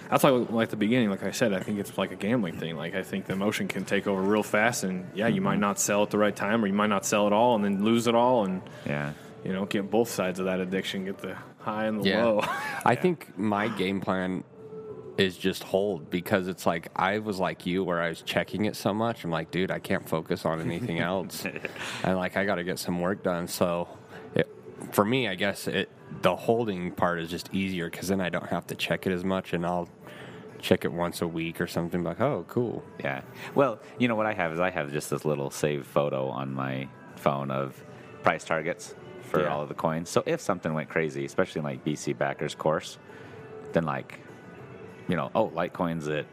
That's 0.09 0.23
like 0.23 0.49
like 0.49 0.69
the 0.69 0.77
beginning. 0.77 1.09
Like 1.09 1.23
I 1.23 1.31
said, 1.31 1.53
I 1.53 1.59
think 1.59 1.79
it's 1.79 1.97
like 1.97 2.11
a 2.11 2.15
gambling 2.15 2.57
thing. 2.57 2.75
Like 2.75 2.95
I 2.95 3.03
think 3.03 3.25
the 3.25 3.33
emotion 3.33 3.67
can 3.67 3.85
take 3.85 4.07
over 4.07 4.21
real 4.21 4.43
fast, 4.43 4.83
and 4.83 5.07
yeah, 5.13 5.27
you 5.27 5.41
might 5.41 5.53
mm-hmm. 5.53 5.61
not 5.61 5.79
sell 5.79 6.03
at 6.03 6.09
the 6.09 6.17
right 6.17 6.35
time, 6.35 6.63
or 6.63 6.67
you 6.67 6.73
might 6.73 6.87
not 6.87 7.05
sell 7.05 7.27
at 7.27 7.33
all, 7.33 7.55
and 7.55 7.63
then 7.63 7.83
lose 7.83 8.07
it 8.07 8.15
all, 8.15 8.45
and 8.45 8.61
yeah, 8.85 9.13
you 9.43 9.53
know 9.53 9.65
get 9.65 9.89
both 9.91 10.09
sides 10.09 10.39
of 10.39 10.45
that 10.45 10.59
addiction, 10.59 11.05
get 11.05 11.17
the 11.17 11.35
high 11.59 11.85
and 11.85 12.01
the 12.01 12.09
Yeah. 12.09 12.23
low. 12.25 12.41
I 12.85 12.95
think 12.95 13.37
my 13.37 13.67
game 13.67 14.01
plan 14.01 14.43
is 15.17 15.35
just 15.35 15.63
hold 15.63 16.09
because 16.09 16.47
it's 16.47 16.65
like 16.65 16.89
I 16.95 17.19
was 17.19 17.39
like 17.39 17.65
you 17.65 17.83
where 17.83 18.01
I 18.01 18.09
was 18.09 18.21
checking 18.21 18.65
it 18.65 18.75
so 18.75 18.93
much. 18.93 19.23
I'm 19.23 19.31
like, 19.31 19.51
dude, 19.51 19.71
I 19.71 19.79
can't 19.79 20.07
focus 20.07 20.45
on 20.45 20.61
anything 20.61 20.99
else. 21.11 21.45
and 22.03 22.17
like 22.17 22.37
I 22.37 22.45
got 22.45 22.55
to 22.55 22.63
get 22.63 22.79
some 22.79 23.01
work 23.01 23.23
done. 23.23 23.47
So 23.47 23.87
it, 24.35 24.47
for 24.91 25.03
me, 25.03 25.27
I 25.27 25.35
guess 25.35 25.67
it 25.67 25.89
the 26.21 26.35
holding 26.35 26.91
part 26.91 27.19
is 27.19 27.29
just 27.29 27.53
easier 27.53 27.89
because 27.89 28.07
then 28.07 28.21
I 28.21 28.29
don't 28.29 28.47
have 28.47 28.65
to 28.67 28.75
check 28.75 29.05
it 29.07 29.11
as 29.11 29.23
much 29.23 29.53
and 29.53 29.65
I'll 29.65 29.89
check 30.59 30.85
it 30.85 30.91
once 30.91 31.21
a 31.21 31.27
week 31.27 31.61
or 31.61 31.67
something 31.67 32.03
like, 32.03 32.19
oh, 32.19 32.45
cool. 32.47 32.83
yeah. 33.03 33.21
Well, 33.53 33.79
you 33.99 34.07
know 34.07 34.15
what 34.15 34.25
I 34.25 34.33
have 34.33 34.51
is 34.53 34.59
I 34.59 34.69
have 34.71 34.91
just 34.91 35.09
this 35.09 35.25
little 35.25 35.51
save 35.51 35.85
photo 35.85 36.27
on 36.29 36.53
my 36.53 36.87
phone 37.15 37.51
of 37.51 37.81
price 38.23 38.43
targets 38.43 38.95
for 39.21 39.41
Yeah. 39.41 39.53
all 39.53 39.61
of 39.61 39.69
the 39.69 39.75
coins. 39.75 40.09
So 40.09 40.23
if 40.25 40.41
something 40.41 40.73
went 40.73 40.89
crazy, 40.89 41.25
especially 41.25 41.59
in 41.59 41.65
like 41.65 41.83
BC 41.85 42.17
Backers 42.17 42.55
course, 42.55 42.97
then 43.73 43.83
like, 43.83 44.19
you 45.07 45.15
know, 45.15 45.29
oh, 45.35 45.49
Litecoin's 45.49 46.07
at 46.07 46.25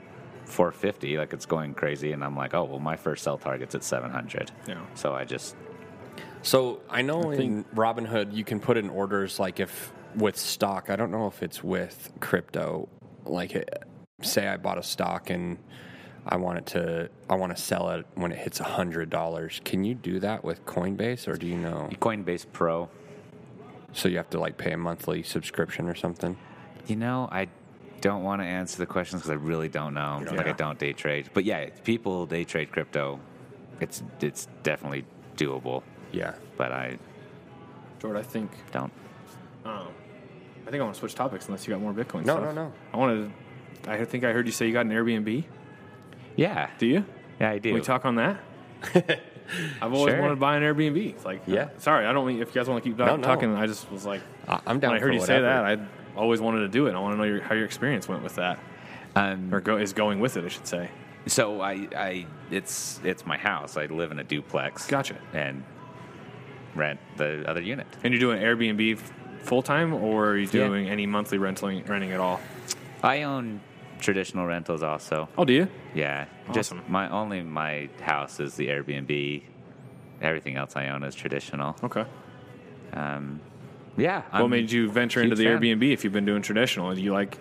450, 0.47 1.19
like 1.19 1.33
it's 1.33 1.47
going 1.47 1.75
crazy, 1.75 2.13
and 2.13 2.23
I'm 2.25 2.37
like, 2.37 2.55
oh, 2.55 2.65
well, 2.65 2.79
my 2.79 2.97
first 2.97 3.23
sell 3.25 3.39
target's 3.39 3.75
at 3.75 3.83
700. 3.85 4.51
Yeah. 4.69 4.81
So 4.95 5.13
I 5.15 5.25
just, 5.25 5.57
So 6.45 6.83
I 6.91 7.03
know 7.03 7.33
I 7.33 7.37
in 7.37 7.65
Robinhood 7.75 8.35
you 8.35 8.45
can 8.45 8.61
put 8.61 8.77
in 8.77 8.91
orders 8.91 9.41
like 9.41 9.61
if 9.61 9.93
with 10.15 10.37
stock. 10.37 10.91
I 10.91 10.97
don't 10.97 11.11
know 11.11 11.27
if 11.27 11.43
it's 11.43 11.65
with 11.65 12.13
crypto. 12.21 12.89
Like, 13.25 13.57
eh, 13.57 13.65
say 14.23 14.47
I 14.47 14.57
bought 14.59 14.79
a 14.79 14.83
stock 14.83 15.31
and 15.31 15.59
I 16.27 16.37
want 16.37 16.59
it 16.59 16.67
to, 16.67 17.11
I 17.29 17.35
want 17.37 17.57
to 17.57 17.63
sell 17.63 17.91
it 17.91 18.07
when 18.15 18.31
it 18.33 18.39
hits 18.39 18.61
a 18.61 18.65
hundred 18.65 19.11
dollars. 19.11 19.61
Can 19.65 19.85
you 19.85 19.95
do 19.95 20.21
that 20.21 20.45
with 20.45 20.65
Coinbase, 20.65 21.29
or 21.29 21.37
do 21.37 21.47
you 21.47 21.57
know? 21.57 21.89
Coinbase 22.01 22.47
Pro, 22.53 22.89
So 23.93 24.09
you 24.09 24.19
have 24.19 24.31
to 24.31 24.39
like 24.39 24.57
pay 24.57 24.73
a 24.73 24.77
monthly 24.77 25.23
subscription 25.23 25.89
or 25.89 25.95
something. 25.95 26.37
you 26.87 26.97
know, 26.97 27.29
I 27.33 27.49
don't 28.03 28.23
want 28.23 28.43
to 28.43 28.47
answer 28.47 28.79
the 28.79 28.87
questions 28.87 29.23
because 29.23 29.31
I 29.31 29.35
really 29.43 29.71
don't 29.71 29.95
know. 29.95 30.23
Like 30.31 30.47
I 30.47 30.53
don't 30.53 30.79
day 30.79 30.93
trade, 30.93 31.31
but 31.33 31.45
yeah, 31.45 31.71
people 31.85 32.27
day 32.27 32.45
trade 32.45 32.71
crypto. 32.71 33.19
It's 33.81 34.03
it's 34.21 34.47
definitely 34.63 35.05
doable, 35.37 35.83
Yeah. 36.15 36.35
but 36.57 36.73
I 36.73 36.99
Jordan, 38.01 38.21
I 38.21 38.25
think 38.25 38.51
don't. 38.73 38.93
um, 39.65 39.89
I 40.67 40.71
think 40.71 40.81
I 40.81 40.85
want 40.85 40.95
to 40.95 40.99
switch 41.01 41.15
topics 41.15 41.47
unless 41.47 41.67
you 41.67 41.73
got 41.75 41.81
more 41.81 41.93
Bitcoin. 41.93 42.25
No, 42.25 42.37
stuff. 42.37 42.45
no, 42.45 42.53
no. 42.53 42.73
I 42.93 42.97
wanted. 42.97 43.31
I 43.87 44.05
think 44.05 44.25
I 44.25 44.33
heard 44.33 44.47
you 44.47 44.53
say 44.53 44.67
you 44.67 44.73
got 44.73 44.87
an 44.87 44.93
Airbnb. 44.93 45.45
Yeah, 46.37 46.71
Do 46.79 46.87
you? 46.87 47.05
yeah, 47.41 47.51
I 47.51 47.59
do. 47.59 47.69
Can 47.71 47.75
we 47.75 47.81
talk 47.85 48.05
on 48.05 48.17
that? 48.17 48.41
I've 49.81 49.93
always 49.93 50.13
Sure. 50.15 50.21
wanted 50.21 50.35
to 50.37 50.41
buy 50.41 50.57
an 50.57 50.63
Airbnb. 50.63 51.11
It's 51.11 51.25
like, 51.25 51.43
Yeah. 51.47 51.69
sorry, 51.79 52.07
I 52.07 52.13
don't. 52.13 52.27
mean- 52.27 52.41
If 52.41 52.49
you 52.49 52.55
guys 52.55 52.69
want 52.69 52.83
to 52.83 52.89
keep 52.91 52.99
No, 52.99 53.17
no. 53.17 53.23
talking, 53.23 53.55
I 53.55 53.67
just 53.67 53.91
was 53.93 54.05
like, 54.07 54.23
I- 54.49 54.61
I'm 54.67 54.81
down 54.81 54.91
when 54.93 54.97
I 54.97 55.01
for 55.01 55.07
heard 55.09 55.15
you 55.15 55.21
say 55.21 55.41
that, 55.43 55.65
I 55.65 55.79
always 56.17 56.41
wanted 56.41 56.61
to 56.61 56.69
do 56.69 56.87
it. 56.87 56.95
I 56.95 56.99
want 56.99 57.13
to 57.15 57.19
know 57.19 57.25
your, 57.25 57.41
how 57.43 57.55
your 57.55 57.67
experience 57.67 58.09
went 58.09 58.23
with 58.23 58.37
that, 58.37 58.59
Um, 59.15 59.55
or 59.55 59.61
go, 59.61 59.77
is 59.77 59.93
going 59.93 60.19
with 60.19 60.37
it, 60.39 60.45
I 60.45 60.49
should 60.49 60.67
say. 60.67 60.91
So 61.27 61.61
I, 61.61 61.89
I, 61.97 62.27
it's 62.51 63.01
it's 63.05 63.25
my 63.27 63.37
house. 63.39 63.77
I 63.77 63.87
live 63.87 64.11
in 64.13 64.19
a 64.19 64.25
duplex. 64.25 64.87
Gotcha. 64.87 65.17
And 65.33 65.63
rent 66.75 67.01
the 67.17 67.49
other 67.49 67.61
unit. 67.61 67.87
And 68.03 68.13
you're 68.13 68.21
doing 68.21 68.41
Airbnb 68.41 68.99
full 69.43 69.63
time, 69.63 69.93
or 69.95 70.31
are 70.31 70.37
you 70.37 70.45
Yeah. 70.53 70.67
doing 70.69 70.89
any 70.89 71.07
monthly 71.07 71.39
renting 71.39 71.85
renting 71.85 72.13
at 72.13 72.21
all? 72.21 72.41
I 73.03 73.23
own 73.23 73.61
traditional 74.01 74.47
rentals 74.47 74.83
also. 74.83 75.29
Oh, 75.39 75.45
do 75.45 75.53
you? 75.53 75.69
Yeah, 75.95 76.27
just 76.53 76.73
my 76.89 77.09
only 77.09 77.43
my 77.43 77.89
house 78.01 78.41
is 78.41 78.55
the 78.57 78.69
Airbnb. 78.69 79.43
Everything 80.23 80.57
else 80.57 80.77
I 80.77 80.89
own 80.89 81.05
is 81.05 81.15
traditional. 81.15 81.77
Okay. 81.83 82.05
Um, 82.93 83.41
yeah. 83.97 84.23
what 84.31 84.43
I'm 84.43 84.51
made 84.51 84.71
you 84.71 84.91
venture 84.91 85.21
into 85.23 85.37
the 85.37 85.45
fan. 85.45 85.61
Airbnb 85.61 85.93
if 85.93 86.05
you've 86.05 86.13
been 86.13 86.25
doing 86.25 86.43
traditional? 86.43 86.95
Do 86.95 87.01
you 87.03 87.13
like 87.13 87.37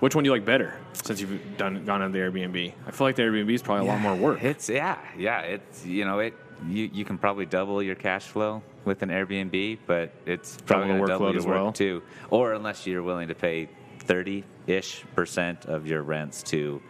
which 0.00 0.14
one 0.16 0.24
do 0.24 0.28
you 0.28 0.32
like 0.32 0.44
better 0.44 0.74
since 0.94 1.20
you've 1.20 1.56
done 1.56 1.84
gone 1.84 2.02
into 2.02 2.18
the 2.18 2.24
Airbnb? 2.24 2.72
I 2.86 2.90
feel 2.90 3.06
like 3.06 3.16
the 3.16 3.22
Airbnb 3.22 3.52
is 3.52 3.62
probably 3.62 3.86
a 3.86 3.88
lot 3.90 4.00
more 4.00 4.14
work. 4.16 4.42
It's 4.42 4.68
yeah, 4.68 4.98
yeah. 5.16 5.40
It's 5.42 5.84
you 5.86 6.04
know 6.04 6.18
it. 6.20 6.34
You 6.66 6.90
you 6.92 7.04
can 7.04 7.18
probably 7.18 7.46
double 7.46 7.82
your 7.82 7.94
cash 7.94 8.24
flow 8.26 8.62
with 8.84 9.02
an 9.02 9.08
Airbnb, 9.10 9.78
but 9.86 10.12
it's 10.26 10.56
probably 10.66 10.88
Double 10.88 10.98
going 10.98 11.06
to 11.08 11.12
double 11.12 11.30
your 11.30 11.38
as 11.38 11.46
work 11.46 11.54
well. 11.56 11.72
too. 11.72 12.02
Or 12.30 12.52
unless 12.54 12.86
you're 12.86 13.02
willing 13.02 13.28
to 13.28 13.34
pay 13.34 13.68
thirty 14.00 14.44
ish 14.66 15.04
percent 15.14 15.66
of 15.66 15.86
your 15.86 16.02
rents 16.02 16.42
to 16.44 16.80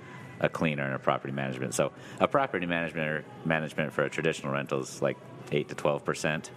a 0.41 0.49
cleaner 0.49 0.85
and 0.85 0.95
a 0.95 0.99
property 0.99 1.33
management. 1.33 1.75
So 1.75 1.93
a 2.21 2.27
property 2.29 2.67
management 2.67 3.09
or 3.09 3.25
management 3.45 3.93
for 3.93 4.03
a 4.05 4.11
traditional 4.11 4.53
rental 4.53 4.81
is 4.81 5.01
like 5.01 5.17
eight 5.53 5.69
to 5.69 5.75
twelve 5.75 6.05
percent, 6.05 6.51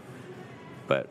but 0.87 1.09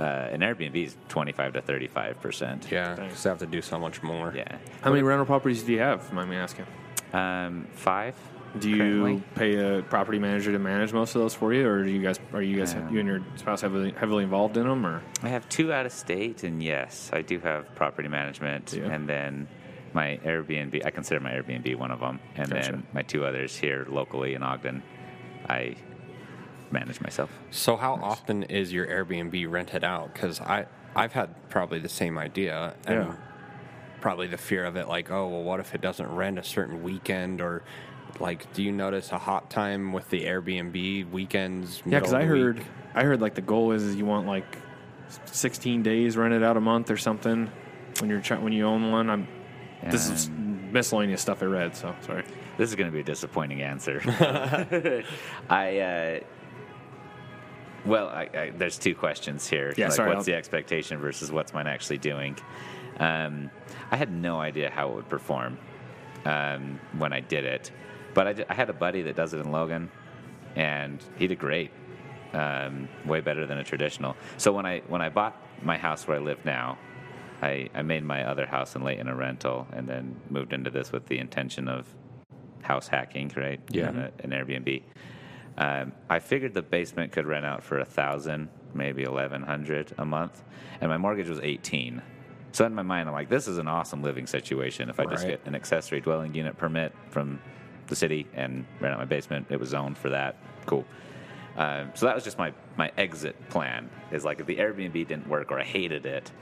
uh, 0.00 0.02
an 0.02 0.40
Airbnb 0.40 0.74
is 0.76 0.96
twenty 1.08 1.32
five 1.32 1.52
to 1.52 1.62
thirty 1.62 1.86
five 1.86 2.20
percent. 2.20 2.66
Yeah. 2.70 2.96
Thanks. 2.96 3.10
Because 3.12 3.22
they 3.22 3.30
have 3.30 3.38
to 3.38 3.46
do 3.46 3.62
so 3.62 3.78
much 3.78 4.02
more. 4.02 4.32
Yeah. 4.36 4.58
How 4.82 4.90
many 4.90 5.02
rental 5.02 5.26
properties 5.26 5.62
do 5.62 5.72
you 5.72 5.80
have? 5.80 6.00
if 6.00 6.08
you 6.10 6.16
Mind 6.16 6.30
me 6.30 6.36
asking? 6.36 6.66
Um, 7.12 7.68
five. 7.74 8.14
Do 8.58 8.70
you 8.70 8.76
currently. 8.76 9.22
pay 9.34 9.78
a 9.78 9.82
property 9.82 10.18
manager 10.18 10.52
to 10.52 10.58
manage 10.58 10.92
most 10.92 11.14
of 11.14 11.20
those 11.22 11.34
for 11.34 11.52
you, 11.52 11.66
or 11.68 11.82
do 11.82 11.90
you 11.90 12.02
guys 12.02 12.20
are 12.32 12.42
you 12.42 12.58
guys 12.58 12.74
Um, 12.74 12.92
you 12.92 13.00
and 13.00 13.08
your 13.08 13.20
spouse 13.36 13.60
heavily 13.60 13.92
heavily 13.92 14.22
involved 14.24 14.56
in 14.56 14.66
them, 14.66 14.86
or 14.86 15.02
I 15.22 15.28
have 15.28 15.48
two 15.48 15.72
out 15.72 15.86
of 15.86 15.92
state, 15.92 16.44
and 16.44 16.62
yes, 16.62 17.10
I 17.12 17.22
do 17.22 17.40
have 17.40 17.74
property 17.74 18.08
management. 18.08 18.66
Do 18.66 18.78
you? 18.78 18.84
And 18.84 19.08
then 19.08 19.48
my 19.92 20.18
Airbnb, 20.24 20.84
I 20.84 20.90
consider 20.90 21.20
my 21.20 21.30
Airbnb 21.32 21.76
one 21.76 21.90
of 21.90 22.00
them. 22.00 22.20
And 22.36 22.50
Gotcha. 22.50 22.72
then 22.72 22.86
my 22.92 23.02
two 23.02 23.24
others 23.24 23.56
here 23.56 23.86
locally 23.88 24.34
in 24.34 24.42
Ogden, 24.42 24.82
I 25.48 25.76
manage 26.70 27.00
myself. 27.00 27.30
So 27.50 27.76
how 27.76 27.94
often 27.94 28.44
is 28.44 28.72
your 28.72 28.86
Airbnb 28.86 29.50
rented 29.50 29.84
out? 29.84 30.12
Because 30.14 30.40
I 30.40 30.66
I've 30.96 31.12
had 31.12 31.48
probably 31.48 31.80
the 31.80 31.88
same 31.88 32.18
idea, 32.18 32.74
and 32.86 33.06
Yeah. 33.06 33.14
probably 34.00 34.28
the 34.28 34.36
fear 34.38 34.64
of 34.64 34.76
it, 34.76 34.86
like, 34.86 35.10
oh, 35.10 35.26
well, 35.28 35.42
what 35.42 35.58
if 35.58 35.74
it 35.74 35.80
doesn't 35.80 36.08
rent 36.14 36.38
a 36.38 36.44
certain 36.44 36.84
weekend 36.84 37.40
or. 37.40 37.64
Like, 38.20 38.52
do 38.52 38.62
you 38.62 38.72
notice 38.72 39.12
a 39.12 39.18
hot 39.18 39.50
time 39.50 39.92
with 39.92 40.08
the 40.10 40.24
Airbnb 40.24 41.10
weekends? 41.10 41.82
Yeah, 41.84 41.98
because 41.98 42.14
I 42.14 42.24
heard, 42.24 42.58
week? 42.58 42.66
I 42.94 43.04
heard 43.04 43.20
like 43.20 43.34
the 43.34 43.42
goal 43.42 43.72
is, 43.72 43.82
is 43.82 43.96
you 43.96 44.06
want 44.06 44.26
like 44.26 44.58
16 45.26 45.82
days 45.82 46.16
rented 46.16 46.42
out 46.42 46.56
a 46.56 46.60
month 46.60 46.90
or 46.90 46.96
something 46.96 47.50
when 48.00 48.10
you're 48.10 48.20
try- 48.20 48.38
when 48.38 48.52
you 48.52 48.66
own 48.66 48.90
one. 48.90 49.10
I'm 49.10 49.28
this 49.90 50.08
is 50.08 50.30
miscellaneous 50.30 51.20
stuff 51.20 51.42
I 51.42 51.46
read, 51.46 51.76
so 51.76 51.94
sorry. 52.02 52.24
This 52.56 52.70
is 52.70 52.76
going 52.76 52.88
to 52.88 52.92
be 52.92 53.00
a 53.00 53.04
disappointing 53.04 53.62
answer. 53.62 54.00
I, 55.50 55.78
uh, 55.78 56.20
well, 57.84 58.08
I, 58.08 58.28
I, 58.34 58.52
there's 58.56 58.78
two 58.78 58.94
questions 58.94 59.46
here. 59.46 59.74
Yeah, 59.76 59.86
like, 59.86 59.96
sorry, 59.96 60.08
what's 60.08 60.18
I'll- 60.18 60.24
the 60.24 60.34
expectation 60.34 60.98
versus 60.98 61.30
what's 61.30 61.52
mine 61.52 61.66
actually 61.66 61.98
doing? 61.98 62.36
Um, 62.98 63.50
I 63.90 63.96
had 63.96 64.12
no 64.12 64.40
idea 64.40 64.70
how 64.70 64.90
it 64.90 64.94
would 64.94 65.08
perform 65.08 65.58
um, 66.24 66.78
when 66.96 67.12
I 67.12 67.20
did 67.20 67.44
it, 67.44 67.70
but 68.14 68.46
I 68.50 68.54
had 68.54 68.70
a 68.70 68.72
buddy 68.72 69.02
that 69.02 69.16
does 69.16 69.34
it 69.34 69.40
in 69.40 69.50
Logan, 69.50 69.90
and 70.56 71.02
he 71.16 71.26
did 71.26 71.38
great, 71.38 71.70
um, 72.32 72.88
way 73.04 73.20
better 73.20 73.46
than 73.46 73.58
a 73.58 73.64
traditional. 73.64 74.16
So 74.36 74.52
when 74.52 74.66
I 74.66 74.80
when 74.88 75.02
I 75.02 75.08
bought 75.08 75.36
my 75.62 75.76
house 75.76 76.06
where 76.06 76.16
I 76.16 76.20
live 76.20 76.44
now, 76.44 76.78
I, 77.42 77.68
I 77.74 77.82
made 77.82 78.04
my 78.04 78.24
other 78.24 78.46
house 78.46 78.76
in 78.76 78.82
Layton 78.82 79.08
a 79.08 79.14
rental, 79.14 79.66
and 79.72 79.88
then 79.88 80.16
moved 80.30 80.52
into 80.52 80.70
this 80.70 80.92
with 80.92 81.06
the 81.06 81.18
intention 81.18 81.68
of 81.68 81.86
house 82.62 82.88
hacking, 82.88 83.30
right? 83.36 83.60
Yeah. 83.70 83.88
An, 83.88 83.98
an 84.20 84.30
Airbnb. 84.30 84.82
Um, 85.56 85.92
I 86.08 86.18
figured 86.18 86.54
the 86.54 86.62
basement 86.62 87.12
could 87.12 87.26
rent 87.26 87.44
out 87.44 87.62
for 87.62 87.78
a 87.78 87.84
thousand, 87.84 88.48
maybe 88.72 89.02
eleven 89.02 89.42
hundred 89.42 89.92
a 89.98 90.04
month, 90.04 90.42
and 90.80 90.90
my 90.90 90.98
mortgage 90.98 91.28
was 91.28 91.40
eighteen. 91.40 92.02
So 92.52 92.64
in 92.64 92.74
my 92.74 92.82
mind, 92.82 93.08
I'm 93.08 93.14
like, 93.14 93.28
this 93.28 93.48
is 93.48 93.58
an 93.58 93.66
awesome 93.66 94.02
living 94.02 94.28
situation. 94.28 94.88
If 94.88 95.00
I 95.00 95.06
just 95.06 95.26
get 95.26 95.44
an 95.44 95.56
accessory 95.56 96.00
dwelling 96.00 96.34
unit 96.34 96.56
permit 96.56 96.94
from 97.10 97.40
the 97.86 97.96
city 97.96 98.26
and 98.34 98.64
ran 98.80 98.92
out 98.92 98.98
my 98.98 99.04
basement, 99.04 99.46
it 99.50 99.58
was 99.60 99.70
zoned 99.70 99.98
for 99.98 100.10
that. 100.10 100.36
Cool. 100.66 100.84
Um, 101.56 101.92
so 101.94 102.06
that 102.06 102.14
was 102.14 102.24
just 102.24 102.38
my 102.38 102.52
my 102.76 102.90
exit 102.98 103.36
plan. 103.48 103.88
Is 104.10 104.24
like 104.24 104.40
if 104.40 104.46
the 104.46 104.56
Airbnb 104.56 104.92
didn't 105.06 105.28
work 105.28 105.52
or 105.52 105.60
I 105.60 105.64
hated 105.64 106.04
it, 106.04 106.32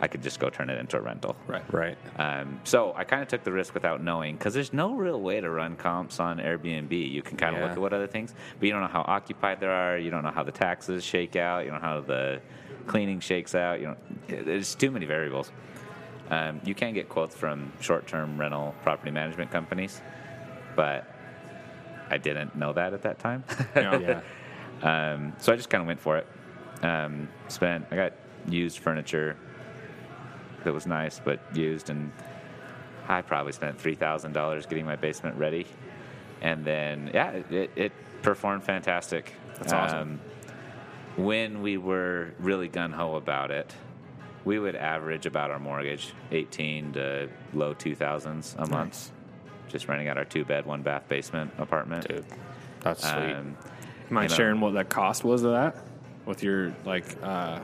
I 0.00 0.08
could 0.08 0.22
just 0.22 0.40
go 0.40 0.48
turn 0.50 0.70
it 0.70 0.78
into 0.78 0.96
a 0.96 1.00
rental. 1.00 1.36
Right. 1.46 1.62
Right. 1.72 1.98
Um, 2.18 2.60
so 2.64 2.92
I 2.96 3.04
kind 3.04 3.22
of 3.22 3.28
took 3.28 3.44
the 3.44 3.52
risk 3.52 3.74
without 3.74 4.02
knowing 4.02 4.36
because 4.36 4.54
there's 4.54 4.72
no 4.72 4.94
real 4.94 5.20
way 5.20 5.40
to 5.40 5.50
run 5.50 5.76
comps 5.76 6.18
on 6.20 6.38
Airbnb. 6.38 6.90
You 7.12 7.22
can 7.22 7.36
kind 7.36 7.54
of 7.54 7.60
Yeah. 7.60 7.66
look 7.68 7.76
at 7.76 7.80
what 7.80 7.92
other 7.92 8.06
things, 8.06 8.34
but 8.58 8.66
you 8.66 8.72
don't 8.72 8.80
know 8.80 8.88
how 8.88 9.04
occupied 9.06 9.60
there 9.60 9.70
are. 9.70 9.98
You 9.98 10.10
don't 10.10 10.22
know 10.24 10.30
how 10.30 10.42
the 10.42 10.52
taxes 10.52 11.04
shake 11.04 11.36
out. 11.36 11.64
You 11.64 11.70
don't 11.70 11.82
know 11.82 11.88
how 11.88 12.00
the 12.00 12.40
cleaning 12.86 13.20
shakes 13.20 13.54
out. 13.54 13.80
You 13.80 13.88
know, 13.88 13.96
there's 14.28 14.74
too 14.74 14.90
many 14.90 15.06
variables. 15.06 15.52
Um, 16.30 16.60
you 16.64 16.74
can 16.74 16.94
get 16.94 17.08
quotes 17.10 17.34
from 17.36 17.70
short-term 17.80 18.38
rental 18.40 18.74
property 18.82 19.10
management 19.10 19.50
companies, 19.50 20.00
but 20.76 21.06
I 22.10 22.18
didn't 22.18 22.54
know 22.56 22.72
that 22.72 22.92
at 22.94 23.02
that 23.02 23.18
time. 23.18 23.44
Yeah. 23.76 23.98
Yeah. 23.98 24.20
Um, 24.82 25.32
so 25.38 25.52
I 25.52 25.56
just 25.56 25.70
kind 25.70 25.80
of 25.80 25.86
went 25.86 26.00
for 26.00 26.16
it. 26.16 26.26
Um, 26.82 27.28
spent, 27.46 27.86
I 27.92 27.94
got 27.94 28.14
used 28.48 28.80
furniture 28.80 29.36
that 30.64 30.72
was 30.72 30.86
nice, 30.88 31.20
but 31.24 31.40
used, 31.54 31.88
and 31.88 32.10
I 33.08 33.22
probably 33.22 33.52
spent 33.52 33.80
three 33.80 33.94
thousand 33.94 34.32
dollars 34.32 34.66
getting 34.66 34.84
my 34.84 34.96
basement 34.96 35.36
ready, 35.36 35.66
and 36.40 36.64
then 36.64 37.10
yeah, 37.14 37.30
it, 37.30 37.70
it, 37.76 37.92
performed 38.22 38.64
fantastic. 38.64 39.34
That's 39.58 39.72
awesome. 39.72 39.98
Um, 39.98 40.20
when 41.24 41.62
we 41.62 41.76
were 41.76 42.32
really 42.38 42.68
gun 42.68 42.92
ho 42.92 43.14
about 43.16 43.50
it, 43.50 43.72
we 44.44 44.58
would 44.58 44.74
average 44.76 45.26
about 45.26 45.50
our 45.50 45.58
mortgage 45.60 46.12
eighteen 46.30 46.92
to 46.94 47.28
low 47.52 47.74
two 47.74 47.94
thousands 47.94 48.54
a 48.58 48.66
month, 48.66 48.72
Nice. 48.72 49.12
Just 49.72 49.88
renting 49.88 50.08
out 50.08 50.18
our 50.18 50.24
two 50.24 50.44
bed, 50.44 50.66
one 50.66 50.82
bath 50.82 51.08
basement 51.08 51.50
apartment. 51.58 52.06
Dude, 52.06 52.24
that's 52.80 53.02
sweet. 53.02 53.12
Um, 53.32 53.56
Mind 54.10 54.30
You 54.30 54.34
know. 54.34 54.36
sharing 54.36 54.60
what 54.60 54.74
that 54.74 54.88
cost 54.90 55.24
was 55.24 55.42
of 55.42 55.52
that 55.52 55.76
with 56.26 56.42
your 56.42 56.74
like 56.84 57.04
uh, 57.22 57.60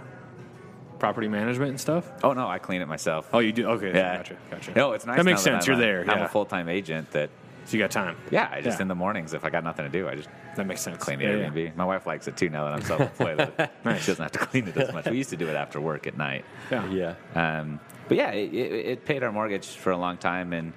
property 0.99 1.29
management 1.29 1.71
and 1.71 1.81
stuff? 1.81 2.11
oh 2.25 2.33
no, 2.33 2.49
I 2.49 2.59
clean 2.59 2.81
it 2.81 2.89
myself. 2.89 3.29
Oh, 3.33 3.39
you 3.39 3.53
do? 3.53 3.69
Okay, 3.69 3.93
Yeah. 3.95 4.17
gotcha, 4.17 4.37
gotcha. 4.51 4.73
No, 4.75 4.93
it's 4.93 5.07
nice. 5.07 5.19
That 5.19 5.25
makes 5.25 5.45
now 5.47 5.53
sense. 5.53 5.69
I'm 5.69 5.73
You're 5.75 5.83
a- 5.83 5.87
there. 5.87 6.01
I'm 6.11 6.19
yeah. 6.19 6.25
a 6.25 6.29
full 6.29 6.47
time 6.47 6.69
agent 6.69 7.11
that, 7.13 7.31
so 7.67 7.77
you 7.77 7.83
got 7.83 7.91
time. 7.91 8.17
yeah, 8.31 8.49
I 8.51 8.63
just 8.63 8.79
Yeah. 8.79 8.83
in 8.83 8.89
the 8.89 8.95
mornings, 8.95 9.35
if 9.35 9.45
I 9.45 9.51
got 9.51 9.63
nothing 9.63 9.85
to 9.85 9.91
do, 9.93 10.09
I 10.09 10.15
just 10.15 10.29
That 10.57 10.67
makes 10.67 10.81
sense. 10.81 10.97
clean 10.97 11.19
the 11.19 11.27
Yeah, 11.27 11.37
yeah. 11.37 11.51
Airbnb. 11.51 11.77
My 11.77 11.85
wife 11.85 12.07
likes 12.07 12.27
it 12.27 12.37
too 12.37 12.49
now 12.49 12.65
that 12.65 12.73
I'm 12.73 12.81
self 12.83 13.01
employed. 13.03 13.53
Nice. 13.85 14.01
She 14.03 14.11
doesn't 14.13 14.23
have 14.23 14.33
to 14.33 14.39
clean 14.39 14.69
it 14.69 14.77
as 14.77 14.93
much. 14.93 15.07
We 15.11 15.19
used 15.19 15.31
to 15.31 15.37
do 15.37 15.49
it 15.49 15.55
after 15.55 15.81
work 15.81 16.07
at 16.07 16.17
night. 16.17 16.45
Yeah. 16.71 16.87
yeah. 16.89 17.15
Um, 17.61 17.79
but 18.09 18.17
yeah, 18.17 18.31
it, 18.31 18.55
it, 18.55 18.73
it 18.87 19.05
paid 19.05 19.23
our 19.23 19.31
mortgage 19.31 19.67
for 19.67 19.91
a 19.91 19.97
long 19.99 20.17
time. 20.17 20.53
And 20.55 20.73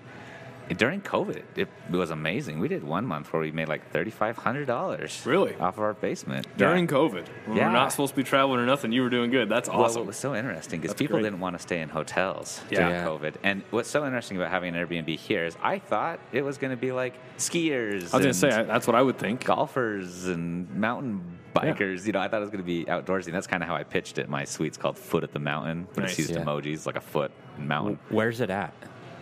during 0.77 1.01
COVID, 1.01 1.43
it, 1.55 1.67
was 1.89 2.11
amazing. 2.11 2.59
We 2.59 2.67
did 2.67 2.83
one 2.83 3.05
month 3.05 3.31
where 3.33 3.41
we 3.41 3.51
made 3.51 3.67
like 3.67 3.91
$3,500 3.93 5.25
Really? 5.25 5.55
off 5.55 5.77
of 5.77 5.83
our 5.83 5.93
basement. 5.93 6.47
During 6.57 6.85
Yeah. 6.85 6.91
COVID, 6.91 7.25
when 7.45 7.57
Yeah. 7.57 7.67
we're 7.67 7.73
not 7.73 7.91
supposed 7.91 8.13
to 8.13 8.17
be 8.17 8.23
traveling 8.23 8.59
or 8.59 8.65
nothing, 8.65 8.91
you 8.91 9.01
were 9.03 9.09
doing 9.09 9.29
good. 9.31 9.49
That's 9.49 9.67
awesome. 9.69 9.77
Well, 9.79 9.85
awesome. 9.87 10.01
what 10.01 10.07
was 10.07 10.17
so 10.17 10.35
interesting 10.35 10.79
because 10.81 10.95
people 10.95 11.15
great. 11.17 11.23
didn't 11.23 11.39
want 11.39 11.55
to 11.55 11.61
stay 11.61 11.81
in 11.81 11.89
hotels 11.89 12.61
Yeah. 12.69 12.79
during 12.79 12.93
Yeah. 12.95 13.05
COVID. 13.05 13.33
And 13.43 13.63
what's 13.71 13.89
so 13.89 14.05
interesting 14.05 14.37
about 14.37 14.51
having 14.51 14.75
an 14.75 14.87
Airbnb 14.87 15.15
here 15.17 15.45
is 15.45 15.57
I 15.61 15.79
thought 15.79 16.19
it 16.31 16.43
was 16.43 16.57
going 16.57 16.71
to 16.71 16.77
be 16.77 16.91
like 16.91 17.13
skiers. 17.37 18.13
I 18.13 18.17
was 18.17 18.25
gonna 18.25 18.33
say 18.33 18.49
I- 18.51 18.63
that's 18.63 18.87
what 18.87 18.95
I 18.95 19.01
would 19.01 19.17
think. 19.17 19.43
golfers 19.45 20.27
and 20.27 20.69
mountain 20.75 21.21
bikers. 21.55 22.05
You 22.05 22.13
know, 22.13 22.19
I 22.19 22.27
thought 22.27 22.37
it 22.37 22.41
was 22.41 22.49
going 22.49 22.63
to 22.63 22.65
be 22.65 22.85
outdoorsy. 22.85 23.25
And 23.27 23.35
that's 23.35 23.47
kind 23.47 23.61
of 23.63 23.67
how 23.69 23.75
I 23.75 23.83
pitched 23.83 24.17
it. 24.17 24.29
My 24.29 24.45
suite's 24.45 24.77
called 24.77 24.97
Foot 24.97 25.23
at 25.23 25.33
the 25.33 25.39
Mountain, 25.39 25.87
but 25.93 26.01
Nice. 26.01 26.11
it's 26.11 26.19
used 26.19 26.35
Yeah. 26.35 26.43
emojis 26.43 26.85
like 26.85 26.95
a 26.95 27.01
foot 27.01 27.31
and 27.57 27.67
mountain. 27.67 27.99
Where's 28.09 28.39
it 28.39 28.49
at? 28.49 28.73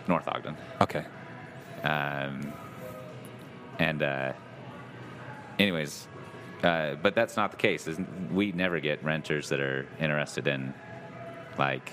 North 0.08 0.26
Ogden. 0.28 0.56
Okay. 0.80 1.04
Um, 1.82 2.52
and 3.78 4.02
uh, 4.02 4.32
anyways, 5.58 6.06
uh, 6.62 6.94
but 6.96 7.14
that's 7.14 7.36
not 7.36 7.50
the 7.52 7.56
case. 7.56 7.88
We 8.30 8.52
never 8.52 8.80
get 8.80 9.02
renters 9.02 9.48
that 9.48 9.60
are 9.60 9.86
interested 9.98 10.46
in 10.46 10.74
like 11.58 11.92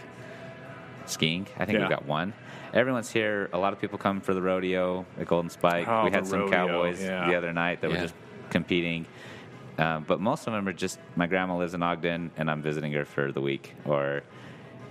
skiing. 1.05 1.47
I 1.57 1.65
think 1.65 1.77
Yeah. 1.77 1.83
we've 1.85 1.89
got 1.89 2.05
one. 2.05 2.33
Everyone's 2.73 3.09
here. 3.09 3.49
A 3.53 3.57
lot 3.57 3.71
of 3.73 3.79
people 3.79 3.97
come 3.97 4.19
for 4.19 4.33
the 4.33 4.41
rodeo 4.41 5.05
at 5.19 5.25
Golden 5.27 5.49
Spike. 5.49 5.87
Oh, 5.87 6.03
we 6.03 6.11
had 6.11 6.27
some 6.27 6.41
rodeo, 6.41 6.51
cowboys 6.67 7.01
yeah. 7.01 7.27
the 7.27 7.35
other 7.35 7.53
night 7.53 7.81
that 7.81 7.89
Yeah. 7.89 7.95
were 7.95 8.01
just 8.03 8.15
competing. 8.49 9.05
Um, 9.77 10.03
but 10.07 10.19
most 10.19 10.47
of 10.47 10.53
them 10.53 10.67
are 10.67 10.73
just 10.73 10.99
my 11.15 11.27
grandma 11.27 11.55
lives 11.57 11.73
in 11.73 11.83
Ogden 11.83 12.31
and 12.35 12.49
I'm 12.51 12.61
visiting 12.61 12.91
her 12.93 13.05
for 13.05 13.31
the 13.31 13.41
week. 13.41 13.73
Or 13.85 14.23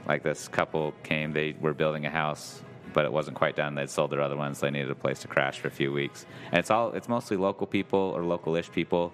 like 0.06 0.22
this 0.22 0.48
couple 0.48 0.94
came, 1.02 1.32
they 1.32 1.54
were 1.60 1.74
building 1.74 2.06
a 2.06 2.10
house, 2.10 2.62
but 2.96 3.04
it 3.04 3.12
wasn't 3.12 3.36
quite 3.36 3.54
done. 3.54 3.74
They'd 3.74 3.90
sold 3.90 4.10
their 4.10 4.22
other 4.22 4.38
ones. 4.38 4.60
They 4.60 4.70
needed 4.70 4.90
a 4.90 4.94
place 4.94 5.18
to 5.20 5.28
crash 5.28 5.58
for 5.60 5.68
a 5.68 5.70
few 5.70 5.92
weeks. 5.92 6.24
And 6.50 6.58
it's 6.58 6.70
all 6.70 6.92
it's 6.92 7.10
mostly 7.10 7.36
local 7.36 7.66
people 7.66 8.00
or 8.16 8.24
local-ish 8.24 8.72
people 8.72 9.12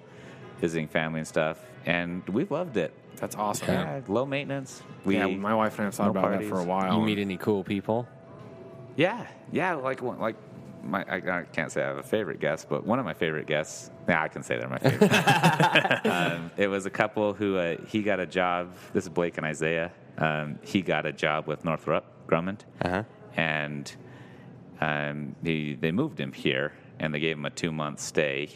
visiting 0.61 0.87
family 0.87 1.19
and 1.19 1.27
stuff. 1.27 1.59
And 1.85 2.23
we've 2.29 2.53
loved 2.53 2.77
it. 2.77 2.95
That's 3.17 3.35
awesome. 3.35 3.67
Yeah, 3.67 4.01
low 4.07 4.25
maintenance. 4.25 4.85
We, 5.05 5.17
yeah, 5.17 5.27
my 5.27 5.53
wife 5.57 5.73
and 5.73 5.81
I 5.81 5.85
have 5.87 5.95
thought 5.97 6.15
no 6.15 6.21
about 6.21 6.31
that 6.31 6.49
for 6.49 6.61
a 6.61 6.65
while. 6.65 6.95
You 6.97 7.05
meet 7.05 7.19
any 7.19 7.37
cool 7.37 7.65
people? 7.65 8.07
Yeah, 8.95 9.27
yeah, 9.51 9.75
like 9.75 10.01
like 10.01 10.37
my 10.85 11.03
I, 11.03 11.17
I 11.17 11.43
can't 11.53 11.73
say 11.73 11.83
I 11.83 11.89
have 11.89 11.97
a 11.99 12.05
favorite 12.05 12.39
guest, 12.39 12.69
but 12.69 12.87
one 12.87 13.01
of 13.01 13.05
my 13.05 13.15
favorite 13.15 13.49
guests. 13.49 13.91
Yeah, 14.09 14.23
I 14.23 14.29
can 14.29 14.45
say 14.45 14.59
they're 14.59 14.69
my 14.69 14.79
favorite. 14.79 16.07
um, 16.07 16.53
it 16.57 16.69
was 16.69 16.87
a 16.87 16.91
couple 16.91 17.35
who 17.35 17.57
uh, 17.57 17.79
he 17.89 18.03
got 18.05 18.21
a 18.21 18.27
job. 18.27 18.77
This 18.93 19.03
is 19.03 19.09
Blake 19.09 19.39
and 19.39 19.47
Isaiah. 19.47 19.91
Um, 20.19 20.61
he 20.63 20.83
got 20.83 21.05
a 21.05 21.13
job 21.13 21.49
with 21.49 21.65
Northrop 21.65 22.05
Grumman, 22.29 22.61
Uh-huh. 22.81 23.03
And 23.37 23.93
um, 24.81 25.37
he, 25.43 25.75
they 25.75 25.93
moved 25.93 26.19
him 26.19 26.33
here, 26.33 26.73
and 26.99 27.15
they 27.15 27.21
gave 27.21 27.37
him 27.37 27.45
a 27.45 27.51
two 27.51 27.73
month 27.73 28.01
stay 28.01 28.51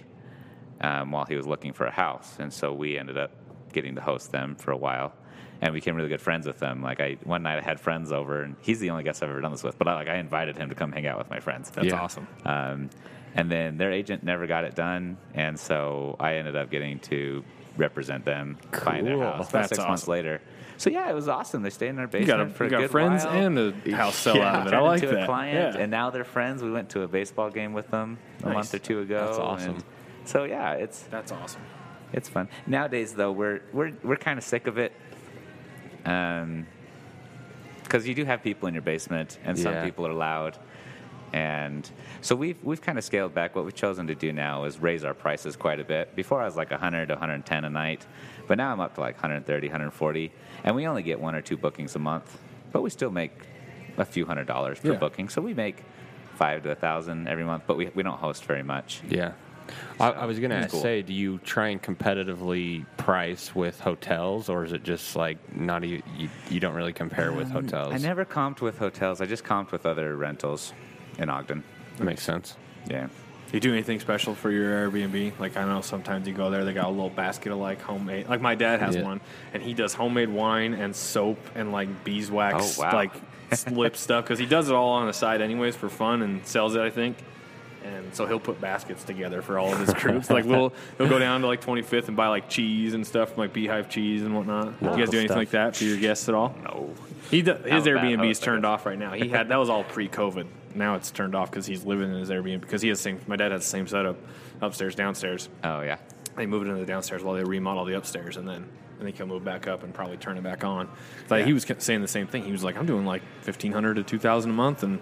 um, 0.81 1.11
while 1.11 1.25
he 1.25 1.37
was 1.37 1.47
looking 1.47 1.73
for 1.73 1.87
a 1.87 1.91
house, 1.91 2.37
and 2.39 2.53
so 2.53 2.73
we 2.73 2.99
ended 2.99 3.17
up 3.17 3.31
getting 3.73 3.95
to 3.95 4.01
host 4.01 4.33
them 4.33 4.57
for 4.57 4.73
a 4.73 4.77
while. 4.77 5.13
And 5.59 5.73
we 5.73 5.79
became 5.79 5.97
really 5.97 6.11
good 6.11 6.21
friends 6.21 6.47
with 6.47 6.59
them. 6.59 6.83
Like 6.83 7.01
I, 7.01 7.17
one 7.25 7.43
night 7.43 7.59
I 7.59 7.63
had 7.63 7.81
friends 7.81 8.13
over, 8.13 8.43
and 8.43 8.57
he's 8.61 8.79
the 8.79 8.91
only 8.91 9.05
guest 9.05 9.23
I've 9.23 9.31
ever 9.31 9.41
done 9.41 9.53
this 9.53 9.63
with. 9.63 9.79
But 9.79 9.89
I, 9.89 9.95
like 9.95 10.09
I 10.09 10.17
invited 10.17 10.57
him 10.59 10.69
to 10.69 10.75
come 10.75 10.93
hang 10.93 11.07
out 11.07 11.17
with 11.17 11.31
my 11.31 11.41
friends. 11.41 11.71
That's 11.71 11.87
Yeah. 11.87 12.01
awesome. 12.01 12.29
Um, 12.45 12.91
and 13.35 13.51
then 13.51 13.79
their 13.79 13.91
agent 13.91 14.23
never 14.23 14.47
got 14.47 14.65
it 14.65 14.75
done, 14.75 15.17
and 15.35 15.59
so 15.59 16.17
I 16.21 16.35
ended 16.35 16.57
up 16.57 16.71
getting 16.71 16.99
to 17.01 17.43
represent 17.77 18.25
them 18.25 18.59
buying 18.85 19.05
their 19.05 19.19
house 19.19 19.49
about 19.49 19.53
That's 19.53 19.69
six 19.69 19.79
months 19.79 20.09
later. 20.09 20.41
So 20.79 20.91
yeah, 20.91 21.09
it 21.11 21.15
was 21.15 21.29
awesome. 21.29 21.63
They 21.63 21.71
stayed 21.71 21.89
in 21.89 21.99
our 21.99 22.05
You 22.05 22.09
basement 22.09 22.27
got, 22.29 22.41
a, 22.41 22.51
for 22.51 22.65
you 22.65 22.69
a 22.69 22.71
got 22.71 22.81
good 22.83 22.91
friends 22.91 23.25
while. 23.25 23.35
and 23.35 23.59
a 23.87 23.91
house 23.93 24.15
sell 24.17 24.37
yeah, 24.37 24.53
out 24.53 24.67
of 24.67 24.73
it. 24.73 24.75
I 24.77 24.81
like 24.81 25.03
into 25.03 25.15
that. 25.15 25.23
a 25.23 25.27
client, 25.27 25.75
yeah. 25.75 25.81
and 25.83 25.91
now 25.91 26.11
they're 26.11 26.25
friends. 26.25 26.63
We 26.63 26.71
went 26.71 26.91
to 26.91 27.03
a 27.03 27.09
baseball 27.09 27.51
game 27.51 27.73
with 27.73 27.89
them 27.91 28.19
a 28.43 28.51
month 28.51 28.75
or 28.75 28.79
two 28.79 29.01
ago. 29.01 29.27
That's 29.27 29.39
awesome. 29.39 29.79
So 30.25 30.45
yeah, 30.45 30.73
it's 30.73 31.03
That's 31.05 31.33
awesome. 31.33 31.63
it's 32.13 32.29
fun. 32.29 32.49
Nowadays, 32.67 33.15
though, 33.15 33.33
we're 33.33 33.61
we're 33.73 33.93
we're 34.03 34.17
kind 34.17 34.39
of 34.39 34.45
sick 34.45 34.67
of 34.67 34.77
it, 34.77 34.93
um, 36.05 36.67
because 37.83 38.07
you 38.07 38.15
do 38.15 38.25
have 38.25 38.43
people 38.43 38.69
in 38.69 38.75
your 38.75 38.83
basement, 38.83 39.39
and 39.45 39.59
some 39.59 39.73
Yeah. 39.73 39.85
people 39.85 40.07
are 40.07 40.13
loud, 40.13 40.59
and 41.37 41.91
so 42.23 42.35
we've 42.35 42.57
we've 42.65 42.81
kind 42.81 42.97
of 42.97 43.05
scaled 43.05 43.35
back. 43.35 43.55
What 43.55 43.67
we've 43.67 43.75
chosen 43.75 44.07
to 44.07 44.15
do 44.15 44.33
now 44.33 44.65
is 44.65 44.79
raise 44.81 45.05
our 45.05 45.13
prices 45.13 45.55
quite 45.55 45.79
a 45.81 45.85
bit. 45.85 46.17
Before 46.17 46.41
I 46.41 46.47
was 46.47 46.57
like 46.57 46.71
100 46.71 47.09
to 47.09 47.15
110 47.15 47.65
a 47.67 47.69
night, 47.69 48.07
but 48.49 48.57
now 48.57 48.73
I'm 48.73 48.81
up 48.81 48.95
to 48.95 49.03
like 49.03 49.17
130, 49.17 49.67
140, 49.67 50.33
and 50.65 50.75
we 50.75 50.87
only 50.87 51.03
get 51.03 51.21
one 51.21 51.35
or 51.35 51.43
two 51.43 51.59
bookings 51.59 51.95
a 51.95 51.99
month, 51.99 52.39
but 52.73 52.81
we 52.83 52.89
still 52.89 53.11
make 53.11 53.33
a 53.99 54.05
few 54.07 54.25
hundred 54.25 54.47
dollars 54.47 54.81
per 54.81 54.93
Yeah. 54.93 54.99
booking. 54.99 55.29
So 55.29 55.43
we 55.43 55.53
make 55.53 55.85
five 56.37 56.63
to 56.63 56.71
a 56.71 56.75
thousand 56.75 57.29
every 57.29 57.45
month, 57.45 57.65
but 57.67 57.77
we, 57.77 57.91
we 57.95 58.03
don't 58.03 58.19
host 58.19 58.47
very 58.47 58.63
much. 58.63 59.03
Yeah. 59.07 59.33
I, 60.01 60.11
I 60.13 60.25
was 60.25 60.39
gonna 60.39 60.67
cool. 60.71 60.81
say, 60.81 61.03
do 61.03 61.13
you 61.13 61.37
try 61.39 61.69
and 61.69 61.83
competitively 61.83 62.87
price 62.97 63.55
with 63.55 63.79
hotels, 63.81 64.49
or 64.49 64.65
is 64.65 64.73
it 64.73 64.85
just 64.85 65.17
like 65.17 65.37
not 65.55 65.85
e- 65.85 66.03
you? 66.17 66.31
You 66.49 66.61
don't 66.61 66.75
really 66.75 66.95
compare 66.95 67.31
with 67.33 67.51
hotels. 67.51 67.89
Um, 67.89 67.95
I 67.95 67.99
never 67.99 68.25
comped 68.25 68.63
with 68.63 68.79
hotels. 68.79 69.21
I 69.21 69.27
just 69.27 69.45
comped 69.45 69.73
with 69.73 69.85
other 69.85 70.17
rentals 70.17 70.73
in 71.19 71.29
Ogden. 71.29 71.63
That 71.99 72.05
makes 72.05 72.23
sense. 72.23 72.57
Yeah. 72.89 73.09
You 73.53 73.61
do 73.61 73.73
anything 73.73 74.01
special 74.01 74.35
for 74.35 74.51
your 74.51 74.91
Airbnb? 74.91 75.39
Like 75.39 75.57
I 75.57 75.65
know 75.65 75.81
sometimes 75.81 76.27
you 76.27 76.35
go 76.35 76.51
there, 76.51 76.65
they 76.65 76.73
got 76.75 76.87
a 76.87 76.91
little 76.91 77.11
basket 77.11 77.53
of 77.53 77.59
like 77.59 77.81
homemade. 77.81 78.29
Like 78.29 78.41
my 78.41 78.55
dad 78.55 78.81
has 78.81 78.97
Yeah. 78.97 79.03
one, 79.05 79.21
and 79.55 79.63
he 79.63 79.73
does 79.73 79.95
homemade 79.95 80.29
wine 80.29 80.75
and 80.75 80.95
soap 80.95 81.39
and 81.55 81.73
like 81.73 82.05
beeswax, 82.05 82.79
Oh, 82.79 82.83
wow. 82.83 82.93
like 82.95 83.13
slip 83.53 83.97
stuff 83.97 84.25
because 84.25 84.39
he 84.39 84.47
does 84.47 84.69
it 84.69 84.75
all 84.75 84.91
on 84.91 85.07
the 85.07 85.13
side 85.13 85.41
anyways 85.41 85.77
for 85.77 85.89
fun 85.89 86.23
and 86.23 86.45
sells 86.47 86.75
it, 86.75 86.81
I 86.83 86.91
think. 86.91 87.17
And 87.85 88.13
so 88.13 88.27
he'll 88.27 88.41
put 88.41 88.61
baskets 88.61 89.05
together 89.05 89.43
for 89.43 89.61
all 89.61 89.73
of 89.73 89.79
his 89.79 89.95
groups. 89.95 90.29
like 90.29 90.45
little, 90.45 90.75
he'll 90.99 91.09
go 91.09 91.21
down 91.21 91.43
to 91.43 91.47
like 91.47 91.65
25th 91.65 92.09
and 92.09 92.17
buy 92.17 92.27
like 92.27 92.49
cheese 92.49 92.95
and 92.95 93.07
stuff, 93.07 93.39
like 93.39 93.53
beehive 93.53 93.89
cheese 93.89 94.23
and 94.23 94.35
whatnot. 94.35 94.81
Do 94.81 94.87
you 94.91 94.97
guys 94.97 95.11
do 95.11 95.19
anything 95.19 95.27
stuff. 95.29 95.37
like 95.37 95.51
that 95.51 95.77
for 95.77 95.85
your 95.85 95.99
guests 95.99 96.29
at 96.29 96.35
all? 96.35 96.53
No. 96.65 96.91
He 97.31 97.43
does, 97.43 97.59
his 97.65 97.87
I'm 97.87 97.97
a 97.97 98.01
bad 98.01 98.05
Airbnb 98.19 98.29
is 98.31 98.41
turned 98.41 98.67
off 98.67 98.87
right 98.87 98.99
now. 98.99 99.13
He 99.13 99.29
had 99.29 99.49
that 99.51 99.57
was 99.57 99.71
all 99.71 99.85
pre-COVID. 99.85 100.47
Now 100.77 100.95
it's 100.95 101.11
turned 101.11 101.35
off 101.35 101.51
because 101.51 101.67
he's 101.67 101.85
living 101.85 102.11
in 102.13 102.19
his 102.19 102.31
Airbnb 102.31 102.61
because 102.61 102.83
he 102.83 102.89
has 102.91 102.99
the 102.99 103.03
same. 103.03 103.21
My 103.27 103.37
dad 103.37 103.53
has 103.53 103.63
the 103.63 103.69
same 103.69 103.87
setup, 103.87 104.17
upstairs, 104.61 104.95
downstairs. 104.95 105.49
Oh 105.65 105.81
yeah. 105.81 105.97
They 106.37 106.47
moved 106.47 106.67
it 106.67 106.71
into 106.71 106.81
the 106.81 106.87
downstairs 106.87 107.23
while 107.23 107.35
they 107.35 107.45
remodel 107.45 107.85
the 107.87 107.95
upstairs, 107.97 108.37
and 108.37 108.47
then 108.47 108.69
I 109.01 109.05
think 109.05 109.17
he'll 109.17 109.27
move 109.27 109.45
back 109.45 109.67
up 109.67 109.83
and 109.83 109.93
probably 109.95 110.19
turn 110.19 110.37
it 110.37 110.43
back 110.43 110.65
on. 110.65 110.89
Like 111.31 111.41
Yeah. 111.41 111.47
he 111.47 111.53
was 111.55 111.67
saying 111.79 112.03
the 112.03 112.09
same 112.09 112.27
thing. 112.27 112.45
He 112.45 112.53
was 112.53 112.63
like, 112.63 112.77
"I'm 112.77 112.87
doing 112.87 113.07
like 113.07 113.23
fifteen 113.41 113.73
hundred 113.73 113.95
to 113.95 114.03
two 114.03 114.19
thousand 114.19 114.51
a 114.51 114.55
month," 114.55 114.83
and 114.83 115.01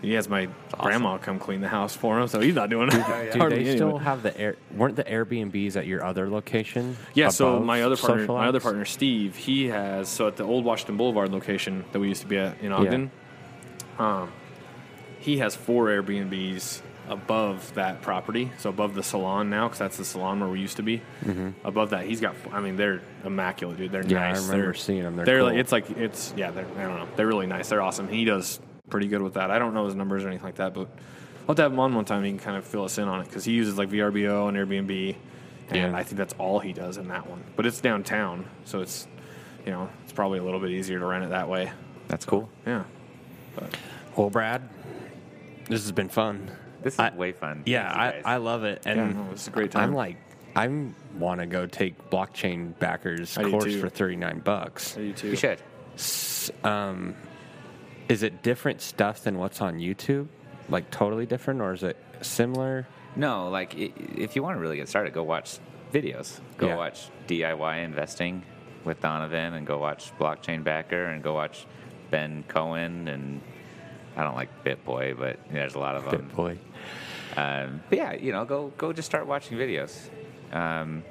he 0.00 0.12
has 0.12 0.28
my 0.28 0.48
grandma 0.78 1.18
come 1.18 1.40
clean 1.40 1.60
the 1.60 1.66
house 1.66 1.96
for 1.96 2.20
him, 2.20 2.28
so 2.28 2.38
he's 2.38 2.54
not 2.54 2.70
doing 2.70 2.86
it. 2.88 2.92
Do 3.32 3.38
hardly 3.40 3.64
they 3.64 3.70
anyway. 3.70 3.76
still 3.76 3.98
have 3.98 4.22
the 4.22 4.38
air? 4.40 4.54
Weren't 4.76 4.94
the 4.94 5.02
Airbnbs 5.02 5.74
at 5.74 5.88
your 5.88 6.04
other 6.04 6.30
location? 6.30 6.96
Yeah, 7.14 7.30
so 7.30 7.58
my 7.58 7.82
other 7.82 7.96
partner, 7.96 8.20
Social 8.22 8.36
my 8.36 8.46
other 8.46 8.60
partner 8.60 8.84
Steve, 8.84 9.34
he 9.34 9.66
has 9.70 10.08
so 10.08 10.28
at 10.28 10.36
the 10.36 10.44
old 10.44 10.64
Washington 10.64 10.96
Boulevard 10.96 11.32
location 11.32 11.84
that 11.90 11.98
we 11.98 12.06
used 12.06 12.20
to 12.20 12.28
be 12.28 12.36
at 12.38 12.60
in 12.60 12.70
Ogden. 12.70 13.10
Um, 13.98 14.30
he 15.20 15.38
has 15.38 15.54
four 15.56 15.86
Airbnbs 15.86 16.80
above 17.08 17.72
that 17.74 18.02
property, 18.02 18.50
so 18.58 18.68
above 18.68 18.94
the 18.94 19.02
salon 19.02 19.48
now, 19.48 19.66
because 19.66 19.78
that's 19.78 19.96
the 19.96 20.04
salon 20.04 20.40
where 20.40 20.48
we 20.48 20.60
used 20.60 20.76
to 20.76 20.82
be. 20.82 21.00
Above 21.64 21.90
that, 21.90 22.04
he's 22.04 22.20
got. 22.20 22.34
I 22.52 22.60
mean, 22.60 22.76
they're 22.76 23.00
immaculate, 23.24 23.78
dude. 23.78 23.92
They're 23.92 24.02
Mm-hmm. 24.02 24.10
Yeah, 24.12 24.26
I 24.28 24.32
remember 24.32 24.56
they're, 24.64 24.74
seeing 24.74 25.02
'em. 25.04 25.16
They're 25.16 25.24
They're 25.24 25.42
like 25.42 25.52
cool. 25.52 25.60
it's 25.60 25.72
like 25.72 25.90
it's 25.90 26.34
yeah. 26.36 26.50
They're 26.50 26.66
I 26.76 26.82
don't 26.82 26.96
know. 26.98 27.08
They're 27.16 27.26
really 27.26 27.46
nice. 27.46 27.68
They're 27.70 27.82
awesome. 27.82 28.08
He 28.08 28.24
does 28.24 28.60
pretty 28.90 29.08
good 29.08 29.22
with 29.22 29.34
that. 29.34 29.50
I 29.50 29.58
don't 29.58 29.74
know 29.74 29.86
his 29.86 29.94
numbers 29.94 30.24
or 30.24 30.28
anything 30.28 30.44
like 30.46 30.56
that, 30.56 30.74
but 30.74 30.88
I'll 31.42 31.48
have 31.48 31.56
to 31.56 31.62
have 31.62 31.72
him 31.72 31.80
on 31.80 31.94
one 31.94 32.04
time. 32.04 32.24
He 32.24 32.30
can 32.30 32.38
kind 32.38 32.56
of 32.56 32.64
fill 32.64 32.84
us 32.84 32.98
in 32.98 33.08
on 33.08 33.20
it 33.20 33.24
because 33.24 33.44
he 33.44 33.52
uses 33.52 33.78
like 33.78 33.88
VRBO 33.88 34.48
and 34.48 34.56
Airbnb, 34.56 35.16
and 35.70 35.92
Yeah. 35.92 35.96
I 35.98 36.02
think 36.04 36.16
that's 36.18 36.34
all 36.38 36.58
he 36.58 36.72
does 36.74 36.98
in 36.98 37.08
that 37.08 37.26
one. 37.28 37.42
But 37.56 37.64
it's 37.66 37.80
downtown, 37.80 38.44
so 38.66 38.80
it's 38.80 39.06
you 39.64 39.72
know 39.72 39.88
it's 40.04 40.12
probably 40.12 40.38
a 40.40 40.44
little 40.44 40.60
bit 40.60 40.70
easier 40.70 40.98
to 40.98 41.06
rent 41.06 41.24
it 41.24 41.30
that 41.30 41.48
way. 41.48 41.72
That's 42.08 42.26
cool. 42.26 42.50
Yeah. 42.66 42.84
But 43.54 43.74
Well, 44.16 44.30
Brad, 44.30 44.62
this 45.68 45.82
has 45.82 45.92
been 45.92 46.08
fun. 46.08 46.50
This 46.82 46.94
is 46.94 47.00
I- 47.00 47.14
way 47.14 47.32
fun. 47.32 47.62
Yeah, 47.66 47.88
I. 47.90 48.34
I 48.34 48.36
love 48.36 48.64
it, 48.64 48.82
and 48.86 48.96
Yeah, 48.98 49.12
no, 49.24 49.28
it's 49.32 49.48
a 49.48 49.50
great 49.50 49.70
time. 49.70 49.82
I'm 49.90 49.94
like, 49.94 50.16
I 50.56 50.68
want 51.18 51.40
to 51.40 51.46
go 51.46 51.66
take 51.66 52.10
blockchain 52.10 52.78
backers 52.78 53.36
I 53.38 53.50
course 53.50 53.74
for 53.76 53.88
thirty 53.88 54.16
nine 54.16 54.40
bucks. 54.40 54.96
you 54.96 55.12
too. 55.12 55.28
you 55.30 55.36
should. 55.36 55.60
S- 55.94 56.50
Um, 56.64 57.14
is 58.08 58.22
it 58.22 58.42
different 58.42 58.80
stuff 58.80 59.22
than 59.24 59.38
what's 59.38 59.60
on 59.60 59.78
YouTube? 59.78 60.28
Like 60.68 60.90
totally 60.90 61.26
different, 61.26 61.60
or 61.60 61.72
is 61.72 61.82
it 61.82 61.96
similar? 62.22 62.86
No, 63.16 63.48
like 63.50 63.74
i- 63.74 63.92
if 64.16 64.36
you 64.36 64.42
want 64.42 64.56
to 64.56 64.60
really 64.60 64.76
get 64.76 64.88
started, 64.88 65.12
go 65.12 65.22
watch 65.24 65.58
videos. 65.92 66.40
Go 66.56 66.68
Yeah. 66.68 66.76
watch 66.76 67.08
DIY 67.26 67.78
investing 67.84 68.42
with 68.84 69.00
Donovan, 69.00 69.54
and 69.54 69.66
go 69.66 69.78
watch 69.78 70.12
Blockchain 70.18 70.62
Backer, 70.64 71.06
and 71.06 71.22
go 71.22 71.34
watch 71.34 71.66
Ben 72.10 72.44
Cowen. 72.48 73.08
And 73.08 73.40
I 74.18 74.24
don't 74.24 74.34
like 74.34 74.64
BitBoy, 74.64 75.16
but 75.16 75.38
there's 75.50 75.74
a 75.76 75.78
lot 75.78 75.94
of 75.96 76.10
them. 76.10 76.30
boy. 76.34 76.58
Um, 77.36 77.82
but 77.88 77.96
yeah, 77.98 78.12
you 78.14 78.32
know, 78.32 78.44
go 78.44 78.72
go 78.76 78.92
just 78.92 79.06
start 79.06 79.26
watching 79.26 79.56
videos. 79.56 79.96
Um, 80.52 81.04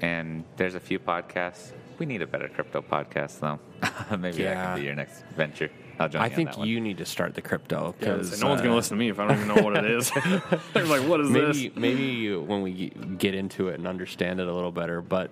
and 0.00 0.44
there's 0.56 0.74
a 0.74 0.80
few 0.80 0.98
podcasts. 0.98 1.72
We 1.98 2.06
need 2.06 2.22
a 2.22 2.26
better 2.26 2.48
crypto 2.48 2.80
podcast, 2.82 3.38
though. 3.40 3.60
Maybe 4.16 4.38
that 4.38 4.42
Yeah. 4.42 4.64
can 4.66 4.76
be 4.80 4.84
your 4.86 4.94
next 4.94 5.24
venture. 5.36 5.70
I'll 6.00 6.08
join 6.08 6.22
I 6.22 6.30
think 6.30 6.56
you 6.64 6.80
need 6.80 6.98
to 6.98 7.04
start 7.04 7.34
the 7.34 7.42
crypto 7.42 7.94
Yeah, 8.00 8.14
because 8.16 8.40
no 8.40 8.48
one's 8.48 8.62
gonna 8.62 8.74
listen 8.74 8.96
to 8.96 8.98
me 8.98 9.10
if 9.10 9.20
I 9.20 9.28
don't 9.28 9.36
even 9.40 9.54
know 9.54 9.62
what 9.62 9.76
it 9.76 9.84
is. 9.84 10.10
They're 10.72 10.86
like, 10.86 11.02
"What 11.06 11.20
is 11.20 11.28
maybe 11.28 11.68
this?" 11.68 11.76
maybe 11.76 12.02
you- 12.04 12.40
when 12.40 12.62
we 12.62 12.88
get 13.18 13.34
into 13.34 13.68
it 13.68 13.74
and 13.78 13.86
understand 13.86 14.40
it 14.40 14.48
a 14.48 14.52
little 14.54 14.72
better 14.72 15.00
but 15.02 15.30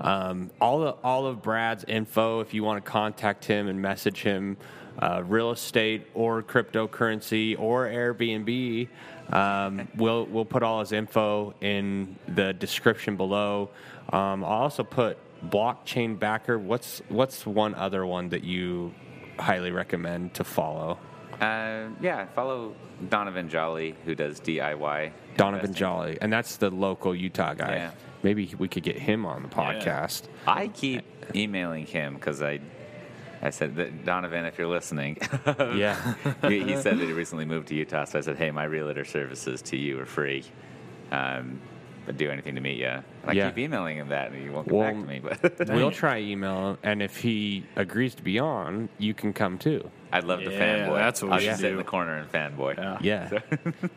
um, 0.00 0.50
all 0.60 0.80
the 0.80 0.90
all 1.02 1.26
of 1.26 1.42
brad's 1.42 1.84
info 1.88 2.40
if 2.40 2.52
you 2.52 2.62
want 2.62 2.84
to 2.84 2.88
contact 2.88 3.44
him 3.46 3.68
and 3.68 3.80
message 3.80 4.22
him 4.22 4.56
uh, 4.98 5.22
real 5.26 5.50
estate 5.50 6.06
or 6.14 6.42
cryptocurrency 6.42 7.58
or 7.58 7.86
airbnb 7.86 8.88
um, 9.32 9.88
we'll 9.96 10.26
we'll 10.26 10.44
put 10.44 10.62
all 10.62 10.80
his 10.80 10.92
info 10.92 11.54
in 11.60 12.16
the 12.28 12.52
description 12.54 13.16
below 13.16 13.70
um, 14.12 14.44
i'll 14.44 14.62
also 14.62 14.84
put 14.84 15.16
blockchain 15.48 16.18
backer 16.18 16.58
what's 16.58 17.00
what's 17.08 17.46
one 17.46 17.74
other 17.74 18.04
one 18.06 18.28
that 18.28 18.44
you 18.44 18.92
highly 19.38 19.70
recommend 19.70 20.32
to 20.34 20.44
follow 20.44 20.98
Uh, 21.40 21.88
yeah, 22.00 22.26
follow 22.36 22.74
Donovan 23.08 23.48
Jolly, 23.48 23.96
who 24.04 24.14
does 24.14 24.38
DIY. 24.40 25.10
Donovan 25.36 25.60
investing. 25.60 25.74
Jolly, 25.74 26.18
and 26.20 26.32
that's 26.32 26.56
the 26.58 26.70
local 26.70 27.12
Utah 27.16 27.54
guy. 27.54 27.74
Yeah. 27.76 27.90
Maybe 28.22 28.54
we 28.58 28.68
could 28.68 28.84
get 28.84 28.96
him 28.96 29.26
on 29.26 29.42
the 29.42 29.48
podcast. 29.48 30.28
I 30.46 30.68
keep 30.68 31.02
emailing 31.34 31.86
him 31.86 32.14
because 32.14 32.42
I, 32.42 32.60
I 33.42 33.50
said 33.50 33.74
that 33.76 34.04
Donovan, 34.04 34.44
if 34.44 34.56
you're 34.58 34.68
listening, 34.68 35.18
Yeah. 35.74 36.14
he, 36.48 36.62
he 36.62 36.76
said 36.76 36.98
that 36.98 37.04
he 37.04 37.12
recently 37.12 37.44
moved 37.44 37.68
to 37.68 37.74
Utah. 37.74 38.04
So 38.04 38.18
I 38.18 38.22
said, 38.22 38.36
hey, 38.36 38.50
my 38.52 38.64
realtor 38.64 39.04
services 39.04 39.60
to 39.62 39.76
you 39.76 39.98
are 40.00 40.06
free. 40.06 40.44
Um, 41.10 41.60
but 42.06 42.16
do 42.16 42.30
anything 42.30 42.54
to 42.56 42.60
meet 42.60 42.78
you. 42.78 42.86
And 42.86 43.02
I 43.26 43.32
Yeah. 43.32 43.48
keep 43.50 43.58
emailing 43.58 43.96
him 43.98 44.08
that, 44.08 44.32
and 44.32 44.42
he 44.42 44.48
won't 44.50 44.68
come 44.68 44.78
Well, 44.78 44.92
back 44.92 45.02
to 45.02 45.08
me. 45.08 45.20
But 45.58 45.68
we'll 45.74 45.90
try 45.90 46.18
email 46.18 46.78
and 46.82 47.00
if 47.02 47.16
he 47.18 47.64
agrees 47.76 48.14
to 48.16 48.22
be 48.22 48.38
on, 48.38 48.88
you 48.98 49.14
can 49.14 49.32
come 49.32 49.58
too. 49.58 49.88
I'd 50.14 50.24
love 50.24 50.40
to 50.40 50.50
Yeah, 50.52 50.88
fanboy. 50.88 50.96
that's 50.96 51.22
what 51.22 51.28
we 51.28 51.32
I'll 51.34 51.38
should 51.40 51.46
just 51.50 51.60
sit 51.62 51.70
in 51.70 51.78
the 51.78 51.84
corner 51.84 52.16
and 52.18 52.30
fanboy. 52.30 52.76
Yeah. 53.02 53.30
Yeah. 53.30 53.38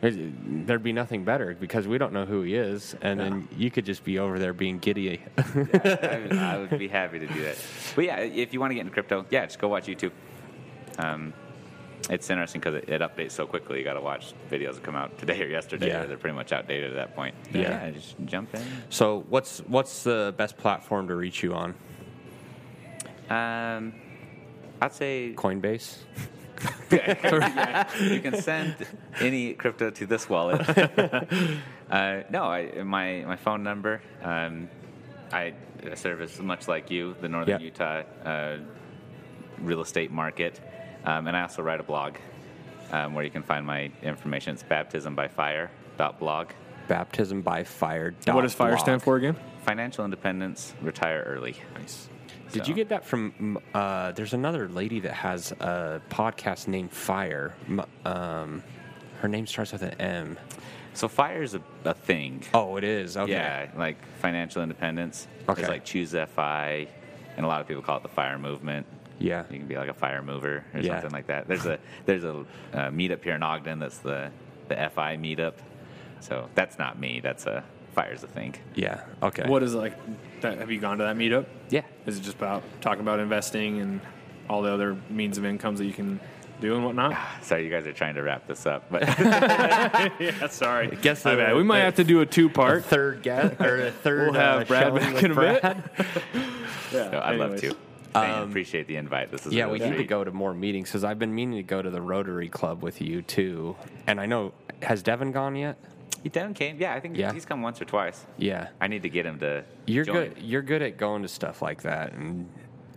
There'd 0.66 0.82
be 0.82 0.92
nothing 0.94 1.24
better 1.24 1.54
because 1.58 1.86
we 1.86 1.98
don't 1.98 2.12
know 2.14 2.24
who 2.24 2.42
he 2.42 2.54
is, 2.54 2.96
and 3.02 3.20
then 3.20 3.48
you 3.56 3.70
could 3.70 3.84
just 3.84 4.02
be 4.02 4.18
over 4.18 4.38
there 4.38 4.54
being 4.54 4.78
giddy. 4.78 5.20
I, 5.36 5.42
would- 6.22 6.32
I 6.38 6.58
would 6.70 6.78
be 6.78 6.88
happy 6.88 7.18
to 7.18 7.26
do 7.26 7.42
that. 7.42 7.56
But 7.94 8.04
yeah, 8.04 8.18
if 8.20 8.54
you 8.54 8.60
want 8.60 8.70
to 8.70 8.74
get 8.76 8.80
into 8.82 8.92
crypto, 8.92 9.26
yeah, 9.30 9.44
just 9.44 9.58
go 9.58 9.68
watch 9.68 9.86
YouTube. 9.86 10.12
Um, 10.98 11.34
it's 12.08 12.30
interesting 12.30 12.60
because 12.60 12.76
it, 12.76 12.88
it 12.88 13.00
updates 13.00 13.32
so 13.32 13.46
quickly. 13.46 13.78
You 13.78 13.84
got 13.84 13.94
to 13.94 14.00
watch 14.00 14.34
videos 14.50 14.74
that 14.74 14.82
come 14.82 14.96
out 14.96 15.18
today 15.18 15.42
or 15.42 15.46
yesterday. 15.46 15.88
Yeah. 15.88 16.02
Or 16.02 16.06
they're 16.06 16.16
pretty 16.16 16.36
much 16.36 16.52
outdated 16.52 16.90
at 16.90 16.96
that 16.96 17.16
point. 17.16 17.34
Yeah. 17.52 17.90
just 17.90 18.14
jump 18.24 18.54
in. 18.54 18.62
so, 18.90 19.24
what's 19.28 19.58
what's 19.60 20.02
the 20.02 20.34
best 20.36 20.56
platform 20.56 21.08
to 21.08 21.16
reach 21.16 21.42
you 21.42 21.54
on? 21.54 21.74
Um, 23.28 23.94
I'd 24.80 24.92
say 24.92 25.34
Coinbase. 25.36 25.98
you 26.90 28.20
can 28.20 28.40
send 28.40 28.76
any 29.20 29.52
crypto 29.54 29.90
to 29.90 30.06
this 30.06 30.28
wallet. 30.28 30.66
uh, 31.90 32.22
no, 32.30 32.44
I, 32.44 32.82
my 32.82 33.24
my 33.26 33.36
phone 33.36 33.62
number. 33.62 34.00
Um, 34.22 34.68
I 35.32 35.54
service 35.94 36.38
much 36.38 36.68
like 36.68 36.90
you, 36.90 37.16
the 37.20 37.28
Northern 37.28 37.60
Yeah. 37.60 37.66
Utah 37.66 38.02
uh, 38.24 38.58
real 39.58 39.80
estate 39.80 40.10
market, 40.10 40.60
um, 41.06 41.26
and 41.26 41.36
I 41.36 41.42
also 41.42 41.62
write 41.62 41.80
a 41.80 41.84
blog 41.84 42.16
um, 42.92 43.14
where 43.14 43.24
you 43.24 43.30
can 43.30 43.42
find 43.42 43.64
my 43.66 43.90
information. 44.02 44.54
It's 44.54 44.62
baptismbyfire.blog. 44.62 46.48
Baptism 46.88 47.42
by 47.42 47.64
Fire. 47.64 48.14
What 48.26 48.42
does 48.42 48.54
fire 48.54 48.76
stand 48.78 49.02
for 49.02 49.16
again? 49.16 49.36
Financial 49.64 50.04
independence, 50.04 50.72
retire 50.80 51.24
early. 51.26 51.56
Nice. 51.74 52.08
Did 52.52 52.62
So- 52.64 52.68
you 52.68 52.74
get 52.74 52.90
that 52.90 53.04
from? 53.04 53.58
Uh, 53.74 54.12
there's 54.12 54.34
another 54.34 54.68
lady 54.68 55.00
that 55.00 55.14
has 55.14 55.50
a 55.52 56.00
podcast 56.10 56.68
named 56.68 56.92
Fire. 56.92 57.54
Um, 58.04 58.62
her 59.20 59.28
name 59.28 59.46
starts 59.46 59.72
with 59.72 59.82
an 59.82 59.94
M. 60.00 60.38
So 60.94 61.08
fire 61.08 61.42
is 61.42 61.54
a, 61.54 61.60
a 61.84 61.92
thing. 61.92 62.44
Oh, 62.54 62.76
it 62.76 62.84
is. 62.84 63.16
Okay. 63.16 63.32
Yeah, 63.32 63.68
like 63.76 63.96
financial 64.20 64.62
independence. 64.62 65.26
Okay. 65.48 65.60
There's 65.60 65.68
like 65.68 65.84
Choose 65.84 66.12
FI, 66.12 66.86
and 67.36 67.44
a 67.44 67.48
lot 67.48 67.60
of 67.60 67.66
people 67.68 67.82
call 67.82 67.96
it 67.98 68.02
the 68.04 68.08
fire 68.08 68.38
movement. 68.38 68.86
Yeah. 69.18 69.44
You 69.50 69.58
can 69.58 69.66
be 69.68 69.76
like 69.76 69.88
a 69.88 69.94
fire 69.94 70.22
mover 70.22 70.64
or 70.74 70.80
Yeah. 70.80 70.94
something 70.94 71.10
like 71.12 71.26
that. 71.28 71.48
There's 71.48 71.66
a 71.66 71.78
there's 72.04 72.24
a 72.24 72.44
uh, 72.72 72.90
meetup 72.90 73.22
here 73.24 73.34
in 73.34 73.42
Ogden 73.42 73.78
that's 73.78 73.98
the 73.98 74.30
the 74.68 74.74
FI 74.94 75.16
meetup. 75.16 75.54
So 76.20 76.48
that's 76.54 76.78
not 76.78 76.98
me. 76.98 77.20
That's 77.20 77.46
a 77.46 77.62
fire's 77.94 78.22
a 78.22 78.26
thing. 78.26 78.54
Yeah. 78.74 79.00
Okay. 79.22 79.48
What 79.48 79.62
is 79.62 79.74
it 79.74 79.78
like? 79.78 79.94
That, 80.42 80.58
have 80.58 80.70
you 80.70 80.80
gone 80.80 80.98
to 80.98 81.04
that 81.04 81.16
meetup? 81.16 81.46
Yeah. 81.70 81.82
Is 82.04 82.18
it 82.18 82.22
just 82.22 82.36
about 82.36 82.62
talking 82.80 83.00
about 83.00 83.20
investing 83.20 83.80
and 83.80 84.00
all 84.50 84.62
the 84.62 84.70
other 84.72 84.96
means 85.10 85.38
of 85.38 85.44
incomes 85.44 85.78
that 85.78 85.86
you 85.86 85.92
can 85.92 86.20
do 86.60 86.74
and 86.74 86.84
whatnot. 86.84 87.16
Sorry, 87.42 87.64
you 87.64 87.70
guys 87.70 87.86
are 87.86 87.92
trying 87.92 88.14
to 88.14 88.22
wrap 88.22 88.46
this 88.46 88.64
up, 88.64 88.84
but 88.90 89.02
yeah, 89.18 90.46
sorry. 90.48 90.88
guess 91.02 91.22
My 91.24 91.34
the- 91.34 91.54
we 91.56 91.62
might 91.62 91.78
the- 91.80 91.84
have 91.84 91.94
to 91.96 92.04
do 92.04 92.20
a 92.22 92.26
two 92.26 92.48
part. 92.48 92.84
third 92.86 93.22
guest 93.22 93.60
or 93.60 93.86
a 93.88 93.90
third 93.90 94.30
We'll 94.32 94.40
have 94.40 94.62
uh, 94.62 94.64
Brad 94.64 94.82
showing 94.84 94.94
back 95.02 95.14
with 95.14 95.24
in 95.24 95.30
a 95.32 95.34
bit. 95.34 95.60
Brad. 95.62 95.90
Yeah, 96.92 97.08
no, 97.10 97.20
I'd 97.20 97.38
love 97.38 97.56
to. 97.60 97.76
I 98.16 98.42
appreciate 98.42 98.86
the 98.86 98.96
invite. 98.96 99.30
This 99.30 99.46
is 99.46 99.52
Yeah, 99.52 99.66
a 99.66 99.68
we 99.70 99.78
real 99.80 99.90
need 99.90 99.96
to 99.98 100.04
go 100.04 100.24
to 100.24 100.30
more 100.32 100.54
meetings 100.54 100.88
because 100.88 101.04
I've 101.04 101.18
been 101.18 101.34
meaning 101.34 101.56
to 101.58 101.62
go 101.62 101.82
to 101.82 101.90
the 101.90 102.00
Rotary 102.02 102.48
Club 102.48 102.82
with 102.82 103.00
you 103.00 103.22
too. 103.22 103.76
And 104.06 104.20
I 104.20 104.26
know 104.26 104.52
has 104.82 105.02
Devin 105.02 105.32
gone 105.32 105.56
yet? 105.56 105.78
He 106.22 106.28
Devin 106.28 106.54
came. 106.54 106.76
Yeah, 106.78 106.92
I 106.94 107.00
think 107.00 107.16
Yeah. 107.16 107.32
he's 107.32 107.44
come 107.46 107.62
once 107.62 107.80
or 107.80 107.84
twice. 107.84 108.26
Yeah, 108.36 108.68
I 108.80 108.88
need 108.88 109.02
to 109.04 109.08
get 109.08 109.24
him 109.26 109.38
to. 109.40 109.64
you're 109.86 110.04
join. 110.04 110.14
good. 110.14 110.38
You're 110.42 110.62
good 110.62 110.82
at 110.82 110.96
going 110.96 111.22
to 111.22 111.28
stuff 111.28 111.62
like 111.62 111.82
that 111.82 112.12
and 112.14 112.48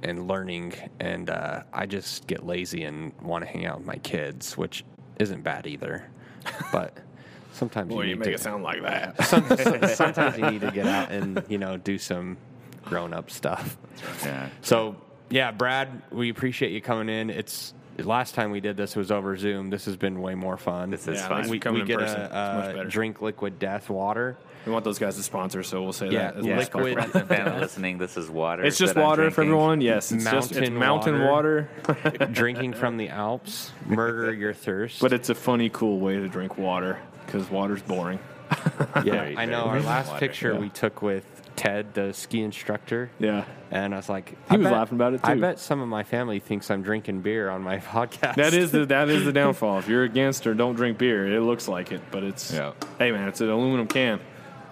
and 0.02 0.28
learning. 0.28 0.74
And 1.00 1.30
uh, 1.30 1.64
I 1.74 1.86
just 1.86 2.26
get 2.28 2.46
lazy 2.46 2.84
and 2.86 3.12
want 3.22 3.44
to 3.44 3.50
hang 3.50 3.66
out 3.66 3.78
with 3.80 3.86
my 3.88 3.98
kids, 3.98 4.58
which 4.58 4.84
isn't 5.20 5.42
bad 5.44 5.68
either. 5.68 6.08
But 6.72 6.98
sometimes 7.54 7.90
Boy, 7.90 8.04
you 8.04 8.10
you 8.10 8.16
need 8.16 8.20
make 8.20 8.28
to. 8.30 8.34
it 8.36 8.40
sound 8.40 8.64
like 8.64 8.82
that. 8.82 9.24
some- 9.26 9.46
sometimes 9.96 10.38
you 10.38 10.50
need 10.50 10.62
to 10.62 10.72
get 10.72 10.88
out 10.88 11.12
and 11.12 11.44
you 11.50 11.58
know 11.58 11.78
do 11.78 11.98
some 11.98 12.38
grown 12.86 13.14
up 13.14 13.30
stuff. 13.30 13.78
Yeah. 14.24 14.50
So 14.62 14.96
yeah, 15.30 15.52
Brad, 15.52 16.02
we 16.12 16.30
appreciate 16.30 16.72
you 16.72 16.82
coming 16.82 17.10
in. 17.10 17.30
It's 17.30 17.74
last 17.98 18.34
time 18.34 18.52
we 18.52 18.62
did 18.62 18.78
this 18.78 18.96
was 18.96 19.12
over 19.12 19.36
Zoom. 19.38 19.70
This 19.70 19.86
has 19.86 19.98
been 19.98 20.22
way 20.22 20.34
more 20.36 20.56
fun. 20.58 20.90
This 20.90 21.08
is 21.08 21.18
Yeah, 21.18 21.28
fun. 21.28 21.38
thanks 21.38 21.50
we, 21.50 21.60
coming 21.60 21.76
we 21.78 21.82
in 21.82 21.88
get 21.88 22.00
person. 22.00 22.22
It's 22.22 22.32
much 22.32 22.34
a, 22.34 22.38
uh 22.38 22.74
better. 22.74 22.90
drink 22.90 23.22
liquid 23.22 23.60
death 23.60 23.90
water. 23.90 24.38
We 24.66 24.72
want 24.74 24.84
those 24.86 25.00
guys 25.00 25.16
to 25.16 25.24
sponsor, 25.24 25.64
so 25.64 25.82
we'll 25.82 25.94
say 25.94 26.10
Yeah, 26.10 26.32
that. 26.32 26.38
as 26.38 26.46
yeah. 26.46 26.56
much 26.56 26.68
as 26.70 26.76
Liquid- 26.76 26.98
possible. 26.98 27.20
And 27.22 27.28
family 27.30 27.60
listening, 27.62 27.98
this 27.98 28.18
is 28.18 28.30
water. 28.30 28.64
It's 28.64 28.78
just 28.78 28.96
water 28.96 29.30
for 29.32 29.42
everyone. 29.42 29.82
Yes, 29.82 30.12
it's 30.12 30.24
just 30.24 30.52
it's 30.52 30.70
Mountain 30.70 30.78
mountain 30.80 31.22
water, 31.24 31.70
drinking 32.32 32.74
from 32.74 32.98
the 32.98 33.10
Alps, 33.10 33.72
murder 33.86 34.34
your 34.34 34.54
thirst. 34.54 35.02
but 35.02 35.14
it's 35.14 35.30
a 35.30 35.36
funny, 35.36 35.70
cool 35.70 36.00
way 36.00 36.18
to 36.18 36.28
drink 36.28 36.58
water 36.58 37.00
because 37.26 37.50
water's 37.50 37.82
boring. 37.82 38.20
yeah, 38.52 39.02
Very, 39.04 39.38
I 39.38 39.46
know. 39.46 39.62
Our 39.66 39.80
last 39.82 40.08
water. 40.08 40.20
picture 40.20 40.54
Yeah. 40.54 40.60
we 40.60 40.70
took 40.70 41.02
with 41.02 41.24
Ted, 41.60 41.94
the 41.94 42.14
ski 42.14 42.42
instructor. 42.42 43.12
Yeah, 43.20 43.44
And 43.70 43.94
I 43.94 43.98
was 43.98 44.08
like, 44.08 44.30
He 44.30 44.36
I 44.50 44.56
was 44.58 44.64
bet- 44.64 44.74
laughing 44.74 44.96
about 44.98 45.14
it, 45.14 45.20
I 45.24 45.36
bet 45.36 45.60
some 45.60 45.82
of 45.82 45.88
my 45.90 46.04
family 46.04 46.40
thinks 46.40 46.72
I'm 46.72 46.82
drinking 46.82 47.22
beer 47.22 47.50
on 47.50 47.62
my 47.62 47.78
podcast. 47.94 48.36
that 48.36 48.54
is 48.54 48.72
the 48.72 48.86
that 48.86 49.10
is 49.10 49.26
the 49.26 49.34
downfall. 49.42 49.80
If 49.80 49.88
you're 49.90 50.04
against 50.06 50.48
or 50.48 50.54
don't 50.54 50.76
drink 50.76 50.98
beer, 50.98 51.28
it 51.36 51.42
looks 51.42 51.68
like 51.68 51.92
it, 51.92 52.02
but 52.12 52.24
it's 52.24 52.54
Yeah. 52.54 52.72
hey 52.98 53.12
man, 53.12 53.28
it's 53.28 53.42
an 53.42 53.50
aluminum 53.50 53.88
can. 53.88 54.20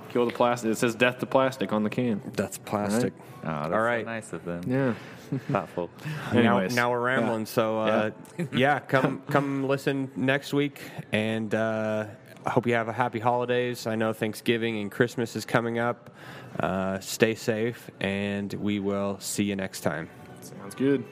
Kill 0.09 0.25
the 0.25 0.31
plastic. 0.31 0.71
It 0.71 0.77
says 0.77 0.95
death 0.95 1.19
to 1.19 1.25
plastic 1.25 1.73
on 1.73 1.83
the 1.83 1.89
can. 1.89 2.21
that's 2.33 2.57
plastic. 2.57 3.13
Oh, 3.43 3.47
that's 3.47 3.73
All 3.73 3.81
right. 3.81 4.05
so 4.05 4.09
nice 4.11 4.31
of 4.33 4.45
them. 4.45 4.61
Yeah. 4.65 4.93
Thoughtful. 5.51 5.89
now, 6.33 6.39
Anyways, 6.39 6.73
now 6.73 6.89
we're 6.89 7.01
rambling. 7.01 7.45
So 7.45 7.79
uh, 7.81 8.11
yeah. 8.53 8.79
come 8.79 9.21
come 9.29 9.67
listen 9.67 10.09
next 10.15 10.53
week, 10.53 10.79
and 11.11 11.53
uh, 11.53 12.05
I 12.45 12.49
hope 12.49 12.65
you 12.65 12.73
have 12.75 12.87
a 12.87 12.93
happy 12.93 13.19
holidays. 13.19 13.85
I 13.87 13.95
know 13.95 14.13
Thanksgiving 14.13 14.79
and 14.79 14.89
Christmas 14.89 15.35
is 15.35 15.43
coming 15.43 15.79
up. 15.79 16.11
Uh, 16.59 16.99
stay 16.99 17.35
safe, 17.35 17.89
and 17.99 18.53
we 18.53 18.79
will 18.79 19.19
see 19.19 19.43
you 19.43 19.55
next 19.55 19.81
time. 19.81 20.09
Sounds 20.41 20.75
good. 20.75 21.03